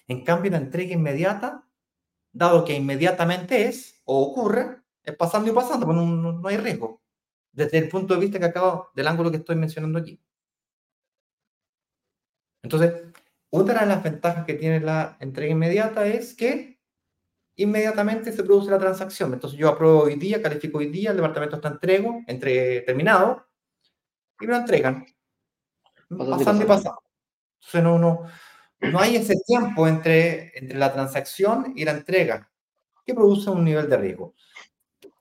En 0.09 0.25
cambio, 0.25 0.51
la 0.51 0.59
entrega 0.59 0.93
inmediata, 0.93 1.67
dado 2.33 2.65
que 2.65 2.75
inmediatamente 2.75 3.67
es 3.69 4.03
o 4.05 4.23
ocurre, 4.23 4.83
es 5.03 5.17
pasando 5.17 5.51
y 5.51 5.55
pasando, 5.55 5.87
pues 5.87 5.97
no, 5.97 6.05
no, 6.05 6.33
no 6.33 6.49
hay 6.49 6.57
riesgo. 6.57 7.01
Desde 7.53 7.79
el 7.79 7.89
punto 7.89 8.15
de 8.15 8.21
vista 8.21 8.39
que 8.39 8.47
acabo, 8.47 8.91
del 8.95 9.07
ángulo 9.07 9.31
que 9.31 9.39
estoy 9.39 9.57
mencionando 9.57 9.99
aquí. 9.99 10.21
Entonces, 12.63 13.03
otra 13.57 13.83
de 13.83 13.87
las 13.87 14.03
ventajas 14.03 14.45
que 14.45 14.55
tiene 14.55 14.81
la 14.81 15.17
entrega 15.21 15.53
inmediata 15.53 16.05
es 16.07 16.35
que 16.35 16.81
inmediatamente 17.55 18.33
se 18.33 18.43
produce 18.43 18.69
la 18.69 18.81
transacción. 18.81 19.33
Entonces 19.33 19.57
yo 19.57 19.69
apruebo 19.69 20.03
hoy 20.03 20.17
día, 20.17 20.43
califico 20.43 20.79
hoy 20.79 20.89
día, 20.89 21.13
el 21.13 21.17
departamento 21.17 21.57
está 21.57 21.69
entrego, 21.69 22.21
entre, 22.27 22.81
terminado, 22.81 23.47
y 24.41 24.47
me 24.47 24.55
lo 24.55 24.59
entregan. 24.59 25.07
Pasando 26.09 26.65
y 26.65 26.67
pasando. 26.67 27.01
Entonces 27.61 27.83
no, 27.85 27.97
no, 27.97 28.23
no 28.81 28.99
hay 28.99 29.15
ese 29.15 29.37
tiempo 29.47 29.87
entre, 29.87 30.59
entre 30.59 30.77
la 30.77 30.93
transacción 30.93 31.75
y 31.77 31.85
la 31.85 31.93
entrega, 31.93 32.51
que 33.07 33.15
produce 33.15 33.51
un 33.51 33.63
nivel 33.63 33.89
de 33.89 33.97
riesgo. 33.97 34.35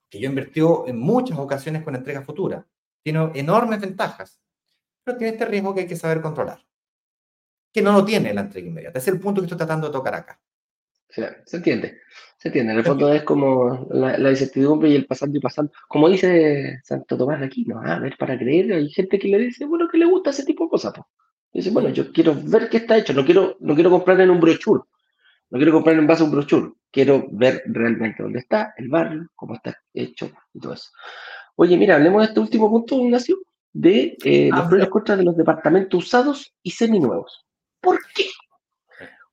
Que 0.10 0.20
yo 0.20 0.28
invertió 0.28 0.88
en 0.88 0.98
muchas 0.98 1.38
ocasiones 1.38 1.84
con 1.84 1.96
entrega 1.96 2.24
futura. 2.24 2.66
Tiene 3.04 3.30
enormes 3.36 3.80
ventajas, 3.80 4.42
pero 5.04 5.20
tiene 5.20 5.34
este 5.34 5.46
riesgo 5.46 5.76
que 5.76 5.82
hay 5.82 5.88
que 5.88 5.96
saber 5.96 6.20
controlar 6.20 6.66
que 7.74 7.82
no 7.82 7.92
lo 7.92 8.06
tiene 8.06 8.34
la 8.34 8.42
entrega 8.42 8.68
inmediata. 8.68 9.00
Es 9.00 9.08
el 9.08 9.20
punto 9.20 9.42
que 9.42 9.46
estoy 9.46 9.58
tratando 9.58 9.88
de 9.88 9.94
tocar 9.94 10.16
acá. 10.16 10.40
Se 11.10 11.58
entiende, 11.58 12.00
se 12.38 12.48
entiende. 12.48 12.74
En 12.74 12.80
el 12.80 12.86
fondo 12.86 13.14
es 13.14 13.22
como 13.22 13.88
la, 13.92 14.18
la, 14.18 14.32
incertidumbre 14.32 14.90
y 14.90 14.96
el 14.96 15.06
pasando 15.06 15.38
y 15.38 15.42
pasando. 15.42 15.72
Como 15.88 16.10
dice 16.10 16.80
Santo 16.84 17.16
Tomás 17.16 17.40
de 17.40 17.46
Aquino, 17.46 17.80
a 17.80 18.00
ver, 18.00 18.18
para 18.18 18.38
creer, 18.38 18.74
hay 18.74 18.90
gente 18.90 19.20
que 19.20 19.28
le 19.28 19.38
dice, 19.38 19.66
bueno, 19.66 19.88
que 19.88 20.00
le 20.00 20.06
gusta 20.06 20.32
ese 20.32 20.44
tipo 20.44 20.64
de 20.64 20.70
cosas. 20.72 20.94
Pues. 20.96 21.06
Dice, 21.54 21.70
bueno, 21.70 21.90
yo 21.90 22.12
quiero 22.12 22.36
ver 22.36 22.68
qué 22.68 22.78
está 22.78 22.98
hecho, 22.98 23.14
no 23.14 23.24
quiero, 23.24 23.58
no 23.60 23.76
quiero 23.76 23.92
comprar 23.92 24.20
en 24.22 24.32
un 24.32 24.40
brochure, 24.40 24.82
no 25.52 25.58
quiero 25.60 25.72
comprar 25.72 25.96
en 25.98 26.08
base 26.08 26.24
a 26.24 26.26
un 26.26 26.32
brochure, 26.32 26.72
quiero 26.90 27.28
ver 27.32 27.62
realmente 27.68 28.24
dónde 28.24 28.40
está 28.40 28.74
el 28.78 28.90
barrio, 28.90 29.30
cómo 29.36 29.54
está 29.54 29.78
hecho 29.94 30.32
y 30.52 30.60
todo 30.60 30.74
eso. 30.74 30.90
Oye, 31.56 31.78
mira, 31.78 31.96
hablemos 31.96 32.24
de 32.24 32.28
este 32.30 32.40
último 32.40 32.72
punto, 32.72 32.96
Ignacio, 32.96 33.38
de 33.72 34.18
eh, 34.24 34.50
los 34.52 34.66
pros 34.66 34.84
y 34.84 34.90
contras 34.90 35.20
de 35.20 35.26
los 35.26 35.38
departamentos 35.38 36.06
usados 36.06 36.56
y 36.64 36.72
seminuevos. 36.72 37.46
¿Por 37.84 38.00
qué? 38.16 38.26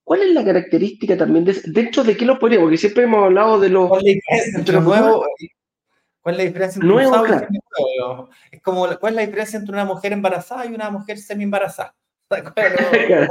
¿Cuál 0.03 0.23
es 0.23 0.35
la 0.35 0.45
característica 0.45 1.17
también 1.17 1.45
de 1.45 1.57
dentro 1.67 2.03
de 2.03 2.17
qué 2.17 2.27
lo 2.27 2.37
podríamos? 2.37 2.65
Porque 2.65 2.79
siempre 2.79 3.05
hemos 3.05 3.25
hablado 3.25 3.61
de 3.61 3.69
los. 3.69 3.89
¿Cuál 3.89 4.01
es 4.01 4.07
la 4.07 4.13
diferencia 4.13 4.59
entre 4.59 4.75
los 4.75 4.85
nuevos? 4.85 5.27
¿Cuál 6.21 6.35
es 6.35 6.39
la 6.39 6.45
diferencia 6.45 6.79
entre 6.79 6.89
nuevo, 6.89 7.23
claro. 7.23 7.49
nuevo? 7.79 8.31
Es 8.51 8.61
como, 8.61 8.89
¿cuál 8.99 9.13
es 9.13 9.17
la 9.17 9.23
diferencia 9.23 9.59
entre 9.61 9.73
una 9.73 9.85
mujer 9.85 10.13
embarazada 10.13 10.67
y 10.67 10.75
una 10.75 10.91
mujer 10.91 11.17
semi 11.19 11.45
embarazada? 11.45 11.95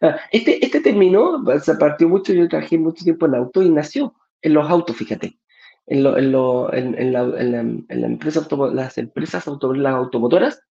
este, 0.32 0.64
este 0.64 0.80
terminó, 0.80 1.44
se 1.60 1.74
partió 1.74 2.08
mucho, 2.08 2.32
yo 2.32 2.48
trabajé 2.48 2.78
mucho 2.78 3.04
tiempo 3.04 3.26
en 3.26 3.34
auto 3.34 3.62
y 3.62 3.68
nació 3.68 4.14
en 4.40 4.54
los 4.54 4.70
autos, 4.70 4.96
fíjate. 4.96 5.38
En, 5.86 6.02
lo, 6.02 6.16
en, 6.16 6.32
lo, 6.32 6.72
en, 6.72 6.98
en, 6.98 7.12
la, 7.12 7.20
en, 7.20 7.52
la, 7.52 7.62
la 7.94 8.06
empresa 8.06 8.40
auto, 8.40 8.72
las 8.72 8.96
empresas 8.96 9.46
auto, 9.46 9.74
las 9.74 9.94
automotoras 9.94 10.62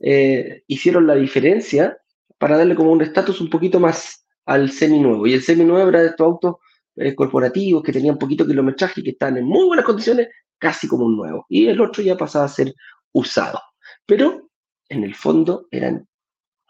eh, 0.00 0.62
hicieron 0.66 1.06
la 1.06 1.14
diferencia 1.14 2.01
para 2.42 2.56
darle 2.56 2.74
como 2.74 2.90
un 2.90 3.00
estatus 3.00 3.40
un 3.40 3.48
poquito 3.48 3.78
más 3.78 4.26
al 4.46 4.68
seminuevo. 4.68 5.28
Y 5.28 5.34
el 5.34 5.42
seminuevo 5.42 5.88
era 5.88 6.00
de 6.00 6.08
estos 6.08 6.26
autos 6.26 6.56
eh, 6.96 7.14
corporativos 7.14 7.84
que 7.84 7.92
tenían 7.92 8.18
poquito 8.18 8.44
kilometraje 8.44 9.00
y 9.00 9.04
que 9.04 9.10
estaban 9.10 9.36
en 9.36 9.44
muy 9.44 9.64
buenas 9.64 9.84
condiciones, 9.84 10.26
casi 10.58 10.88
como 10.88 11.04
un 11.04 11.16
nuevo. 11.16 11.46
Y 11.48 11.68
el 11.68 11.80
otro 11.80 12.02
ya 12.02 12.16
pasaba 12.16 12.46
a 12.46 12.48
ser 12.48 12.74
usado. 13.12 13.60
Pero 14.04 14.48
en 14.88 15.04
el 15.04 15.14
fondo 15.14 15.68
eran 15.70 16.04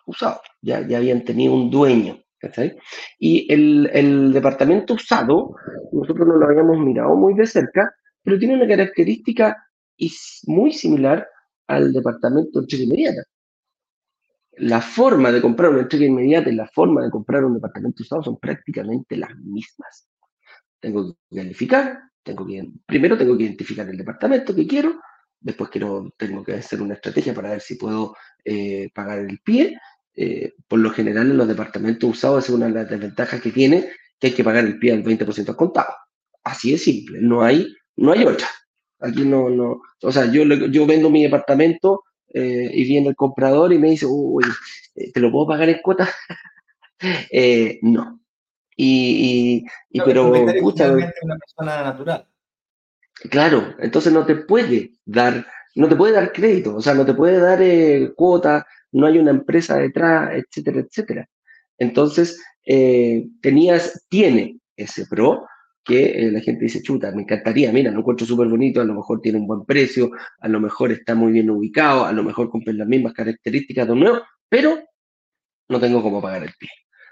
usados, 0.04 0.42
ya, 0.60 0.86
ya 0.86 0.98
habían 0.98 1.24
tenido 1.24 1.54
un 1.54 1.70
dueño. 1.70 2.22
Y 3.18 3.50
el, 3.50 3.88
el, 3.94 4.30
departamento 4.34 4.92
usado, 4.92 5.56
nosotros 5.90 6.28
no 6.28 6.36
lo 6.36 6.48
habíamos 6.48 6.76
mirado 6.80 7.16
muy 7.16 7.32
de 7.32 7.46
cerca, 7.46 7.90
pero 8.22 8.38
tiene 8.38 8.56
una 8.56 8.68
característica 8.68 9.56
muy 10.48 10.70
similar 10.74 11.26
al 11.66 11.94
departamento 11.94 12.58
de 12.58 12.64
entrega 12.64 12.84
inmediata. 12.84 13.22
La 14.56 14.80
forma 14.80 15.32
de 15.32 15.40
comprar 15.40 15.70
una 15.70 15.82
entrega 15.82 16.04
inmediata 16.04 16.50
y 16.50 16.54
la 16.54 16.68
forma 16.68 17.02
de 17.02 17.10
comprar 17.10 17.44
un 17.44 17.54
departamento 17.54 18.02
usado 18.02 18.22
son 18.22 18.38
prácticamente 18.38 19.16
las 19.16 19.34
mismas. 19.36 20.08
Tengo 20.78 21.12
que 21.12 21.18
identificar, 21.30 22.00
tengo 22.22 22.46
que, 22.46 22.70
primero 22.86 23.16
tengo 23.16 23.36
que 23.36 23.44
identificar 23.44 23.88
el 23.88 23.96
departamento 23.96 24.54
que 24.54 24.66
quiero, 24.66 25.00
después 25.40 25.70
quiero, 25.70 26.12
tengo 26.16 26.44
que 26.44 26.54
hacer 26.54 26.82
una 26.82 26.94
estrategia 26.94 27.34
para 27.34 27.50
ver 27.50 27.60
si 27.60 27.76
puedo 27.76 28.14
eh, 28.44 28.90
pagar 28.94 29.20
el 29.20 29.40
pie. 29.40 29.78
Eh, 30.14 30.52
por 30.68 30.78
lo 30.78 30.90
general, 30.90 31.30
en 31.30 31.38
los 31.38 31.48
departamentos 31.48 32.10
usados 32.10 32.44
es 32.44 32.50
una 32.50 32.66
de 32.66 32.72
las 32.72 32.90
desventajas 32.90 33.40
que 33.40 33.50
tiene, 33.50 33.90
que 34.18 34.28
hay 34.28 34.34
que 34.34 34.44
pagar 34.44 34.64
el 34.64 34.78
pie 34.78 34.92
al 34.92 35.02
20% 35.02 35.48
al 35.48 35.56
contado. 35.56 35.94
Así 36.44 36.72
de 36.72 36.78
simple, 36.78 37.20
no 37.20 37.42
hay, 37.42 37.74
no 37.96 38.12
hay 38.12 38.24
otra. 38.24 38.48
Aquí 39.00 39.24
no, 39.24 39.48
no, 39.48 39.80
o 40.02 40.12
sea, 40.12 40.30
yo, 40.30 40.44
yo 40.44 40.86
vendo 40.86 41.10
mi 41.10 41.24
departamento 41.24 42.04
eh, 42.34 42.70
y 42.72 42.84
viene 42.84 43.08
el 43.08 43.16
comprador 43.16 43.72
y 43.72 43.78
me 43.78 43.90
dice, 43.90 44.06
uy, 44.06 44.44
¿te 44.94 45.20
lo 45.20 45.30
puedo 45.30 45.48
pagar 45.48 45.68
en 45.68 45.80
cuotas? 45.82 46.10
no. 47.82 48.20
Y, 48.76 49.64
y, 49.90 50.00
pero, 50.00 50.30
una 50.30 50.52
persona 50.52 51.82
natural. 51.82 52.26
Claro, 53.30 53.74
entonces 53.78 54.12
no 54.12 54.26
te 54.26 54.36
puede 54.36 54.92
dar, 55.04 55.46
no 55.74 55.88
te 55.88 55.96
puede 55.96 56.14
dar 56.14 56.32
crédito, 56.32 56.76
o 56.76 56.80
sea, 56.80 56.94
no 56.94 57.04
te 57.04 57.14
puede 57.14 57.38
dar 57.38 57.60
eh, 57.62 58.12
cuota, 58.16 58.66
no 58.92 59.06
hay 59.06 59.18
una 59.18 59.30
empresa 59.30 59.76
detrás, 59.76 60.30
etcétera, 60.34 60.80
etcétera. 60.80 61.28
Entonces, 61.78 62.42
eh, 62.66 63.28
tenías, 63.40 64.06
tiene 64.08 64.58
ese 64.76 65.06
pro 65.06 65.46
que 65.84 66.26
eh, 66.26 66.30
la 66.30 66.40
gente 66.40 66.64
dice, 66.64 66.82
chuta, 66.82 67.10
me 67.12 67.22
encantaría, 67.22 67.72
mira, 67.72 67.90
lo 67.90 68.00
encuentro 68.00 68.26
súper 68.26 68.48
bonito, 68.48 68.80
a 68.80 68.84
lo 68.84 68.94
mejor 68.94 69.20
tiene 69.20 69.38
un 69.38 69.46
buen 69.46 69.64
precio, 69.64 70.10
a 70.40 70.48
lo 70.48 70.60
mejor 70.60 70.92
está 70.92 71.14
muy 71.14 71.32
bien 71.32 71.50
ubicado, 71.50 72.04
a 72.04 72.12
lo 72.12 72.22
mejor 72.22 72.50
cumple 72.50 72.72
las 72.74 72.86
mismas 72.86 73.12
características 73.12 73.86
de 73.86 73.92
un 73.92 74.00
nuevo, 74.00 74.20
pero 74.48 74.78
no 75.68 75.80
tengo 75.80 76.02
cómo 76.02 76.22
pagar 76.22 76.44
el 76.44 76.52
pie. 76.58 76.70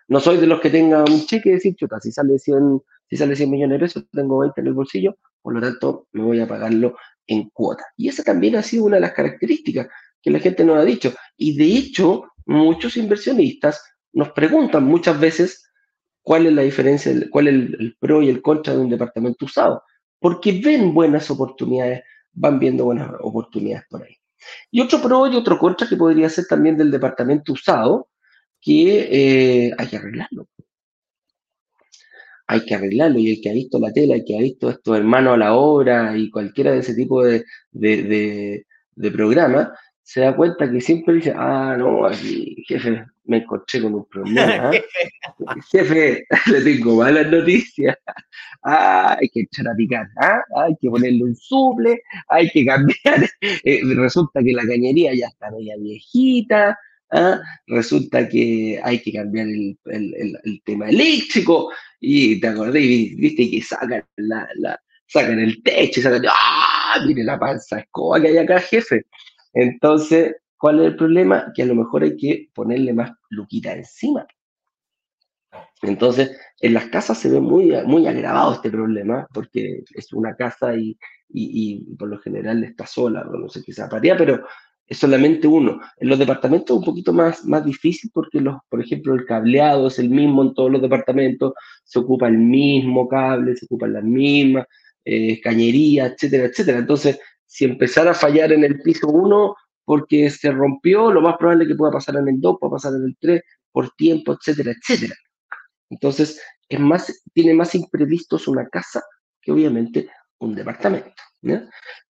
No 0.08 0.20
soy 0.20 0.38
de 0.38 0.46
los 0.46 0.60
que 0.60 0.70
tenga 0.70 1.04
un 1.04 1.26
cheque 1.26 1.50
y 1.50 1.52
decir, 1.52 1.74
chuta, 1.76 2.00
si 2.00 2.12
sale 2.12 2.38
100, 2.38 2.80
si 3.08 3.16
sale 3.16 3.36
100 3.36 3.50
millones 3.50 3.78
de 3.78 3.84
pesos, 3.86 4.04
tengo 4.12 4.38
20 4.38 4.60
en 4.60 4.66
el 4.66 4.74
bolsillo, 4.74 5.16
por 5.42 5.54
lo 5.54 5.60
tanto, 5.60 6.08
me 6.12 6.22
voy 6.22 6.40
a 6.40 6.48
pagarlo 6.48 6.96
en 7.26 7.48
cuota. 7.50 7.84
Y 7.96 8.08
esa 8.08 8.22
también 8.22 8.56
ha 8.56 8.62
sido 8.62 8.84
una 8.84 8.96
de 8.96 9.02
las 9.02 9.12
características 9.12 9.88
que 10.20 10.30
la 10.30 10.38
gente 10.38 10.64
nos 10.64 10.76
ha 10.76 10.84
dicho. 10.84 11.14
Y 11.36 11.56
de 11.56 11.64
hecho, 11.64 12.24
muchos 12.46 12.96
inversionistas 12.96 13.82
nos 14.12 14.32
preguntan 14.32 14.84
muchas 14.84 15.18
veces 15.18 15.69
cuál 16.30 16.46
es 16.46 16.52
la 16.52 16.62
diferencia, 16.62 17.12
cuál 17.28 17.48
es 17.48 17.54
el, 17.54 17.96
pro 17.98 18.22
y 18.22 18.28
el 18.28 18.40
contra 18.40 18.72
de 18.72 18.78
un 18.78 18.88
departamento 18.88 19.46
usado, 19.46 19.82
porque 20.20 20.60
ven 20.64 20.94
buenas 20.94 21.28
oportunidades, 21.28 22.04
van 22.32 22.60
viendo 22.60 22.84
buenas 22.84 23.10
oportunidades 23.20 23.84
por 23.90 24.04
ahí. 24.04 24.14
Y 24.70 24.80
otro 24.80 25.02
pro 25.02 25.26
y 25.26 25.34
otro 25.34 25.58
contra 25.58 25.88
que 25.88 25.96
podría 25.96 26.28
ser 26.28 26.44
también 26.46 26.76
del 26.76 26.92
departamento 26.92 27.52
usado, 27.52 28.10
que 28.60 29.08
eh, 29.10 29.72
hay 29.76 29.88
que 29.88 29.96
arreglarlo. 29.96 30.46
Hay 32.46 32.64
que 32.64 32.76
arreglarlo 32.76 33.18
y 33.18 33.32
el 33.32 33.40
que 33.42 33.50
ha 33.50 33.54
visto 33.54 33.80
la 33.80 33.92
tela, 33.92 34.14
el 34.14 34.24
que 34.24 34.36
ha 34.38 34.40
visto 34.40 34.70
esto 34.70 34.94
hermano 34.94 35.32
a 35.32 35.36
la 35.36 35.54
obra 35.54 36.16
y 36.16 36.30
cualquiera 36.30 36.70
de 36.70 36.78
ese 36.78 36.94
tipo 36.94 37.24
de, 37.24 37.44
de, 37.72 38.64
de, 38.94 39.10
programa, 39.10 39.76
se 40.10 40.22
da 40.22 40.34
cuenta 40.34 40.68
que 40.68 40.80
siempre 40.80 41.14
dice, 41.14 41.32
ah, 41.36 41.76
no, 41.78 42.04
aquí, 42.04 42.64
jefe, 42.66 43.04
me 43.26 43.36
encontré 43.36 43.80
con 43.80 43.94
un 43.94 44.04
problema. 44.06 44.74
¿eh? 44.74 44.82
jefe, 45.70 46.26
le 46.50 46.60
tengo 46.62 46.96
malas 46.96 47.30
noticias. 47.30 47.96
Ah, 48.64 49.16
hay 49.20 49.28
que 49.28 49.42
echar 49.42 49.68
a 49.68 49.74
picar, 49.76 50.08
¿ah? 50.20 50.42
hay 50.56 50.74
que 50.80 50.90
ponerle 50.90 51.22
un 51.22 51.36
suple, 51.36 52.02
hay 52.28 52.50
que 52.50 52.66
cambiar. 52.66 53.30
Eh, 53.64 53.82
resulta 53.94 54.42
que 54.42 54.52
la 54.52 54.66
cañería 54.66 55.14
ya 55.14 55.28
está 55.28 55.48
media 55.52 55.76
viejita, 55.78 56.76
¿ah? 57.12 57.40
resulta 57.68 58.28
que 58.28 58.80
hay 58.82 59.00
que 59.00 59.12
cambiar 59.12 59.46
el, 59.46 60.62
tema 60.64 60.88
eléctrico, 60.88 61.70
y 62.00 62.40
te 62.40 62.48
acordé, 62.48 62.80
viste 62.80 63.48
que 63.48 63.62
sacan, 63.62 64.04
la, 64.16 64.48
sacan 65.06 65.38
el 65.38 65.62
techo 65.62 66.00
y 66.00 66.02
sacan, 66.02 66.24
¡ah! 66.28 66.98
Mire 67.06 67.22
la 67.22 67.38
panza 67.38 67.78
escoba 67.78 68.20
que 68.20 68.28
hay 68.28 68.38
acá, 68.38 68.58
jefe. 68.58 69.04
Entonces, 69.52 70.36
¿cuál 70.58 70.80
es 70.80 70.86
el 70.86 70.96
problema? 70.96 71.52
Que 71.54 71.62
a 71.62 71.66
lo 71.66 71.74
mejor 71.74 72.02
hay 72.02 72.16
que 72.16 72.48
ponerle 72.54 72.92
más 72.92 73.12
luquita 73.30 73.72
encima. 73.72 74.26
Entonces, 75.82 76.36
en 76.60 76.74
las 76.74 76.86
casas 76.86 77.18
se 77.18 77.30
ve 77.30 77.40
muy, 77.40 77.72
muy 77.86 78.06
agravado 78.06 78.54
este 78.54 78.70
problema, 78.70 79.26
porque 79.32 79.82
es 79.94 80.12
una 80.12 80.36
casa 80.36 80.74
y, 80.76 80.96
y, 81.28 81.94
por 81.96 82.08
lo 82.08 82.18
general 82.18 82.62
está 82.64 82.86
sola, 82.86 83.24
no 83.24 83.48
sé 83.48 83.62
qué 83.64 83.72
sea 83.72 83.88
paría, 83.88 84.16
pero 84.16 84.44
es 84.86 84.98
solamente 84.98 85.46
uno. 85.46 85.80
En 85.98 86.08
los 86.08 86.18
departamentos 86.18 86.74
es 86.74 86.78
un 86.78 86.84
poquito 86.84 87.12
más, 87.12 87.44
más 87.46 87.64
difícil 87.64 88.10
porque, 88.12 88.40
los, 88.40 88.56
por 88.68 88.80
ejemplo, 88.80 89.14
el 89.14 89.24
cableado 89.24 89.88
es 89.88 89.98
el 89.98 90.10
mismo 90.10 90.42
en 90.42 90.54
todos 90.54 90.70
los 90.70 90.82
departamentos, 90.82 91.54
se 91.84 91.98
ocupa 91.98 92.28
el 92.28 92.38
mismo 92.38 93.08
cable, 93.08 93.56
se 93.56 93.64
ocupan 93.66 93.94
las 93.94 94.04
mismas 94.04 94.66
eh, 95.04 95.40
cañerías, 95.40 96.12
etcétera, 96.12 96.44
etcétera. 96.46 96.78
Entonces, 96.78 97.18
si 97.50 97.64
empezara 97.64 98.12
a 98.12 98.14
fallar 98.14 98.52
en 98.52 98.62
el 98.62 98.80
piso 98.80 99.08
1 99.08 99.56
porque 99.84 100.30
se 100.30 100.52
rompió, 100.52 101.10
lo 101.10 101.20
más 101.20 101.36
probable 101.36 101.66
que 101.66 101.74
pueda 101.74 101.90
pasar 101.90 102.14
en 102.14 102.28
el 102.28 102.40
2, 102.40 102.58
pueda 102.60 102.74
pasar 102.74 102.94
en 102.94 103.02
el 103.02 103.16
3, 103.18 103.42
por 103.72 103.90
tiempo, 103.96 104.32
etcétera, 104.32 104.70
etcétera. 104.70 105.16
Entonces, 105.90 106.40
es 106.68 106.78
más, 106.78 107.24
tiene 107.34 107.52
más 107.54 107.74
imprevistos 107.74 108.46
una 108.46 108.68
casa 108.68 109.02
que 109.42 109.50
obviamente 109.50 110.08
un 110.38 110.54
departamento. 110.54 111.10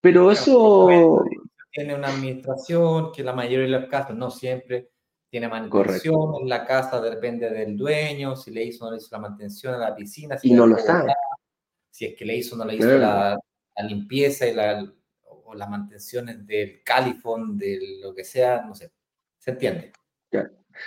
Pero 0.03 0.30
eso 0.30 1.24
tiene 1.72 1.95
una 1.95 2.09
administración 2.09 3.11
que 3.11 3.24
la 3.24 3.32
mayoría 3.32 3.61
de 3.61 3.80
los 3.80 3.88
casos, 3.88 4.14
no 4.14 4.30
siempre, 4.30 4.91
tiene 5.30 5.49
manutención 5.49 6.34
en 6.38 6.51
la 6.51 6.66
casa, 6.66 7.01
depende 7.01 7.49
del 7.49 7.78
dueño, 7.78 8.36
si 8.36 8.51
le 8.51 8.64
hizo 8.64 8.84
o 8.84 8.88
no 8.88 8.97
le 8.97 8.99
hizo 8.99 9.09
la 9.12 9.22
mantención 9.22 9.72
a 9.72 9.78
la 9.78 9.95
piscina. 9.95 10.36
Si 10.36 10.51
y 10.51 10.53
no 10.53 10.66
lo 10.66 10.76
sabe. 10.76 11.14
Si 11.88 12.05
es 12.05 12.14
que 12.14 12.26
le 12.26 12.36
hizo 12.36 12.57
o 12.57 12.59
no 12.59 12.66
le 12.66 12.74
hizo 12.74 12.99
la, 12.99 13.38
limpieza 13.88 14.47
y 14.47 14.55
la, 14.55 14.86
las 15.55 15.68
mantenciones 15.68 16.46
del 16.46 16.82
califón, 16.84 17.57
de 17.59 17.78
lo 18.03 18.14
que 18.14 18.24
sea, 18.24 18.62
no 18.66 18.74
sé. 18.74 18.90
¿Se 19.38 19.53
entiende? 19.53 19.92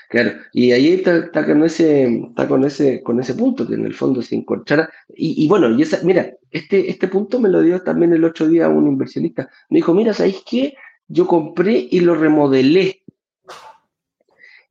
Claro, 0.09 0.31
y 0.51 0.71
ahí 0.71 0.93
está, 0.93 1.45
con 1.45 1.63
ese, 1.63 2.05
está 2.29 2.47
con 2.47 2.63
ese, 2.63 3.03
con 3.03 3.19
ese 3.19 3.33
punto 3.35 3.67
que 3.67 3.75
en 3.75 3.85
el 3.85 3.93
fondo 3.93 4.21
se 4.21 4.35
encontrara. 4.35 4.89
Y, 5.09 5.47
bueno, 5.47 5.69
y 5.77 5.81
esa, 5.81 6.03
mira, 6.03 6.33
este, 6.51 6.89
este 6.89 7.07
punto 7.07 7.39
me 7.39 7.49
lo 7.49 7.61
dio 7.61 7.81
también 7.81 8.13
el 8.13 8.23
otro 8.23 8.47
día 8.47 8.69
un 8.69 8.87
inversionista. 8.87 9.49
Me 9.69 9.77
dijo, 9.77 9.93
mira, 9.93 10.13
¿sabéis 10.13 10.43
qué? 10.49 10.75
Yo 11.07 11.27
compré 11.27 11.87
y 11.89 11.99
lo 11.99 12.15
remodelé. 12.15 13.03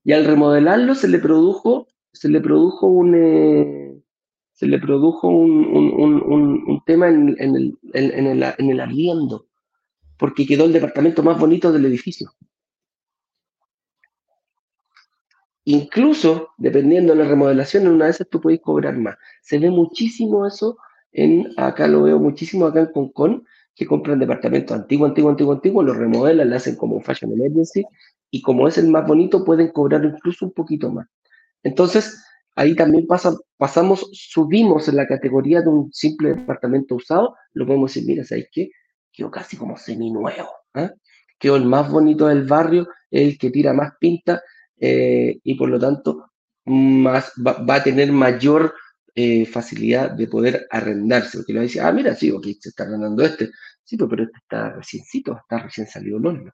Y 0.05 0.13
al 0.13 0.25
remodelarlo 0.25 0.95
se 0.95 1.09
le 1.09 1.19
produjo, 1.19 1.89
se 2.13 2.29
le 2.29 2.41
produjo 2.41 2.87
un, 2.87 3.15
eh, 3.15 3.95
se 4.53 4.67
le 4.67 4.79
produjo 4.79 5.29
un, 5.29 5.65
un, 5.67 6.83
tema 6.85 7.09
en, 7.09 7.37
en, 7.39 7.57
el, 7.57 7.79
en, 7.93 8.27
el, 8.27 8.43
en 8.59 8.71
el 8.71 8.81
arriendo, 8.81 9.47
porque 10.23 10.47
quedó 10.47 10.67
el 10.67 10.73
departamento 10.73 11.21
más 11.25 11.37
bonito 11.37 11.73
del 11.73 11.85
edificio. 11.85 12.31
Incluso, 15.65 16.51
dependiendo 16.59 17.13
de 17.13 17.25
la 17.25 17.29
remodelación, 17.29 17.87
en 17.87 17.95
una 17.95 18.07
de 18.07 18.25
tú 18.27 18.41
puedes 18.41 18.61
cobrar 18.61 18.97
más. 18.97 19.17
Se 19.41 19.59
ve 19.59 19.69
muchísimo 19.69 20.47
eso, 20.47 20.79
en, 21.11 21.49
acá 21.57 21.89
lo 21.89 22.05
veo 22.05 22.21
muchísimo 22.21 22.67
acá 22.67 22.83
en 22.83 22.93
Concon, 22.93 23.45
que 23.75 23.85
compran 23.85 24.21
departamentos 24.21 24.77
antiguos, 24.77 25.09
antiguos, 25.09 25.33
antiguos, 25.33 25.57
antiguos, 25.57 25.87
lo 25.87 25.93
remodelan, 25.93 26.51
lo 26.51 26.55
hacen 26.55 26.77
como 26.77 26.95
un 26.95 27.03
fashion 27.03 27.33
emergency, 27.33 27.85
y 28.31 28.43
como 28.43 28.69
es 28.69 28.79
el 28.79 28.91
más 28.91 29.05
bonito, 29.05 29.45
pueden 29.45 29.73
cobrar 29.73 30.05
incluso 30.05 30.47
un 30.47 30.53
poquito 30.53 30.89
más. 30.89 31.09
Entonces, 31.65 32.25
ahí 32.55 32.77
también 32.77 33.09
pasa, 33.09 33.37
pasamos, 33.57 34.09
subimos 34.13 34.87
en 34.87 34.95
la 34.95 35.09
categoría 35.09 35.63
de 35.63 35.69
un 35.69 35.93
simple 35.93 36.29
departamento 36.37 36.95
usado, 36.95 37.35
lo 37.55 37.67
podemos 37.67 37.93
decir, 37.93 38.09
mira, 38.09 38.23
¿sabes 38.23 38.47
qué? 38.53 38.71
Quedó 39.13 39.31
casi 39.31 39.57
como 39.57 39.77
semi-nuevo. 39.77 40.51
¿eh? 40.75 40.91
Quedó 41.39 41.57
el 41.57 41.65
más 41.65 41.91
bonito 41.91 42.27
del 42.27 42.45
barrio, 42.45 42.89
el 43.11 43.39
que 43.39 43.51
tira 43.51 43.73
más 43.73 43.93
pinta, 44.01 44.43
eh, 44.79 45.39
y 45.43 45.55
por 45.55 45.69
lo 45.69 45.79
tanto 45.79 46.33
más, 46.65 47.33
va, 47.45 47.75
a 47.75 47.83
tener 47.83 48.13
mayor 48.13 48.75
eh, 49.15 49.47
facilidad 49.47 50.11
de 50.13 50.27
poder 50.27 50.67
arrendarse, 50.71 51.39
porque 51.39 51.53
lo 51.53 51.61
dice, 51.61 51.81
ah, 51.81 51.93
mira, 51.93 52.15
sí, 52.15 52.31
ok, 52.31 52.45
se 52.59 52.71
está 52.71 52.85
arrendando 52.85 53.23
este, 53.23 53.51
sí, 53.85 53.97
pero, 53.97 54.25
este 54.25 54.39
está 54.39 54.71
reciencito, 54.71 55.37
está 55.37 55.59
recién 55.59 55.87
salido 55.87 56.19
el. 56.19 56.51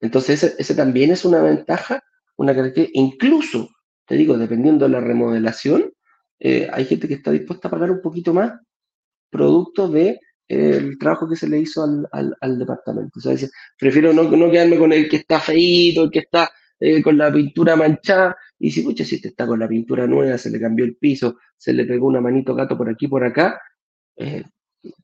Entonces, 0.00 0.54
ese 0.58 0.74
también 0.74 1.10
es 1.10 1.24
una 1.24 1.40
ventaja, 1.40 2.02
una 2.36 2.54
característica, 2.54 3.00
incluso, 3.00 3.70
te 4.06 4.16
digo, 4.16 4.36
dependiendo 4.36 4.84
de 4.84 4.90
la 4.90 5.00
remodelación, 5.00 5.92
eh, 6.38 6.68
hay 6.72 6.84
gente 6.84 7.08
que 7.08 7.14
está 7.14 7.30
dispuesta 7.30 7.68
a 7.68 7.70
pagar 7.70 7.90
un 7.90 8.02
poquito 8.02 8.34
más 8.34 8.52
producto 9.30 9.88
de 9.88 10.20
el 10.48 10.98
trabajo 10.98 11.28
que 11.28 11.36
se 11.36 11.48
le 11.48 11.58
hizo 11.58 11.82
al, 11.82 12.08
al, 12.12 12.36
al 12.40 12.58
departamento. 12.58 13.18
O 13.18 13.22
sea, 13.22 13.32
dice, 13.32 13.50
prefiero 13.78 14.12
no, 14.12 14.24
no, 14.24 14.50
quedarme 14.50 14.78
con 14.78 14.92
el 14.92 15.08
que 15.08 15.16
está 15.16 15.40
feíto, 15.40 16.04
el 16.04 16.10
que 16.10 16.20
está 16.20 16.50
eh, 16.80 17.02
con 17.02 17.16
la 17.16 17.32
pintura 17.32 17.76
manchada, 17.76 18.36
y 18.58 18.70
si, 18.70 18.82
pucha, 18.82 19.04
si 19.04 19.20
te 19.20 19.28
está 19.28 19.46
con 19.46 19.58
la 19.58 19.68
pintura 19.68 20.06
nueva, 20.06 20.38
se 20.38 20.50
le 20.50 20.60
cambió 20.60 20.84
el 20.84 20.96
piso, 20.96 21.38
se 21.56 21.72
le 21.72 21.84
pegó 21.84 22.08
una 22.08 22.20
manito 22.20 22.54
gato 22.54 22.76
por 22.76 22.88
aquí, 22.88 23.08
por 23.08 23.24
acá, 23.24 23.60
eh, 24.16 24.44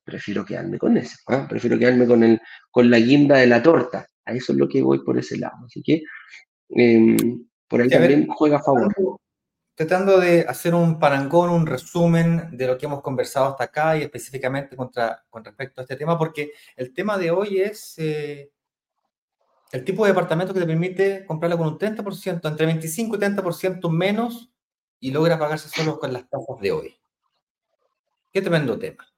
prefiero 0.04 0.44
quedarme 0.44 0.78
con 0.78 0.96
ese, 0.96 1.16
¿ah? 1.28 1.46
prefiero 1.48 1.78
quedarme 1.78 2.06
con, 2.06 2.22
el, 2.22 2.40
con 2.70 2.90
la 2.90 2.98
guinda 2.98 3.38
de 3.38 3.46
la 3.46 3.62
torta. 3.62 4.06
A 4.24 4.34
eso 4.34 4.52
es 4.52 4.58
lo 4.58 4.68
que 4.68 4.82
voy 4.82 5.02
por 5.02 5.18
ese 5.18 5.38
lado. 5.38 5.56
Así 5.64 5.82
que 5.82 6.02
eh, 6.76 7.16
por 7.66 7.80
ahí 7.80 7.88
ver, 7.88 7.98
también 7.98 8.26
juega 8.28 8.58
a 8.58 8.62
favor. 8.62 8.92
Tratando 9.80 10.20
de 10.20 10.42
hacer 10.42 10.74
un 10.74 10.98
parangón, 10.98 11.48
un 11.48 11.64
resumen 11.64 12.54
de 12.54 12.66
lo 12.66 12.76
que 12.76 12.84
hemos 12.84 13.00
conversado 13.00 13.46
hasta 13.46 13.64
acá 13.64 13.96
y 13.96 14.02
específicamente 14.02 14.76
contra, 14.76 15.24
con 15.30 15.42
respecto 15.42 15.80
a 15.80 15.84
este 15.84 15.96
tema, 15.96 16.18
porque 16.18 16.52
el 16.76 16.92
tema 16.92 17.16
de 17.16 17.30
hoy 17.30 17.62
es 17.62 17.94
eh, 17.96 18.52
el 19.72 19.82
tipo 19.82 20.04
de 20.04 20.10
departamento 20.10 20.52
que 20.52 20.60
te 20.60 20.66
permite 20.66 21.24
comprarlo 21.24 21.56
con 21.56 21.68
un 21.68 21.78
30%, 21.78 22.46
entre 22.46 22.66
25 22.66 23.16
y 23.16 23.18
30% 23.20 23.88
menos 23.88 24.52
y 25.00 25.12
logra 25.12 25.38
pagarse 25.38 25.70
solo 25.70 25.98
con 25.98 26.12
las 26.12 26.28
tasas 26.28 26.60
de 26.60 26.72
hoy. 26.72 27.00
Qué 28.30 28.42
tremendo 28.42 28.78
tema. 28.78 29.08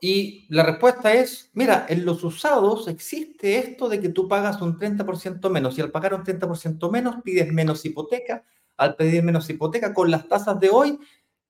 Y 0.00 0.46
la 0.48 0.62
respuesta 0.62 1.12
es, 1.12 1.50
mira, 1.54 1.86
en 1.88 2.04
los 2.04 2.22
usados 2.22 2.86
existe 2.86 3.58
esto 3.58 3.88
de 3.88 3.98
que 3.98 4.10
tú 4.10 4.28
pagas 4.28 4.62
un 4.62 4.78
30% 4.78 5.50
menos 5.50 5.76
y 5.76 5.80
al 5.80 5.90
pagar 5.90 6.14
un 6.14 6.22
30% 6.22 6.88
menos 6.88 7.16
pides 7.24 7.52
menos 7.52 7.84
hipoteca, 7.84 8.44
al 8.76 8.96
pedir 8.96 9.22
menos 9.22 9.48
hipoteca 9.48 9.94
con 9.94 10.10
las 10.10 10.28
tasas 10.28 10.58
de 10.60 10.70
hoy 10.70 10.98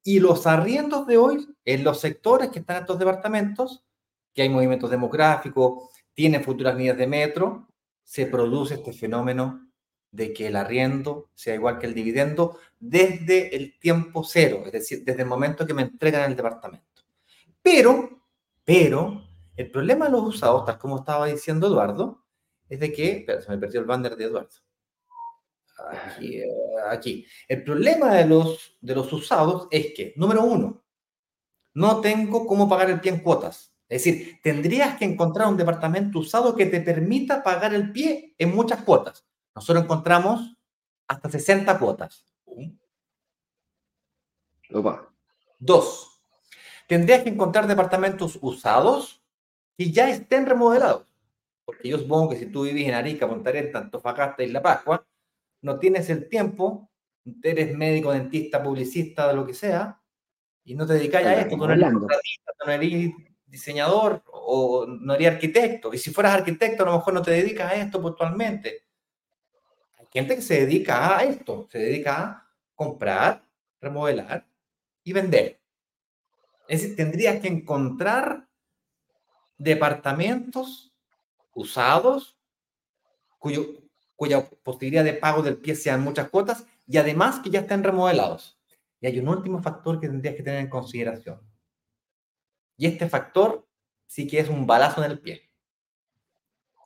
y 0.02 0.20
los 0.20 0.46
arriendos 0.46 1.06
de 1.06 1.18
hoy 1.18 1.48
en 1.64 1.82
los 1.82 2.00
sectores 2.00 2.50
que 2.50 2.60
están 2.60 2.82
estos 2.82 2.98
departamentos, 2.98 3.84
que 4.32 4.42
hay 4.42 4.48
movimientos 4.48 4.90
demográficos, 4.90 5.90
tienen 6.14 6.44
futuras 6.44 6.76
líneas 6.76 6.96
de 6.96 7.06
metro, 7.06 7.68
se 8.02 8.26
produce 8.26 8.74
este 8.74 8.92
fenómeno 8.92 9.68
de 10.10 10.32
que 10.32 10.46
el 10.46 10.56
arriendo 10.56 11.30
sea 11.34 11.54
igual 11.54 11.78
que 11.78 11.86
el 11.86 11.94
dividendo 11.94 12.58
desde 12.78 13.54
el 13.56 13.78
tiempo 13.78 14.24
cero, 14.24 14.62
es 14.64 14.72
decir, 14.72 15.04
desde 15.04 15.22
el 15.22 15.28
momento 15.28 15.66
que 15.66 15.74
me 15.74 15.82
entregan 15.82 16.30
el 16.30 16.36
departamento. 16.36 17.02
Pero, 17.60 18.22
pero, 18.64 19.22
el 19.56 19.70
problema 19.70 20.06
de 20.06 20.12
los 20.12 20.22
usados, 20.22 20.64
tal 20.64 20.78
como 20.78 20.98
estaba 20.98 21.26
diciendo 21.26 21.66
Eduardo, 21.66 22.24
es 22.68 22.80
de 22.80 22.92
que, 22.92 23.10
espera, 23.18 23.42
se 23.42 23.50
me 23.50 23.58
perdió 23.58 23.80
el 23.80 23.86
banner 23.86 24.16
de 24.16 24.24
Eduardo. 24.24 24.65
Aquí, 25.78 26.38
eh, 26.38 26.48
aquí. 26.90 27.26
El 27.48 27.62
problema 27.62 28.14
de 28.14 28.26
los, 28.26 28.76
de 28.80 28.94
los 28.94 29.12
usados 29.12 29.68
es 29.70 29.92
que, 29.94 30.14
número 30.16 30.42
uno, 30.42 30.84
no 31.74 32.00
tengo 32.00 32.46
cómo 32.46 32.68
pagar 32.68 32.90
el 32.90 33.00
pie 33.00 33.12
en 33.12 33.20
cuotas. 33.20 33.74
Es 33.88 34.04
decir, 34.04 34.40
tendrías 34.42 34.96
que 34.96 35.04
encontrar 35.04 35.48
un 35.48 35.56
departamento 35.56 36.18
usado 36.18 36.56
que 36.56 36.66
te 36.66 36.80
permita 36.80 37.42
pagar 37.42 37.74
el 37.74 37.92
pie 37.92 38.34
en 38.38 38.54
muchas 38.54 38.82
cuotas. 38.82 39.24
Nosotros 39.54 39.84
encontramos 39.84 40.56
hasta 41.06 41.30
60 41.30 41.78
cuotas. 41.78 42.24
Opa. 44.72 45.12
Dos, 45.58 46.20
tendrías 46.88 47.22
que 47.22 47.30
encontrar 47.30 47.66
departamentos 47.66 48.38
usados 48.42 49.22
que 49.76 49.90
ya 49.90 50.10
estén 50.10 50.46
remodelados. 50.46 51.06
Porque 51.64 51.88
yo 51.88 51.98
supongo 51.98 52.30
que 52.30 52.36
si 52.36 52.46
tú 52.46 52.62
vivís 52.62 52.88
en 52.88 52.94
Arica, 52.94 53.28
Punta 53.28 53.50
Arenas, 53.50 53.74
Antofagasta 53.74 54.42
y 54.42 54.48
La 54.48 54.62
Pascua, 54.62 55.06
no 55.66 55.80
tienes 55.80 56.08
el 56.10 56.28
tiempo, 56.28 56.88
eres 57.42 57.76
médico, 57.76 58.12
dentista, 58.12 58.62
publicista, 58.62 59.26
de 59.26 59.34
lo 59.34 59.44
que 59.44 59.52
sea, 59.52 60.00
y 60.64 60.76
no 60.76 60.86
te 60.86 60.94
dedicas 60.94 61.24
a 61.24 61.40
esto, 61.40 61.56
tú 61.56 61.66
no 61.66 61.72
eres 61.72 61.92
no 61.92 62.72
eres 62.72 63.12
diseñador 63.46 64.22
o 64.26 64.86
no 64.86 65.14
eres 65.14 65.32
arquitecto. 65.32 65.92
Y 65.92 65.98
si 65.98 66.12
fueras 66.12 66.34
arquitecto, 66.34 66.84
a 66.84 66.86
lo 66.86 66.92
mejor 66.96 67.14
no 67.14 67.22
te 67.22 67.32
dedicas 67.32 67.72
a 67.72 67.74
esto 67.74 68.00
puntualmente. 68.00 68.84
Hay 69.98 70.06
gente 70.12 70.36
que 70.36 70.42
se 70.42 70.60
dedica 70.66 71.18
a 71.18 71.24
esto, 71.24 71.68
se 71.70 71.78
dedica 71.78 72.22
a 72.22 72.48
comprar, 72.74 73.44
remodelar 73.80 74.46
y 75.02 75.12
vender. 75.12 75.60
Es 76.68 76.82
decir, 76.82 76.96
tendrías 76.96 77.40
que 77.40 77.48
encontrar 77.48 78.48
departamentos 79.58 80.92
usados 81.52 82.36
cuyo, 83.38 83.85
cuya 84.16 84.48
posibilidad 84.48 85.04
de 85.04 85.14
pago 85.14 85.42
del 85.42 85.58
pie 85.58 85.76
sean 85.76 86.02
muchas 86.02 86.30
cuotas 86.30 86.66
y 86.86 86.96
además 86.96 87.40
que 87.40 87.50
ya 87.50 87.60
estén 87.60 87.84
remodelados. 87.84 88.58
Y 89.00 89.06
hay 89.06 89.18
un 89.18 89.28
último 89.28 89.62
factor 89.62 90.00
que 90.00 90.08
tendrías 90.08 90.34
que 90.34 90.42
tener 90.42 90.60
en 90.60 90.70
consideración. 90.70 91.40
Y 92.78 92.86
este 92.86 93.08
factor 93.08 93.66
sí 94.06 94.26
que 94.26 94.40
es 94.40 94.48
un 94.48 94.66
balazo 94.66 95.04
en 95.04 95.10
el 95.10 95.20
pie. 95.20 95.50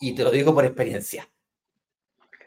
Y 0.00 0.14
te 0.14 0.24
lo 0.24 0.30
digo 0.30 0.54
por 0.54 0.64
experiencia. 0.64 1.28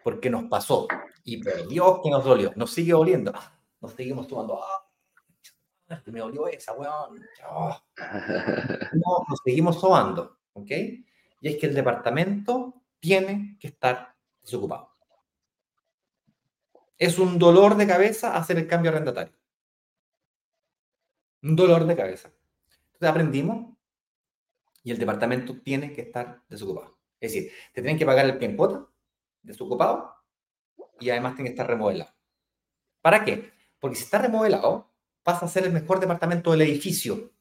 Porque 0.03 0.29
nos 0.29 0.45
pasó. 0.45 0.87
Y 1.23 1.41
por 1.41 1.67
Dios 1.67 1.99
que 2.03 2.09
nos 2.09 2.25
dolió. 2.25 2.51
Nos 2.55 2.71
sigue 2.71 2.91
doliendo. 2.91 3.33
Nos 3.81 3.91
seguimos 3.93 4.29
tomando. 4.29 4.63
¡Ah! 4.63 4.83
Me 6.05 6.19
dolió 6.19 6.47
esa, 6.47 6.73
weón. 6.73 7.21
Oh. 7.49 7.77
No, 8.93 9.25
nos 9.27 9.39
seguimos 9.43 9.79
sobando. 9.79 10.39
¿Ok? 10.53 10.71
Y 11.41 11.47
es 11.49 11.57
que 11.57 11.65
el 11.65 11.75
departamento 11.75 12.81
tiene 13.01 13.57
que 13.59 13.67
estar 13.67 14.12
desocupado. 14.43 14.91
Es 16.97 17.17
un 17.17 17.39
dolor 17.39 17.75
de 17.75 17.87
cabeza 17.87 18.35
hacer 18.37 18.57
el 18.57 18.67
cambio 18.67 18.91
arrendatario. 18.91 19.33
Un 21.41 21.55
dolor 21.55 21.85
de 21.85 21.95
cabeza. 21.95 22.31
Entonces 22.93 23.09
aprendimos 23.09 23.75
y 24.83 24.91
el 24.91 24.99
departamento 24.99 25.59
tiene 25.61 25.93
que 25.93 26.01
estar 26.01 26.41
desocupado. 26.47 26.97
Es 27.19 27.33
decir, 27.33 27.51
te 27.73 27.81
tienen 27.81 27.97
que 27.97 28.05
pagar 28.05 28.25
el 28.25 28.37
pie 28.37 28.49
en 28.49 28.57
cuota, 28.57 28.85
desocupado, 29.41 30.13
y 30.99 31.09
además 31.09 31.35
tiene 31.35 31.49
que 31.49 31.53
estar 31.53 31.67
remodelado. 31.67 32.13
¿Para 33.01 33.25
qué? 33.25 33.51
Porque 33.79 33.95
si 33.95 34.03
está 34.03 34.19
remodelado, 34.19 34.93
pasa 35.23 35.45
a 35.45 35.49
ser 35.49 35.65
el 35.65 35.73
mejor 35.73 35.99
departamento 35.99 36.51
del 36.51 36.61
edificio. 36.61 37.31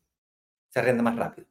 Se 0.68 0.78
arrenda 0.78 1.02
más 1.02 1.16
rápido. 1.16 1.46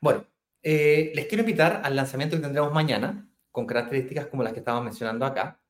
Bueno, 0.00 0.24
eh, 0.62 1.12
les 1.14 1.26
quiero 1.26 1.42
invitar 1.42 1.82
al 1.84 1.96
lanzamiento 1.96 2.36
que 2.36 2.42
tendremos 2.42 2.72
mañana, 2.72 3.28
con 3.50 3.66
características 3.66 4.26
como 4.26 4.42
las 4.42 4.52
que 4.52 4.60
estamos 4.60 4.84
mencionando 4.84 5.24
acá. 5.26 5.60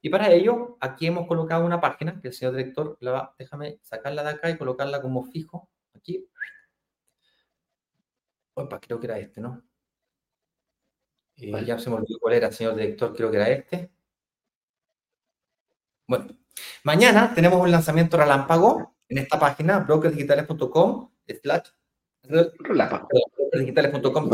Y 0.00 0.10
para 0.10 0.30
ello, 0.32 0.76
aquí 0.80 1.06
hemos 1.06 1.26
colocado 1.26 1.64
una 1.64 1.80
página 1.80 2.20
que 2.20 2.28
el 2.28 2.34
señor 2.34 2.54
director, 2.54 2.96
la 3.00 3.10
va, 3.12 3.34
déjame 3.38 3.78
sacarla 3.82 4.22
de 4.22 4.30
acá 4.30 4.50
y 4.50 4.58
colocarla 4.58 5.00
como 5.00 5.24
fijo. 5.24 5.70
Aquí. 5.94 6.28
Opa, 8.54 8.80
creo 8.80 9.00
que 9.00 9.06
era 9.06 9.18
este, 9.18 9.40
¿no? 9.40 9.62
Eh, 11.36 11.50
Vale. 11.50 11.66
Ya 11.66 11.78
se 11.78 11.90
me 11.90 11.96
olvidó 11.96 12.18
cuál 12.20 12.34
era, 12.34 12.52
señor 12.52 12.76
director, 12.76 13.14
creo 13.14 13.30
que 13.30 13.36
era 13.36 13.48
este. 13.48 13.90
Bueno, 16.06 16.36
mañana 16.84 17.32
tenemos 17.34 17.60
un 17.60 17.70
lanzamiento 17.70 18.16
relámpago 18.16 18.94
en 19.08 19.18
esta 19.18 19.38
página, 19.38 19.78
brokersdigitales.com 19.80 21.10
slash 21.42 21.68
relámpago. 22.28 23.08
digitales.com 23.52 24.28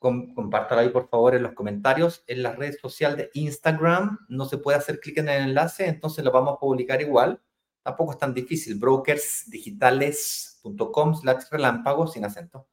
compártalo 0.00 0.80
ahí, 0.80 0.88
por 0.88 1.08
favor, 1.08 1.34
en 1.34 1.42
los 1.42 1.52
comentarios. 1.52 2.24
En 2.26 2.42
la 2.42 2.52
red 2.52 2.74
social 2.80 3.14
de 3.16 3.30
Instagram 3.34 4.18
no 4.28 4.46
se 4.46 4.58
puede 4.58 4.78
hacer 4.78 5.00
clic 5.00 5.18
en 5.18 5.28
el 5.28 5.42
enlace, 5.42 5.86
entonces 5.86 6.24
lo 6.24 6.32
vamos 6.32 6.54
a 6.54 6.58
publicar 6.58 7.02
igual. 7.02 7.40
Tampoco 7.82 8.12
es 8.12 8.18
tan 8.18 8.34
difícil. 8.34 8.78
Brokersdigitales.com 8.78 11.14
slash 11.14 11.44
relámpago 11.50 12.06
sin 12.06 12.24
acento. 12.24 12.68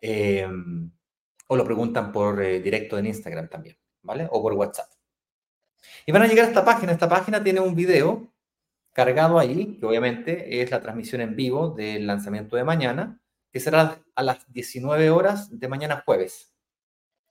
Eh, 0.00 0.48
o 1.46 1.56
lo 1.56 1.64
preguntan 1.64 2.10
por 2.12 2.42
eh, 2.42 2.60
directo 2.60 2.98
en 2.98 3.06
Instagram 3.06 3.48
también, 3.48 3.78
¿vale? 4.02 4.26
O 4.30 4.42
por 4.42 4.52
WhatsApp. 4.54 4.90
Y 6.06 6.12
van 6.12 6.22
a 6.22 6.26
llegar 6.26 6.46
a 6.46 6.48
esta 6.48 6.64
página. 6.64 6.92
Esta 6.92 7.08
página 7.08 7.42
tiene 7.42 7.60
un 7.60 7.74
video 7.74 8.31
cargado 8.92 9.38
ahí, 9.38 9.78
que 9.78 9.86
obviamente 9.86 10.62
es 10.62 10.70
la 10.70 10.80
transmisión 10.80 11.20
en 11.22 11.34
vivo 11.34 11.70
del 11.70 12.06
lanzamiento 12.06 12.56
de 12.56 12.64
mañana, 12.64 13.20
que 13.50 13.60
será 13.60 14.02
a 14.14 14.22
las 14.22 14.50
19 14.52 15.10
horas 15.10 15.58
de 15.58 15.68
mañana 15.68 16.02
jueves, 16.04 16.54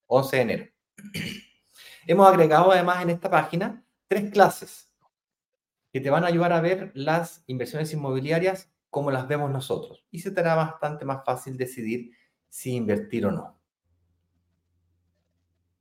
11 0.08 0.36
de 0.36 0.42
enero. 0.42 0.66
Hemos 2.08 2.28
agregado 2.28 2.72
además 2.72 3.02
en 3.04 3.12
esta 3.12 3.30
página 3.30 3.86
tres 4.08 4.32
clases 4.32 4.92
que 5.94 6.02
te 6.02 6.10
van 6.10 6.24
a 6.24 6.28
ayudar 6.28 6.54
a 6.54 6.62
ver 6.62 6.92
las 6.96 7.44
inversiones 7.48 7.94
inmobiliarias 7.94 8.72
como 8.90 9.12
las 9.12 9.28
vemos 9.28 9.52
nosotros. 9.52 10.06
Y 10.10 10.20
se 10.20 10.32
te 10.32 10.40
hará 10.40 10.56
bastante 10.56 11.06
más 11.06 11.24
fácil 11.26 11.58
decidir 11.58 12.12
si 12.50 12.74
invertir 12.76 13.26
o 13.26 13.32
no. 13.32 13.60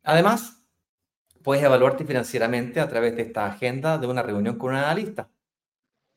Además, 0.03 0.63
puedes 1.43 1.65
evaluarte 1.65 2.05
financieramente 2.05 2.81
a 2.81 2.89
través 2.89 3.17
de 3.17 3.23
esta 3.23 3.47
agenda 3.47 3.99
de 3.99 4.07
una 4.07 4.23
reunión 4.23 4.59
con 4.59 4.71
un 4.71 4.77
analista 4.77 5.31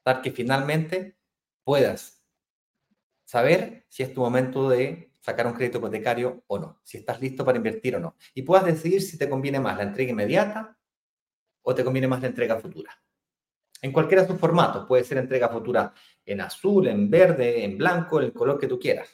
para 0.04 0.22
que 0.22 0.32
finalmente 0.32 1.18
puedas 1.64 2.24
saber 3.26 3.86
si 3.90 4.04
es 4.04 4.14
tu 4.14 4.22
momento 4.22 4.70
de 4.70 5.12
sacar 5.22 5.48
un 5.48 5.54
crédito 5.54 5.78
hipotecario 5.78 6.44
o 6.48 6.60
no, 6.60 6.80
si 6.84 6.98
estás 6.98 7.22
listo 7.22 7.46
para 7.46 7.58
invertir 7.58 7.96
o 7.96 8.00
no. 8.00 8.16
Y 8.34 8.42
puedas 8.42 8.66
decidir 8.66 9.02
si 9.02 9.18
te 9.18 9.30
conviene 9.30 9.60
más 9.60 9.78
la 9.78 9.84
entrega 9.84 10.12
inmediata 10.12 10.78
o 11.62 11.74
te 11.74 11.84
conviene 11.84 12.08
más 12.08 12.22
la 12.22 12.28
entrega 12.28 12.60
futura. 12.60 12.92
En 13.82 13.92
cualquiera 13.92 14.24
de 14.24 14.30
sus 14.30 14.40
formatos, 14.40 14.86
puede 14.86 15.04
ser 15.04 15.18
entrega 15.18 15.50
futura 15.50 15.94
en 16.26 16.42
azul, 16.42 16.88
en 16.88 17.10
verde, 17.10 17.64
en 17.64 17.78
blanco, 17.78 18.20
el 18.20 18.34
color 18.34 18.60
que 18.60 18.68
tú 18.68 18.80
quieras. 18.80 19.10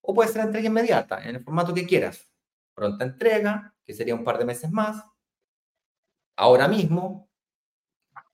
O 0.00 0.14
puede 0.14 0.30
ser 0.30 0.42
entrega 0.42 0.66
inmediata, 0.66 1.22
en 1.22 1.36
el 1.36 1.44
formato 1.44 1.72
que 1.74 1.86
quieras. 1.86 2.28
Pronta 2.74 3.04
entrega, 3.04 3.74
que 3.84 3.94
sería 3.94 4.14
un 4.14 4.24
par 4.24 4.38
de 4.38 4.44
meses 4.44 4.70
más. 4.70 5.04
Ahora 6.36 6.66
mismo, 6.66 7.30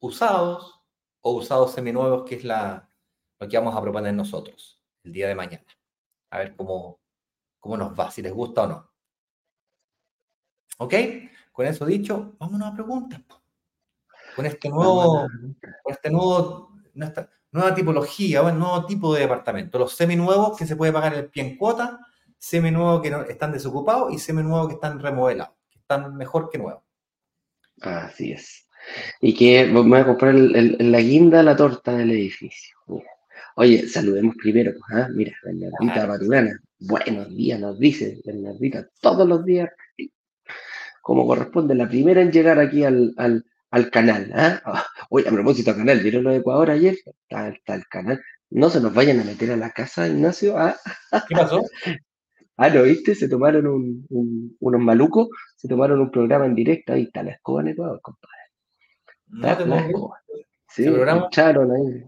usados 0.01 0.80
o 1.23 1.33
usados 1.33 1.73
seminuevos, 1.73 2.29
que 2.29 2.37
es 2.37 2.45
la, 2.45 2.89
lo 3.39 3.49
que 3.49 3.59
vamos 3.59 3.77
a 3.77 3.83
proponer 3.83 4.15
nosotros 4.15 4.83
el 5.05 5.13
día 5.13 5.29
de 5.29 5.35
mañana. 5.35 5.67
A 6.31 6.39
ver 6.39 6.57
cómo, 6.57 7.01
cómo 7.59 7.77
nos 7.77 7.99
va, 7.99 8.11
si 8.11 8.23
les 8.23 8.33
gusta 8.33 8.63
o 8.63 8.67
no. 8.69 8.91
¿Ok? 10.79 10.95
Con 11.53 11.67
eso 11.67 11.85
dicho, 11.85 12.37
vámonos 12.39 12.69
a 12.69 12.75
preguntas. 12.75 13.21
Con 14.35 14.47
este 14.47 14.69
nuevo, 14.69 15.27
con 15.83 15.93
este 15.93 16.11
nuevo, 16.11 16.71
nueva 17.53 17.75
tipología, 17.75 18.41
el 18.49 18.59
nuevo 18.59 18.87
tipo 18.87 19.15
de 19.15 19.23
departamento. 19.23 19.79
Los 19.79 19.95
seminuevos 19.95 20.57
que 20.57 20.67
se 20.67 20.77
puede 20.77 20.93
pagar 20.93 21.15
el 21.15 21.29
pie 21.29 21.43
en 21.43 21.57
cuota, 21.57 21.99
seminuevos 22.39 23.03
que 23.03 23.11
no, 23.11 23.23
están 23.23 23.53
desocupados 23.53 24.13
y 24.13 24.19
seminuevos 24.19 24.69
que 24.69 24.75
están 24.75 25.01
remodelados, 25.01 25.55
que 25.69 25.79
están 25.79 26.17
mejor 26.17 26.49
que 26.49 26.59
nuevos. 26.59 26.83
Así 27.81 28.33
es. 28.33 28.69
Y 29.21 29.35
que 29.35 29.67
me 29.67 29.81
voy 29.81 29.99
a 29.99 30.07
comprar 30.07 30.35
la 30.35 31.01
guinda 31.01 31.43
la 31.43 31.57
torta 31.57 31.97
del 31.97 32.11
edificio. 32.13 32.77
Oye, 33.57 33.89
saludemos 33.89 34.37
primero, 34.37 34.73
¿ah? 34.91 35.09
mira, 35.13 35.33
Bernardita 35.43 36.07
Paturana, 36.07 36.59
buenos 36.79 37.29
días, 37.35 37.61
nos 37.61 37.79
dice 37.79 38.21
Bernardita, 38.25 38.89
todos 39.01 39.29
los 39.29 39.45
días, 39.45 39.69
como 41.03 41.27
corresponde, 41.27 41.75
la 41.75 41.89
primera 41.89 42.23
en 42.23 42.33
llegar 42.33 42.59
aquí 42.59 42.85
al, 42.85 43.45
canal. 43.93 44.33
¿ah? 44.35 44.63
Oye, 45.11 45.29
a 45.29 45.33
propósito 45.33 45.75
canal, 45.75 46.01
¿vieron 46.01 46.25
lo 46.25 46.31
de 46.31 46.39
Ecuador 46.39 46.71
ayer? 46.71 46.97
Está, 47.29 47.75
el 47.75 47.87
canal. 47.89 48.23
No 48.51 48.71
se 48.71 48.81
nos 48.81 48.95
vayan 48.95 49.21
a 49.21 49.25
meter 49.25 49.51
a 49.51 49.57
la 49.57 49.71
casa, 49.71 50.09
Ignacio. 50.09 50.57
¿ah? 50.57 50.77
¿Qué 51.29 51.35
pasó? 51.35 51.63
Ah, 52.57 52.69
¿lo 52.69 52.85
viste? 52.85 53.15
Se 53.15 53.29
tomaron 53.29 53.67
un, 53.67 54.57
unos 54.59 54.81
malucos, 54.81 55.29
se 55.57 55.69
tomaron 55.69 56.01
un 56.01 56.11
programa 56.11 56.47
en 56.47 56.55
directo, 56.55 56.93
ahí 56.93 57.03
está 57.03 57.23
la 57.23 57.33
escoba 57.33 57.63
en 57.63 57.69
Ecuador, 57.69 58.01
compadre. 58.03 58.40
La 59.33 59.53
escoba. 59.53 60.21
Sí, 60.69 60.85
echaron 60.87 61.73
ahí. 61.73 62.05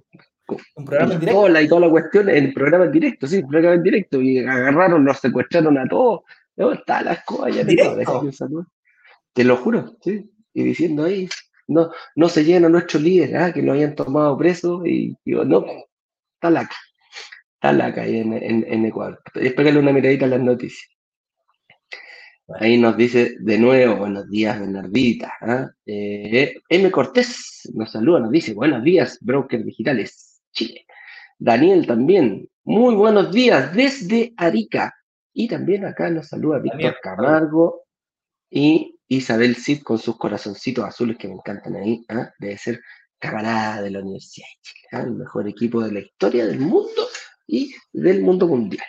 Un 0.77 0.85
programa 0.85 1.15
en 1.15 1.21
directo. 1.21 1.41
Hola 1.41 1.63
y 1.63 1.69
toda 1.69 1.81
la 1.81 1.91
cuestión 1.91 2.29
en 2.29 2.53
programa 2.53 2.85
en 2.85 2.93
directo, 2.93 3.27
sí, 3.27 3.43
programa 3.43 3.75
en 3.75 3.83
directo. 3.83 4.21
Y 4.21 4.39
agarraron, 4.39 5.05
los 5.05 5.19
secuestraron 5.19 5.79
a 5.79 5.87
todos. 5.89 6.21
No, 6.57 6.73
está 6.73 7.03
la 7.03 7.15
escoba 7.15 7.51
ya 7.51 7.65
Te 9.33 9.45
lo 9.45 9.57
juro, 9.57 9.97
sí. 10.03 10.31
Y 10.55 10.63
diciendo 10.63 11.05
ahí, 11.05 11.29
no, 11.69 11.91
no 12.15 12.29
se 12.29 12.45
llena 12.45 12.69
nuestro 12.69 13.01
líder, 13.01 13.37
ah, 13.37 13.53
que 13.53 13.63
lo 13.63 13.73
habían 13.73 13.95
tomado 13.95 14.37
preso. 14.37 14.85
Y 14.85 15.17
digo, 15.25 15.45
no, 15.45 15.65
está 16.35 16.51
la 16.51 16.69
Está 17.63 17.73
la 17.73 17.95
calle 17.95 18.21
en, 18.21 18.33
en, 18.33 18.65
en 18.67 18.87
Ecuador. 18.87 19.21
Espérale 19.35 19.79
una 19.79 19.93
miradita 19.93 20.25
a 20.25 20.31
las 20.31 20.41
noticias. 20.41 20.91
Ahí 22.49 22.77
nos 22.77 22.97
dice 22.97 23.37
de 23.39 23.59
nuevo, 23.59 23.97
buenos 23.97 24.29
días, 24.29 24.59
Bernardita. 24.59 25.33
¿ah? 25.41 25.71
Eh, 25.87 26.55
M. 26.69 26.91
Cortés 26.91 27.71
nos 27.75 27.93
saluda, 27.93 28.21
nos 28.21 28.33
dice, 28.33 28.53
buenos 28.53 28.83
días, 28.83 29.19
brokers 29.21 29.65
digitales, 29.65 30.43
Chile. 30.53 30.87
Daniel 31.39 31.87
también, 31.87 32.49
muy 32.65 32.95
buenos 32.95 33.33
días 33.33 33.75
desde 33.75 34.35
Arica. 34.37 34.95
Y 35.33 35.49
también 35.49 35.87
acá 35.87 36.11
nos 36.11 36.29
saluda 36.29 36.59
Víctor 36.59 36.97
Camargo 37.03 37.85
y 38.51 38.99
Isabel 39.09 39.57
Cid 39.57 39.83
con 39.83 39.99
sus 39.99 40.19
corazoncitos 40.19 40.85
azules 40.85 41.17
que 41.17 41.29
me 41.29 41.35
encantan 41.35 41.77
ahí. 41.77 42.05
¿ah? 42.09 42.31
Debe 42.39 42.59
ser 42.59 42.81
camarada 43.19 43.83
de 43.83 43.91
la 43.91 44.01
Universidad 44.01 44.47
de 44.47 44.63
Chile, 44.63 44.89
¿ah? 44.93 45.01
el 45.03 45.13
mejor 45.13 45.49
equipo 45.49 45.81
de 45.83 45.93
la 45.93 46.01
historia 46.01 46.45
del 46.47 46.59
mundo 46.59 47.07
y 47.47 47.73
del 47.93 48.21
mundo 48.21 48.49
mundial. 48.49 48.87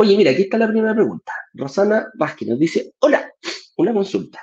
Oye, 0.00 0.16
mira, 0.16 0.30
aquí 0.30 0.42
está 0.42 0.56
la 0.58 0.68
primera 0.68 0.94
pregunta. 0.94 1.32
Rosana 1.54 2.08
Vázquez 2.14 2.48
nos 2.48 2.60
dice, 2.60 2.94
hola, 3.00 3.32
una 3.78 3.92
consulta. 3.92 4.40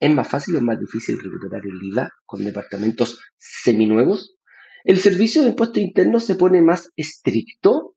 ¿Es 0.00 0.10
más 0.10 0.26
fácil 0.26 0.56
o 0.56 0.60
más 0.60 0.80
difícil 0.80 1.20
recuperar 1.20 1.64
el 1.64 1.80
IVA 1.80 2.10
con 2.26 2.44
departamentos 2.44 3.20
seminuevos? 3.38 4.34
¿El 4.82 4.98
servicio 4.98 5.42
de 5.42 5.50
impuesto 5.50 5.78
interno 5.78 6.18
se 6.18 6.34
pone 6.34 6.60
más 6.60 6.90
estricto? 6.96 7.94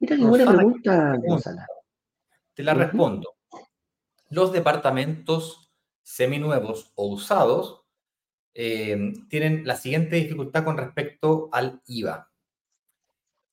Mira 0.00 0.16
qué 0.16 0.24
buena 0.24 0.52
pregunta, 0.52 1.18
Rosana. 1.26 1.66
Te 2.52 2.62
la 2.62 2.74
respondo. 2.74 3.36
Los 4.28 4.52
departamentos 4.52 5.72
seminuevos 6.02 6.92
o 6.94 7.06
usados 7.06 7.86
eh, 8.52 9.14
tienen 9.30 9.66
la 9.66 9.76
siguiente 9.76 10.16
dificultad 10.16 10.62
con 10.62 10.76
respecto 10.76 11.48
al 11.52 11.80
IVA. 11.86 12.33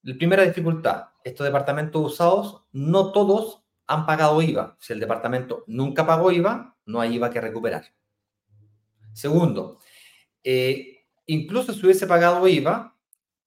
La 0.04 0.16
primera 0.16 0.43
dificultad, 0.43 1.10
estos 1.24 1.45
departamentos 1.45 2.14
usados, 2.14 2.64
no 2.72 3.12
todos 3.12 3.64
han 3.86 4.06
pagado 4.06 4.41
IVA. 4.41 4.78
Si 4.80 4.93
el 4.93 4.99
departamento 4.99 5.64
nunca 5.68 6.06
pagó 6.08 6.32
IVA, 6.32 6.76
no 6.86 7.02
hay 7.02 7.16
IVA 7.16 7.30
que 7.30 7.41
recuperar. 7.41 7.86
Segundo, 9.14 9.78
eh, 10.43 11.06
incluso 11.26 11.74
si 11.74 11.86
hubiese 11.86 12.08
pagado 12.08 12.47
IVA, 12.47 12.97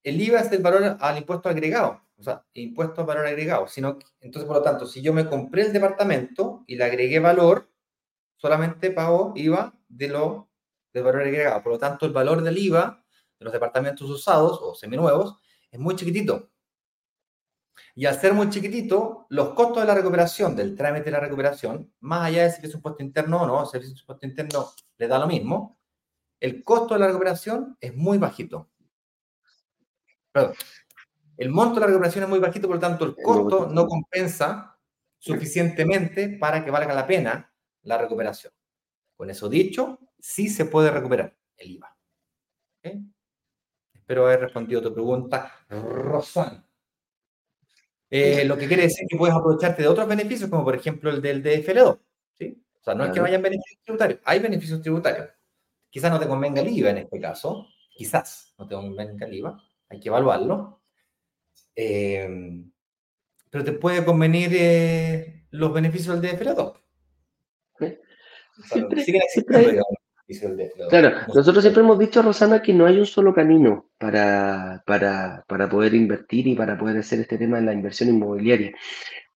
el 0.03 0.21
IVA 0.21 0.41
es 0.41 0.53
el 0.53 0.63
valor 0.63 0.97
al 1.01 1.19
impuesto 1.19 1.49
agregado, 1.49 2.03
o 2.19 2.23
sea, 2.23 2.45
impuesto 2.53 3.01
al 3.01 3.07
valor 3.07 3.27
agregado. 3.27 3.67
Sino, 3.67 3.99
entonces, 4.21 4.47
por 4.47 4.59
lo 4.59 4.63
tanto, 4.63 4.87
si 4.87 5.03
yo 5.03 5.13
me 5.13 5.27
compré 5.27 5.63
el 5.63 5.73
departamento 5.73 6.63
y 6.67 6.77
le 6.77 6.85
agregué 6.85 7.19
valor, 7.19 7.71
solamente 8.37 8.91
pago 8.91 9.33
IVA 9.35 9.75
de 9.89 10.09
lo 10.09 10.51
del 10.93 11.03
valor 11.03 11.23
agregado. 11.23 11.63
Por 11.63 11.73
lo 11.73 11.79
tanto, 11.79 12.07
el 12.07 12.13
valor 12.13 12.43
del 12.43 12.59
IVA 12.59 13.03
de 13.39 13.45
los 13.45 13.53
departamentos 13.53 14.09
usados 14.09 14.61
o 14.63 14.75
seminuevos 14.75 15.37
es 15.75 15.81
muy 15.81 15.97
chiquitito. 15.97 16.51
Y 17.97 18.07
al 18.07 18.21
ser 18.21 18.33
muy 18.33 18.49
chiquitito, 18.49 19.27
los 19.29 19.55
costos 19.55 19.83
de 19.83 19.89
la 19.89 19.95
recuperación, 19.95 20.55
del 20.55 20.77
trámite 20.77 21.07
de 21.07 21.11
la 21.11 21.19
recuperación, 21.21 21.93
más 21.99 22.27
allá 22.27 22.45
de 22.45 22.53
si 22.53 22.65
es 22.65 22.75
un 22.77 22.81
puesto 22.81 23.03
interno 23.03 23.43
o 23.43 23.47
no, 23.47 23.67
si 23.67 23.79
es 23.79 23.89
un 23.89 24.07
puesto 24.07 24.25
interno 24.25 24.71
le 24.97 25.09
da 25.09 25.19
lo 25.19 25.27
mismo, 25.27 25.81
el 26.39 26.63
costo 26.63 26.95
de 26.95 27.01
la 27.01 27.09
recuperación 27.09 27.77
es 27.81 27.93
muy 27.93 28.19
bajito. 28.19 28.71
Perdón. 30.31 30.55
El 31.37 31.51
monto 31.51 31.75
de 31.75 31.81
la 31.81 31.87
recuperación 31.89 32.23
es 32.23 32.31
muy 32.31 32.39
bajito, 32.39 32.69
por 32.69 32.77
lo 32.77 32.81
tanto, 32.81 33.05
el 33.05 33.17
costo 33.17 33.69
no 33.69 33.89
compensa 33.89 34.79
suficientemente 35.19 36.29
para 36.39 36.65
que 36.65 36.71
valga 36.71 36.95
la 36.95 37.05
pena 37.05 37.53
la 37.83 37.99
recuperación. 37.99 38.53
Con 39.17 39.29
eso 39.29 39.49
dicho, 39.49 39.99
sí 40.21 40.49
se 40.49 40.67
puede 40.67 40.93
recuperar 40.93 41.37
el 41.57 41.73
IVA. 41.73 41.97
Espero 44.05 44.27
haber 44.27 44.41
respondido 44.41 44.81
a 44.81 44.83
tu 44.83 44.93
pregunta, 44.93 45.51
Rosana. 45.71 46.63
Eh, 48.11 48.45
lo 48.45 48.59
que 48.59 48.69
quiere 48.69 48.83
decir 48.83 49.07
que 49.09 49.17
puedes 49.17 49.35
aprovecharte 49.35 49.81
de 49.81 49.89
otros 49.89 50.07
beneficios, 50.07 50.51
como 50.51 50.63
por 50.63 50.75
ejemplo 50.75 51.09
el 51.09 51.23
del 51.23 51.43
DFL2. 51.43 51.99
¿sí? 52.35 52.63
O 52.83 52.85
sea, 52.85 52.95
no 52.95 53.07
es 53.07 53.13
que 53.13 53.21
no 53.21 53.25
hayan 53.25 53.41
beneficios 53.41 53.81
tributarios, 53.83 54.21
hay 54.27 54.41
beneficios 54.41 54.83
tributarios. 54.83 55.31
Quizás 55.89 56.13
no 56.13 56.21
te 56.21 56.29
convenga 56.29 56.61
el 56.61 56.69
IVA 56.69 56.91
en 56.91 56.99
este 56.99 57.19
caso, 57.19 57.67
quizás 57.89 58.55
no 58.59 58.69
te 58.69 58.75
convenga 58.75 59.25
el 59.25 59.33
IVA, 59.33 59.59
hay 59.89 60.01
que 60.01 60.09
evaluarlo. 60.11 60.83
Eh, 61.75 62.29
pero 63.49 63.65
te 63.65 63.73
puede 63.73 64.05
convenir 64.05 64.51
eh, 64.53 65.47
los 65.49 65.73
beneficios 65.73 66.21
del 66.21 66.39
DFL2. 66.39 66.75
siempre, 68.67 69.81
Claro, 70.89 71.19
nosotros 71.35 71.63
siempre 71.63 71.83
hemos 71.83 71.99
dicho, 71.99 72.23
Rosana, 72.23 72.63
que 72.63 72.73
no 72.73 72.87
hay 72.87 72.99
un 72.99 73.05
solo 73.05 73.35
camino 73.35 73.91
para, 73.99 74.83
para, 74.87 75.69
poder 75.69 75.95
invertir 75.95 76.47
y 76.47 76.55
para 76.55 76.79
poder 76.79 76.99
hacer 76.99 77.21
este 77.21 77.37
tema 77.37 77.59
de 77.59 77.67
la 77.67 77.75
inversión 77.75 78.09
inmobiliaria. 78.09 78.73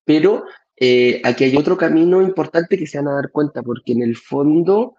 Pero 0.05 0.45
eh, 0.77 1.21
aquí 1.25 1.45
hay 1.45 1.57
otro 1.57 1.77
camino 1.77 2.23
importante 2.23 2.79
que 2.79 2.87
se 2.87 2.99
van 2.99 3.09
a 3.09 3.17
dar 3.17 3.31
cuenta, 3.31 3.63
porque 3.63 3.93
en 3.93 4.03
el 4.03 4.17
fondo, 4.17 4.97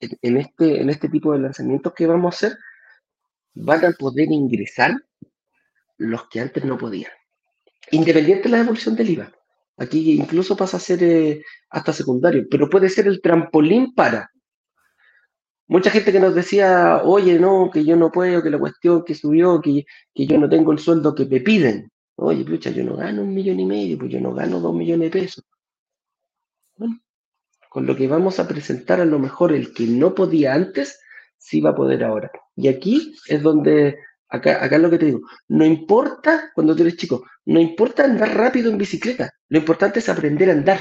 en 0.00 0.36
este, 0.38 0.80
en 0.80 0.88
este 0.88 1.10
tipo 1.10 1.32
de 1.32 1.40
lanzamientos 1.40 1.92
que 1.92 2.06
vamos 2.06 2.34
a 2.34 2.36
hacer, 2.36 2.58
van 3.54 3.84
a 3.84 3.92
poder 3.92 4.32
ingresar 4.32 4.94
los 5.98 6.26
que 6.28 6.40
antes 6.40 6.64
no 6.64 6.78
podían, 6.78 7.12
independiente 7.90 8.44
de 8.44 8.48
la 8.50 8.58
devolución 8.58 8.96
del 8.96 9.10
IVA. 9.10 9.32
Aquí 9.78 10.12
incluso 10.12 10.56
pasa 10.56 10.78
a 10.78 10.80
ser 10.80 11.02
eh, 11.02 11.42
hasta 11.68 11.92
secundario, 11.92 12.46
pero 12.50 12.70
puede 12.70 12.88
ser 12.88 13.06
el 13.08 13.20
trampolín 13.20 13.94
para 13.94 14.30
mucha 15.68 15.90
gente 15.90 16.12
que 16.12 16.20
nos 16.20 16.34
decía, 16.34 17.02
oye, 17.04 17.38
no, 17.38 17.70
que 17.72 17.84
yo 17.84 17.96
no 17.96 18.10
puedo, 18.12 18.42
que 18.42 18.50
la 18.50 18.58
cuestión 18.58 19.04
que 19.04 19.14
subió, 19.14 19.60
que, 19.60 19.84
que 20.14 20.26
yo 20.26 20.38
no 20.38 20.48
tengo 20.48 20.72
el 20.72 20.78
sueldo 20.78 21.14
que 21.14 21.26
me 21.26 21.40
piden. 21.40 21.90
Oye, 22.16 22.44
pucha, 22.44 22.70
yo 22.70 22.84
no 22.84 22.96
gano 22.96 23.22
un 23.22 23.34
millón 23.34 23.60
y 23.60 23.66
medio, 23.66 23.98
pues 23.98 24.10
yo 24.12 24.20
no 24.20 24.32
gano 24.34 24.60
dos 24.60 24.74
millones 24.74 25.10
de 25.10 25.20
pesos. 25.20 25.44
Bueno, 26.76 26.98
con 27.68 27.86
lo 27.86 27.96
que 27.96 28.08
vamos 28.08 28.38
a 28.38 28.48
presentar 28.48 29.00
a 29.00 29.04
lo 29.04 29.18
mejor 29.18 29.52
el 29.52 29.72
que 29.74 29.86
no 29.86 30.14
podía 30.14 30.54
antes, 30.54 30.98
sí 31.36 31.60
va 31.60 31.70
a 31.70 31.74
poder 31.74 32.04
ahora. 32.04 32.30
Y 32.54 32.68
aquí 32.68 33.14
es 33.28 33.42
donde, 33.42 33.98
acá, 34.28 34.64
acá 34.64 34.76
es 34.76 34.82
lo 34.82 34.90
que 34.90 34.98
te 34.98 35.06
digo, 35.06 35.20
no 35.48 35.64
importa 35.64 36.50
cuando 36.54 36.74
tú 36.74 36.82
eres 36.82 36.96
chico, 36.96 37.24
no 37.44 37.60
importa 37.60 38.04
andar 38.04 38.36
rápido 38.36 38.70
en 38.70 38.78
bicicleta, 38.78 39.30
lo 39.48 39.58
importante 39.58 39.98
es 39.98 40.08
aprender 40.08 40.48
a 40.50 40.52
andar. 40.52 40.80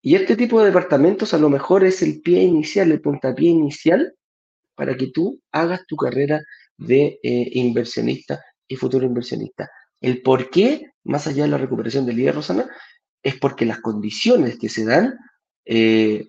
Y 0.00 0.14
este 0.14 0.36
tipo 0.36 0.60
de 0.60 0.66
departamentos 0.66 1.34
a 1.34 1.38
lo 1.38 1.50
mejor 1.50 1.84
es 1.84 2.02
el 2.02 2.20
pie 2.20 2.42
inicial, 2.42 2.90
el 2.92 3.00
puntapié 3.00 3.50
inicial 3.50 4.14
para 4.74 4.96
que 4.96 5.08
tú 5.08 5.40
hagas 5.50 5.86
tu 5.86 5.96
carrera 5.96 6.40
de 6.76 7.18
eh, 7.22 7.50
inversionista 7.54 8.40
y 8.68 8.76
futuro 8.76 9.04
inversionista. 9.04 9.68
El 10.00 10.22
por 10.22 10.50
qué, 10.50 10.92
más 11.04 11.26
allá 11.26 11.44
de 11.44 11.50
la 11.50 11.58
recuperación 11.58 12.06
del 12.06 12.16
día, 12.16 12.32
Rosana, 12.32 12.70
es 13.22 13.36
porque 13.38 13.66
las 13.66 13.80
condiciones 13.80 14.58
que 14.58 14.68
se 14.68 14.84
dan 14.84 15.16
eh, 15.64 16.26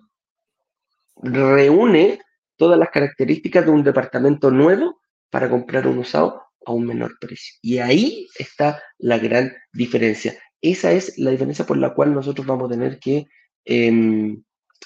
reúne 1.22 2.20
todas 2.56 2.78
las 2.78 2.90
características 2.90 3.64
de 3.64 3.70
un 3.70 3.84
departamento 3.84 4.50
nuevo 4.50 5.00
para 5.30 5.48
comprar 5.48 5.86
un 5.86 5.98
usado 5.98 6.42
a 6.66 6.72
un 6.72 6.86
menor 6.86 7.16
precio. 7.20 7.54
Y 7.62 7.78
ahí 7.78 8.26
está 8.38 8.82
la 8.98 9.18
gran 9.18 9.52
diferencia. 9.72 10.34
Esa 10.60 10.92
es 10.92 11.16
la 11.18 11.30
diferencia 11.30 11.64
por 11.64 11.78
la 11.78 11.94
cual 11.94 12.12
nosotros 12.12 12.46
vamos 12.46 12.68
a 12.68 12.74
tener 12.74 12.98
que 12.98 13.26
em, 13.64 14.42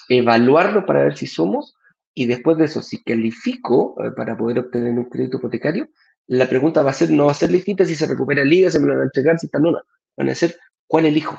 evaluarlo 0.09 0.85
para 0.85 1.03
ver 1.03 1.17
si 1.17 1.27
somos 1.27 1.75
y 2.13 2.25
después 2.27 2.57
de 2.57 2.65
eso, 2.65 2.81
si 2.81 3.03
califico 3.03 3.95
eh, 4.03 4.11
para 4.11 4.37
poder 4.37 4.59
obtener 4.59 4.91
un 4.91 5.09
crédito 5.09 5.37
hipotecario, 5.37 5.89
la 6.27 6.47
pregunta 6.47 6.81
va 6.81 6.91
a 6.91 6.93
ser, 6.93 7.11
no 7.11 7.25
va 7.25 7.31
a 7.31 7.35
ser 7.35 7.49
distinta 7.49 7.85
si 7.85 7.95
se 7.95 8.07
recupera 8.07 8.41
el 8.41 8.49
liga, 8.49 8.71
se 8.71 8.79
me 8.79 8.87
lo 8.87 8.93
van 8.93 9.01
a 9.01 9.05
entregar, 9.05 9.37
si 9.37 9.47
está 9.47 9.59
nona. 9.59 9.81
Van 10.17 10.29
a 10.29 10.35
ser, 10.35 10.57
¿cuál 10.87 11.05
elijo? 11.05 11.37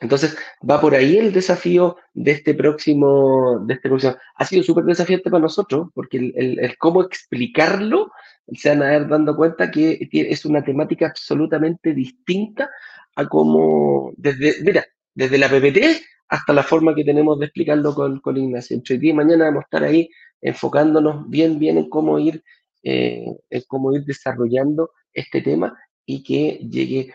Entonces, 0.00 0.36
va 0.68 0.80
por 0.80 0.94
ahí 0.94 1.16
el 1.16 1.32
desafío 1.32 1.96
de 2.12 2.32
este 2.32 2.52
próximo, 2.52 3.60
de 3.60 3.74
este 3.74 3.88
próximo. 3.88 4.14
Ha 4.36 4.44
sido 4.44 4.62
súper 4.62 4.84
desafiante 4.84 5.30
para 5.30 5.40
nosotros, 5.40 5.88
porque 5.94 6.32
el, 6.36 6.76
cómo 6.78 7.02
explicarlo, 7.02 8.12
se 8.52 8.68
van 8.68 8.82
a 8.82 8.94
ir 8.94 9.08
dando 9.08 9.34
cuenta 9.34 9.70
que 9.70 10.06
es 10.12 10.44
una 10.44 10.62
temática 10.62 11.06
absolutamente 11.06 11.94
distinta 11.94 12.68
a 13.16 13.26
cómo, 13.26 14.12
desde, 14.16 14.62
mira, 14.62 14.84
desde 15.14 15.38
la 15.38 15.48
PPT 15.48 16.02
hasta 16.28 16.52
la 16.52 16.62
forma 16.62 16.94
que 16.94 17.04
tenemos 17.04 17.38
de 17.38 17.46
explicarlo 17.46 17.94
con, 17.94 18.20
con 18.20 18.36
Ignacio. 18.36 18.76
Entre 18.76 18.98
día 18.98 19.10
y 19.10 19.14
mañana 19.14 19.46
vamos 19.46 19.62
a 19.62 19.66
estar 19.66 19.84
ahí 19.84 20.08
enfocándonos 20.40 21.28
bien, 21.28 21.58
bien 21.58 21.78
en 21.78 21.88
cómo 21.88 22.18
ir, 22.18 22.42
eh, 22.82 23.24
en 23.50 23.62
cómo 23.66 23.94
ir 23.94 24.04
desarrollando 24.04 24.90
este 25.12 25.40
tema 25.40 25.78
y 26.04 26.22
que 26.22 26.58
llegue 26.68 27.14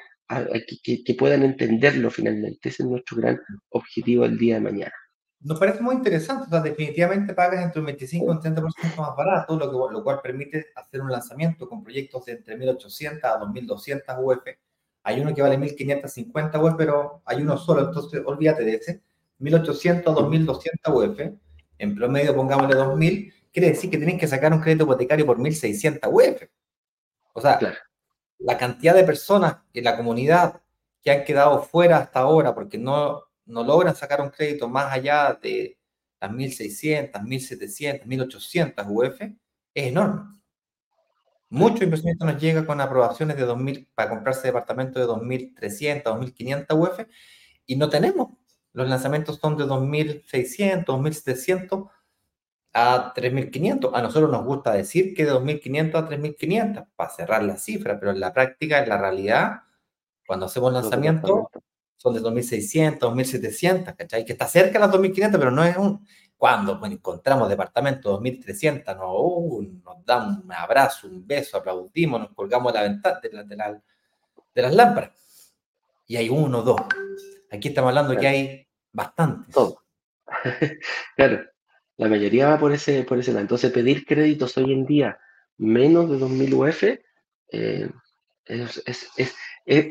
que, 0.84 1.16
puedan 1.16 1.43
entenderlo 1.43 2.12
finalmente. 2.12 2.70
Ese 2.70 2.84
es 2.84 2.89
nuestro 2.89 3.18
gran 3.18 3.39
objetivo 3.70 4.26
el 4.26 4.38
día 4.38 4.56
de 4.56 4.62
mañana. 4.62 4.93
Nos 5.41 5.58
parece 5.58 5.82
muy 5.82 5.95
interesante, 5.95 6.43
o 6.47 6.50
sea, 6.50 6.60
definitivamente 6.60 7.34
pagas 7.34 7.64
entre 7.64 7.80
un 7.80 7.86
25 7.86 8.26
y 8.26 8.30
un 8.30 8.41
30% 8.41 8.97
más 8.97 9.16
barato, 9.16 9.58
lo, 9.58 9.72
que, 9.72 9.93
lo 9.93 10.04
cual 10.04 10.20
permite 10.22 10.68
hacer 10.76 11.02
un 11.02 11.12
lanzamiento 11.12 11.68
con 11.68 11.82
proyectos 11.82 12.26
de 12.26 12.34
entre 12.34 12.58
1800 12.58 13.24
a 13.24 13.38
2200 13.38 14.16
UF. 14.20 14.43
Hay 15.04 15.20
uno 15.22 15.34
que 15.34 15.41
vale 15.41 15.58
1550 15.58 16.60
UF, 16.62 16.76
pero 16.78 17.22
hay 17.26 17.41
uno 17.41 17.58
solo, 17.58 17.88
entonces 17.88 18.22
olvídate 18.26 18.64
de 18.64 18.76
ese. 18.76 19.02
1800 19.39 20.12
a 20.12 20.22
2200 20.22 20.93
UF, 20.93 21.20
en 21.78 21.95
promedio 21.95 22.36
pongámosle 22.36 22.76
2000, 22.76 23.34
quiere 23.52 23.70
decir 23.70 23.89
que 23.89 23.97
tienen 23.97 24.18
que 24.18 24.28
sacar 24.28 24.54
un 24.54 24.60
crédito 24.60 24.84
hipotecario 24.84 25.26
por 25.26 25.39
1600 25.39 26.10
UF. 26.12 26.43
O 27.34 27.41
sea, 27.41 27.58
claro 27.58 27.78
la 28.39 28.58
cantidad 28.58 28.95
de 28.95 29.04
personas 29.04 29.58
en 29.74 29.84
la 29.84 29.97
comunidad 29.97 30.62
que 31.04 31.12
han 31.12 31.24
quedado 31.24 31.62
fuera 31.62 31.97
hasta 31.97 32.22
ahora 32.22 32.56
porque 32.56 32.78
no, 32.78 33.24
no 33.45 33.64
logran 33.64 33.95
sacar 33.95 34.22
un 34.22 34.30
crédito 34.30 34.68
más 34.68 34.91
allá 34.91 35.38
de 35.41 35.78
las 36.20 36.32
1.600, 36.32 37.12
1.700, 37.12 38.06
1.800 38.06 38.86
UF 38.89 39.22
es 39.22 39.38
enorme. 39.74 40.39
Muchos 41.50 41.82
inversionistas 41.82 42.32
nos 42.32 42.41
llega 42.41 42.66
con 42.66 42.80
aprobaciones 42.80 43.36
de 43.36 43.47
2.000 43.47 43.88
para 43.95 44.10
comprarse 44.10 44.47
departamentos 44.47 45.02
de 45.02 45.08
2.300, 45.08 46.04
2.500 46.04 46.78
UF 46.78 47.08
y 47.66 47.76
no 47.76 47.89
tenemos. 47.89 48.30
Los 48.74 48.88
lanzamientos 48.88 49.39
son 49.41 49.58
de 49.58 49.66
2.600, 49.66 50.86
2.700 50.86 51.89
a 52.74 53.14
3.500. 53.16 53.91
A 53.93 54.02
nosotros 54.02 54.32
nos 54.32 54.45
gusta 54.45 54.74
decir 54.74 55.16
que 55.16 55.26
de 55.26 55.34
2.500 55.34 55.95
a 55.95 56.08
3.500 56.08 56.88
para 56.95 57.10
cerrar 57.10 57.43
la 57.43 57.58
cifra, 57.58 58.00
pero 58.00 58.12
en 58.12 58.20
la 58.20 58.32
práctica, 58.32 58.84
en 58.84 58.89
la 58.89 58.97
realidad, 58.97 59.62
cuando 60.28 60.45
hacemos 60.45 60.72
lanzamientos, 60.72 61.47
son 61.97 62.14
de 62.14 62.22
2.600, 62.22 63.00
2.700, 63.00 63.95
¿cachai? 63.95 64.24
Que 64.24 64.34
está 64.34 64.47
cerca 64.47 64.74
de 64.74 64.80
las 64.80 64.91
2.500, 64.91 65.32
pero 65.32 65.52
no 65.52 65.64
es 65.64 65.76
un... 65.78 66.06
Cuando 66.40 66.80
encontramos 66.86 67.50
departamentos 67.50 68.18
2.300, 68.22 68.96
no, 68.96 69.14
uh, 69.14 69.62
nos 69.84 70.06
damos 70.06 70.42
un 70.42 70.54
abrazo, 70.54 71.08
un 71.08 71.28
beso, 71.28 71.58
aplaudimos, 71.58 72.22
nos 72.22 72.32
colgamos 72.32 72.74
la 72.74 72.84
ventana 72.84 73.20
de, 73.22 73.30
de, 73.30 73.82
de 74.56 74.62
las 74.62 74.74
lámparas. 74.74 75.12
Y 76.08 76.16
hay 76.16 76.30
uno, 76.30 76.62
dos. 76.62 76.80
Aquí 77.52 77.68
estamos 77.68 77.90
hablando 77.90 78.16
que 78.16 78.26
hay 78.26 78.68
bastantes. 78.94 79.54
Todo. 79.54 79.84
claro. 81.18 81.46
La 81.98 82.08
mayoría 82.08 82.48
va 82.48 82.58
por 82.58 82.72
ese, 82.72 83.04
por 83.04 83.20
ese 83.20 83.32
lado. 83.32 83.42
Entonces, 83.42 83.74
pedir 83.74 84.06
créditos 84.06 84.56
hoy 84.56 84.72
en 84.72 84.86
día 84.86 85.20
menos 85.58 86.10
de 86.10 86.18
2.000 86.18 86.54
UF 86.54 86.84
eh, 87.52 87.92
es, 88.46 89.36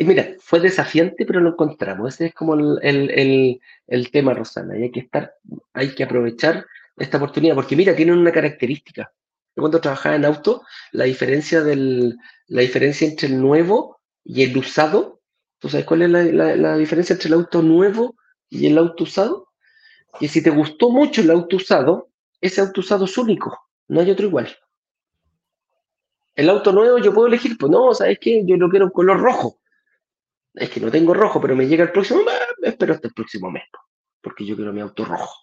mira, 0.00 0.34
fue 0.40 0.60
desafiante, 0.60 1.24
pero 1.24 1.40
lo 1.40 1.50
encontramos. 1.50 2.14
Ese 2.14 2.26
es 2.26 2.34
como 2.34 2.54
el, 2.54 3.60
tema, 4.12 4.34
Rosana. 4.34 4.78
Y 4.78 4.84
hay 4.84 4.90
que 4.90 5.00
estar, 5.00 5.34
hay 5.72 5.94
que 5.94 6.04
aprovechar 6.04 6.66
esta 6.96 7.18
oportunidad, 7.18 7.54
porque 7.54 7.76
mira, 7.76 7.94
tienen 7.94 8.18
una 8.18 8.32
característica. 8.32 9.12
Yo 9.54 9.62
cuando 9.62 9.80
trabajaba 9.80 10.16
en 10.16 10.24
auto, 10.24 10.62
la 10.92 11.04
diferencia, 11.04 11.62
del, 11.62 12.16
la 12.48 12.62
diferencia 12.62 13.06
entre 13.06 13.28
el 13.28 13.40
nuevo 13.40 14.00
y 14.24 14.42
el 14.42 14.56
usado, 14.56 15.20
¿tú 15.58 15.68
sabes 15.68 15.86
cuál 15.86 16.02
es 16.02 16.10
la, 16.10 16.56
la 16.56 16.76
diferencia 16.76 17.14
entre 17.14 17.28
el 17.28 17.34
auto 17.34 17.62
nuevo 17.62 18.16
y 18.48 18.66
el 18.66 18.78
auto 18.78 19.04
usado? 19.04 19.48
que 20.18 20.28
si 20.28 20.42
te 20.42 20.50
gustó 20.50 20.90
mucho 20.90 21.20
el 21.20 21.30
auto 21.30 21.56
usado, 21.56 22.08
ese 22.40 22.60
auto 22.60 22.80
usado 22.80 23.04
es 23.04 23.16
único, 23.18 23.58
no 23.88 24.00
hay 24.00 24.10
otro 24.10 24.26
igual. 24.26 24.48
El 26.34 26.50
auto 26.50 26.72
nuevo 26.72 26.98
yo 26.98 27.12
puedo 27.12 27.26
elegir, 27.26 27.56
pues 27.58 27.70
no, 27.70 27.92
¿sabes 27.94 28.18
qué? 28.20 28.42
Yo 28.44 28.56
lo 28.56 28.68
quiero 28.68 28.86
en 28.86 28.92
color 28.92 29.20
rojo. 29.20 29.57
Es 30.54 30.70
que 30.70 30.80
no 30.80 30.90
tengo 30.90 31.14
rojo, 31.14 31.40
pero 31.40 31.54
me 31.54 31.66
llega 31.66 31.84
el 31.84 31.92
próximo 31.92 32.22
mes, 32.24 32.34
espero 32.62 32.94
hasta 32.94 33.08
el 33.08 33.14
próximo 33.14 33.50
mes, 33.50 33.64
porque 34.20 34.44
yo 34.44 34.56
quiero 34.56 34.72
mi 34.72 34.80
auto 34.80 35.04
rojo. 35.04 35.34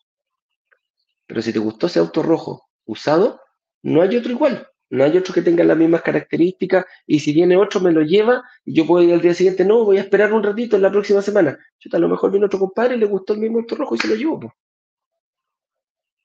Pero 1.28 1.42
si 1.42 1.54
te 1.54 1.60
gustó 1.60 1.88
ese 1.88 2.00
auto 2.00 2.22
rojo 2.22 2.70
usado, 2.86 3.42
no 3.82 4.02
hay 4.02 4.18
otro 4.18 4.32
igual. 4.32 4.68
No 4.90 5.04
hay 5.04 5.18
otro 5.18 5.34
que 5.34 5.42
tenga 5.42 5.64
las 5.64 5.78
mismas 5.78 6.04
características 6.04 6.86
y 7.08 7.20
si 7.20 7.34
viene 7.34 7.58
otro 7.58 7.80
me 7.80 7.92
lo 7.92 8.02
lleva 8.02 8.44
y 8.64 8.76
yo 8.76 8.86
puedo 8.86 9.04
ir 9.04 9.14
al 9.14 9.22
día 9.22 9.34
siguiente, 9.34 9.66
no, 9.66 9.84
voy 9.84 9.98
a 9.98 10.02
esperar 10.02 10.32
un 10.32 10.44
ratito 10.44 10.76
en 10.76 10.84
la 10.84 10.92
próxima 10.92 11.22
semana. 11.22 11.58
Yo 11.80 11.90
a 11.96 12.00
lo 12.00 12.08
mejor 12.08 12.32
viene 12.32 12.46
otro 12.46 12.60
compadre 12.60 12.96
y 12.96 13.00
le 13.00 13.08
gustó 13.08 13.34
el 13.34 13.40
mismo 13.40 13.60
auto 13.60 13.76
rojo 13.76 13.96
y 13.96 13.98
se 13.98 14.08
lo 14.08 14.16
llevó. 14.16 14.54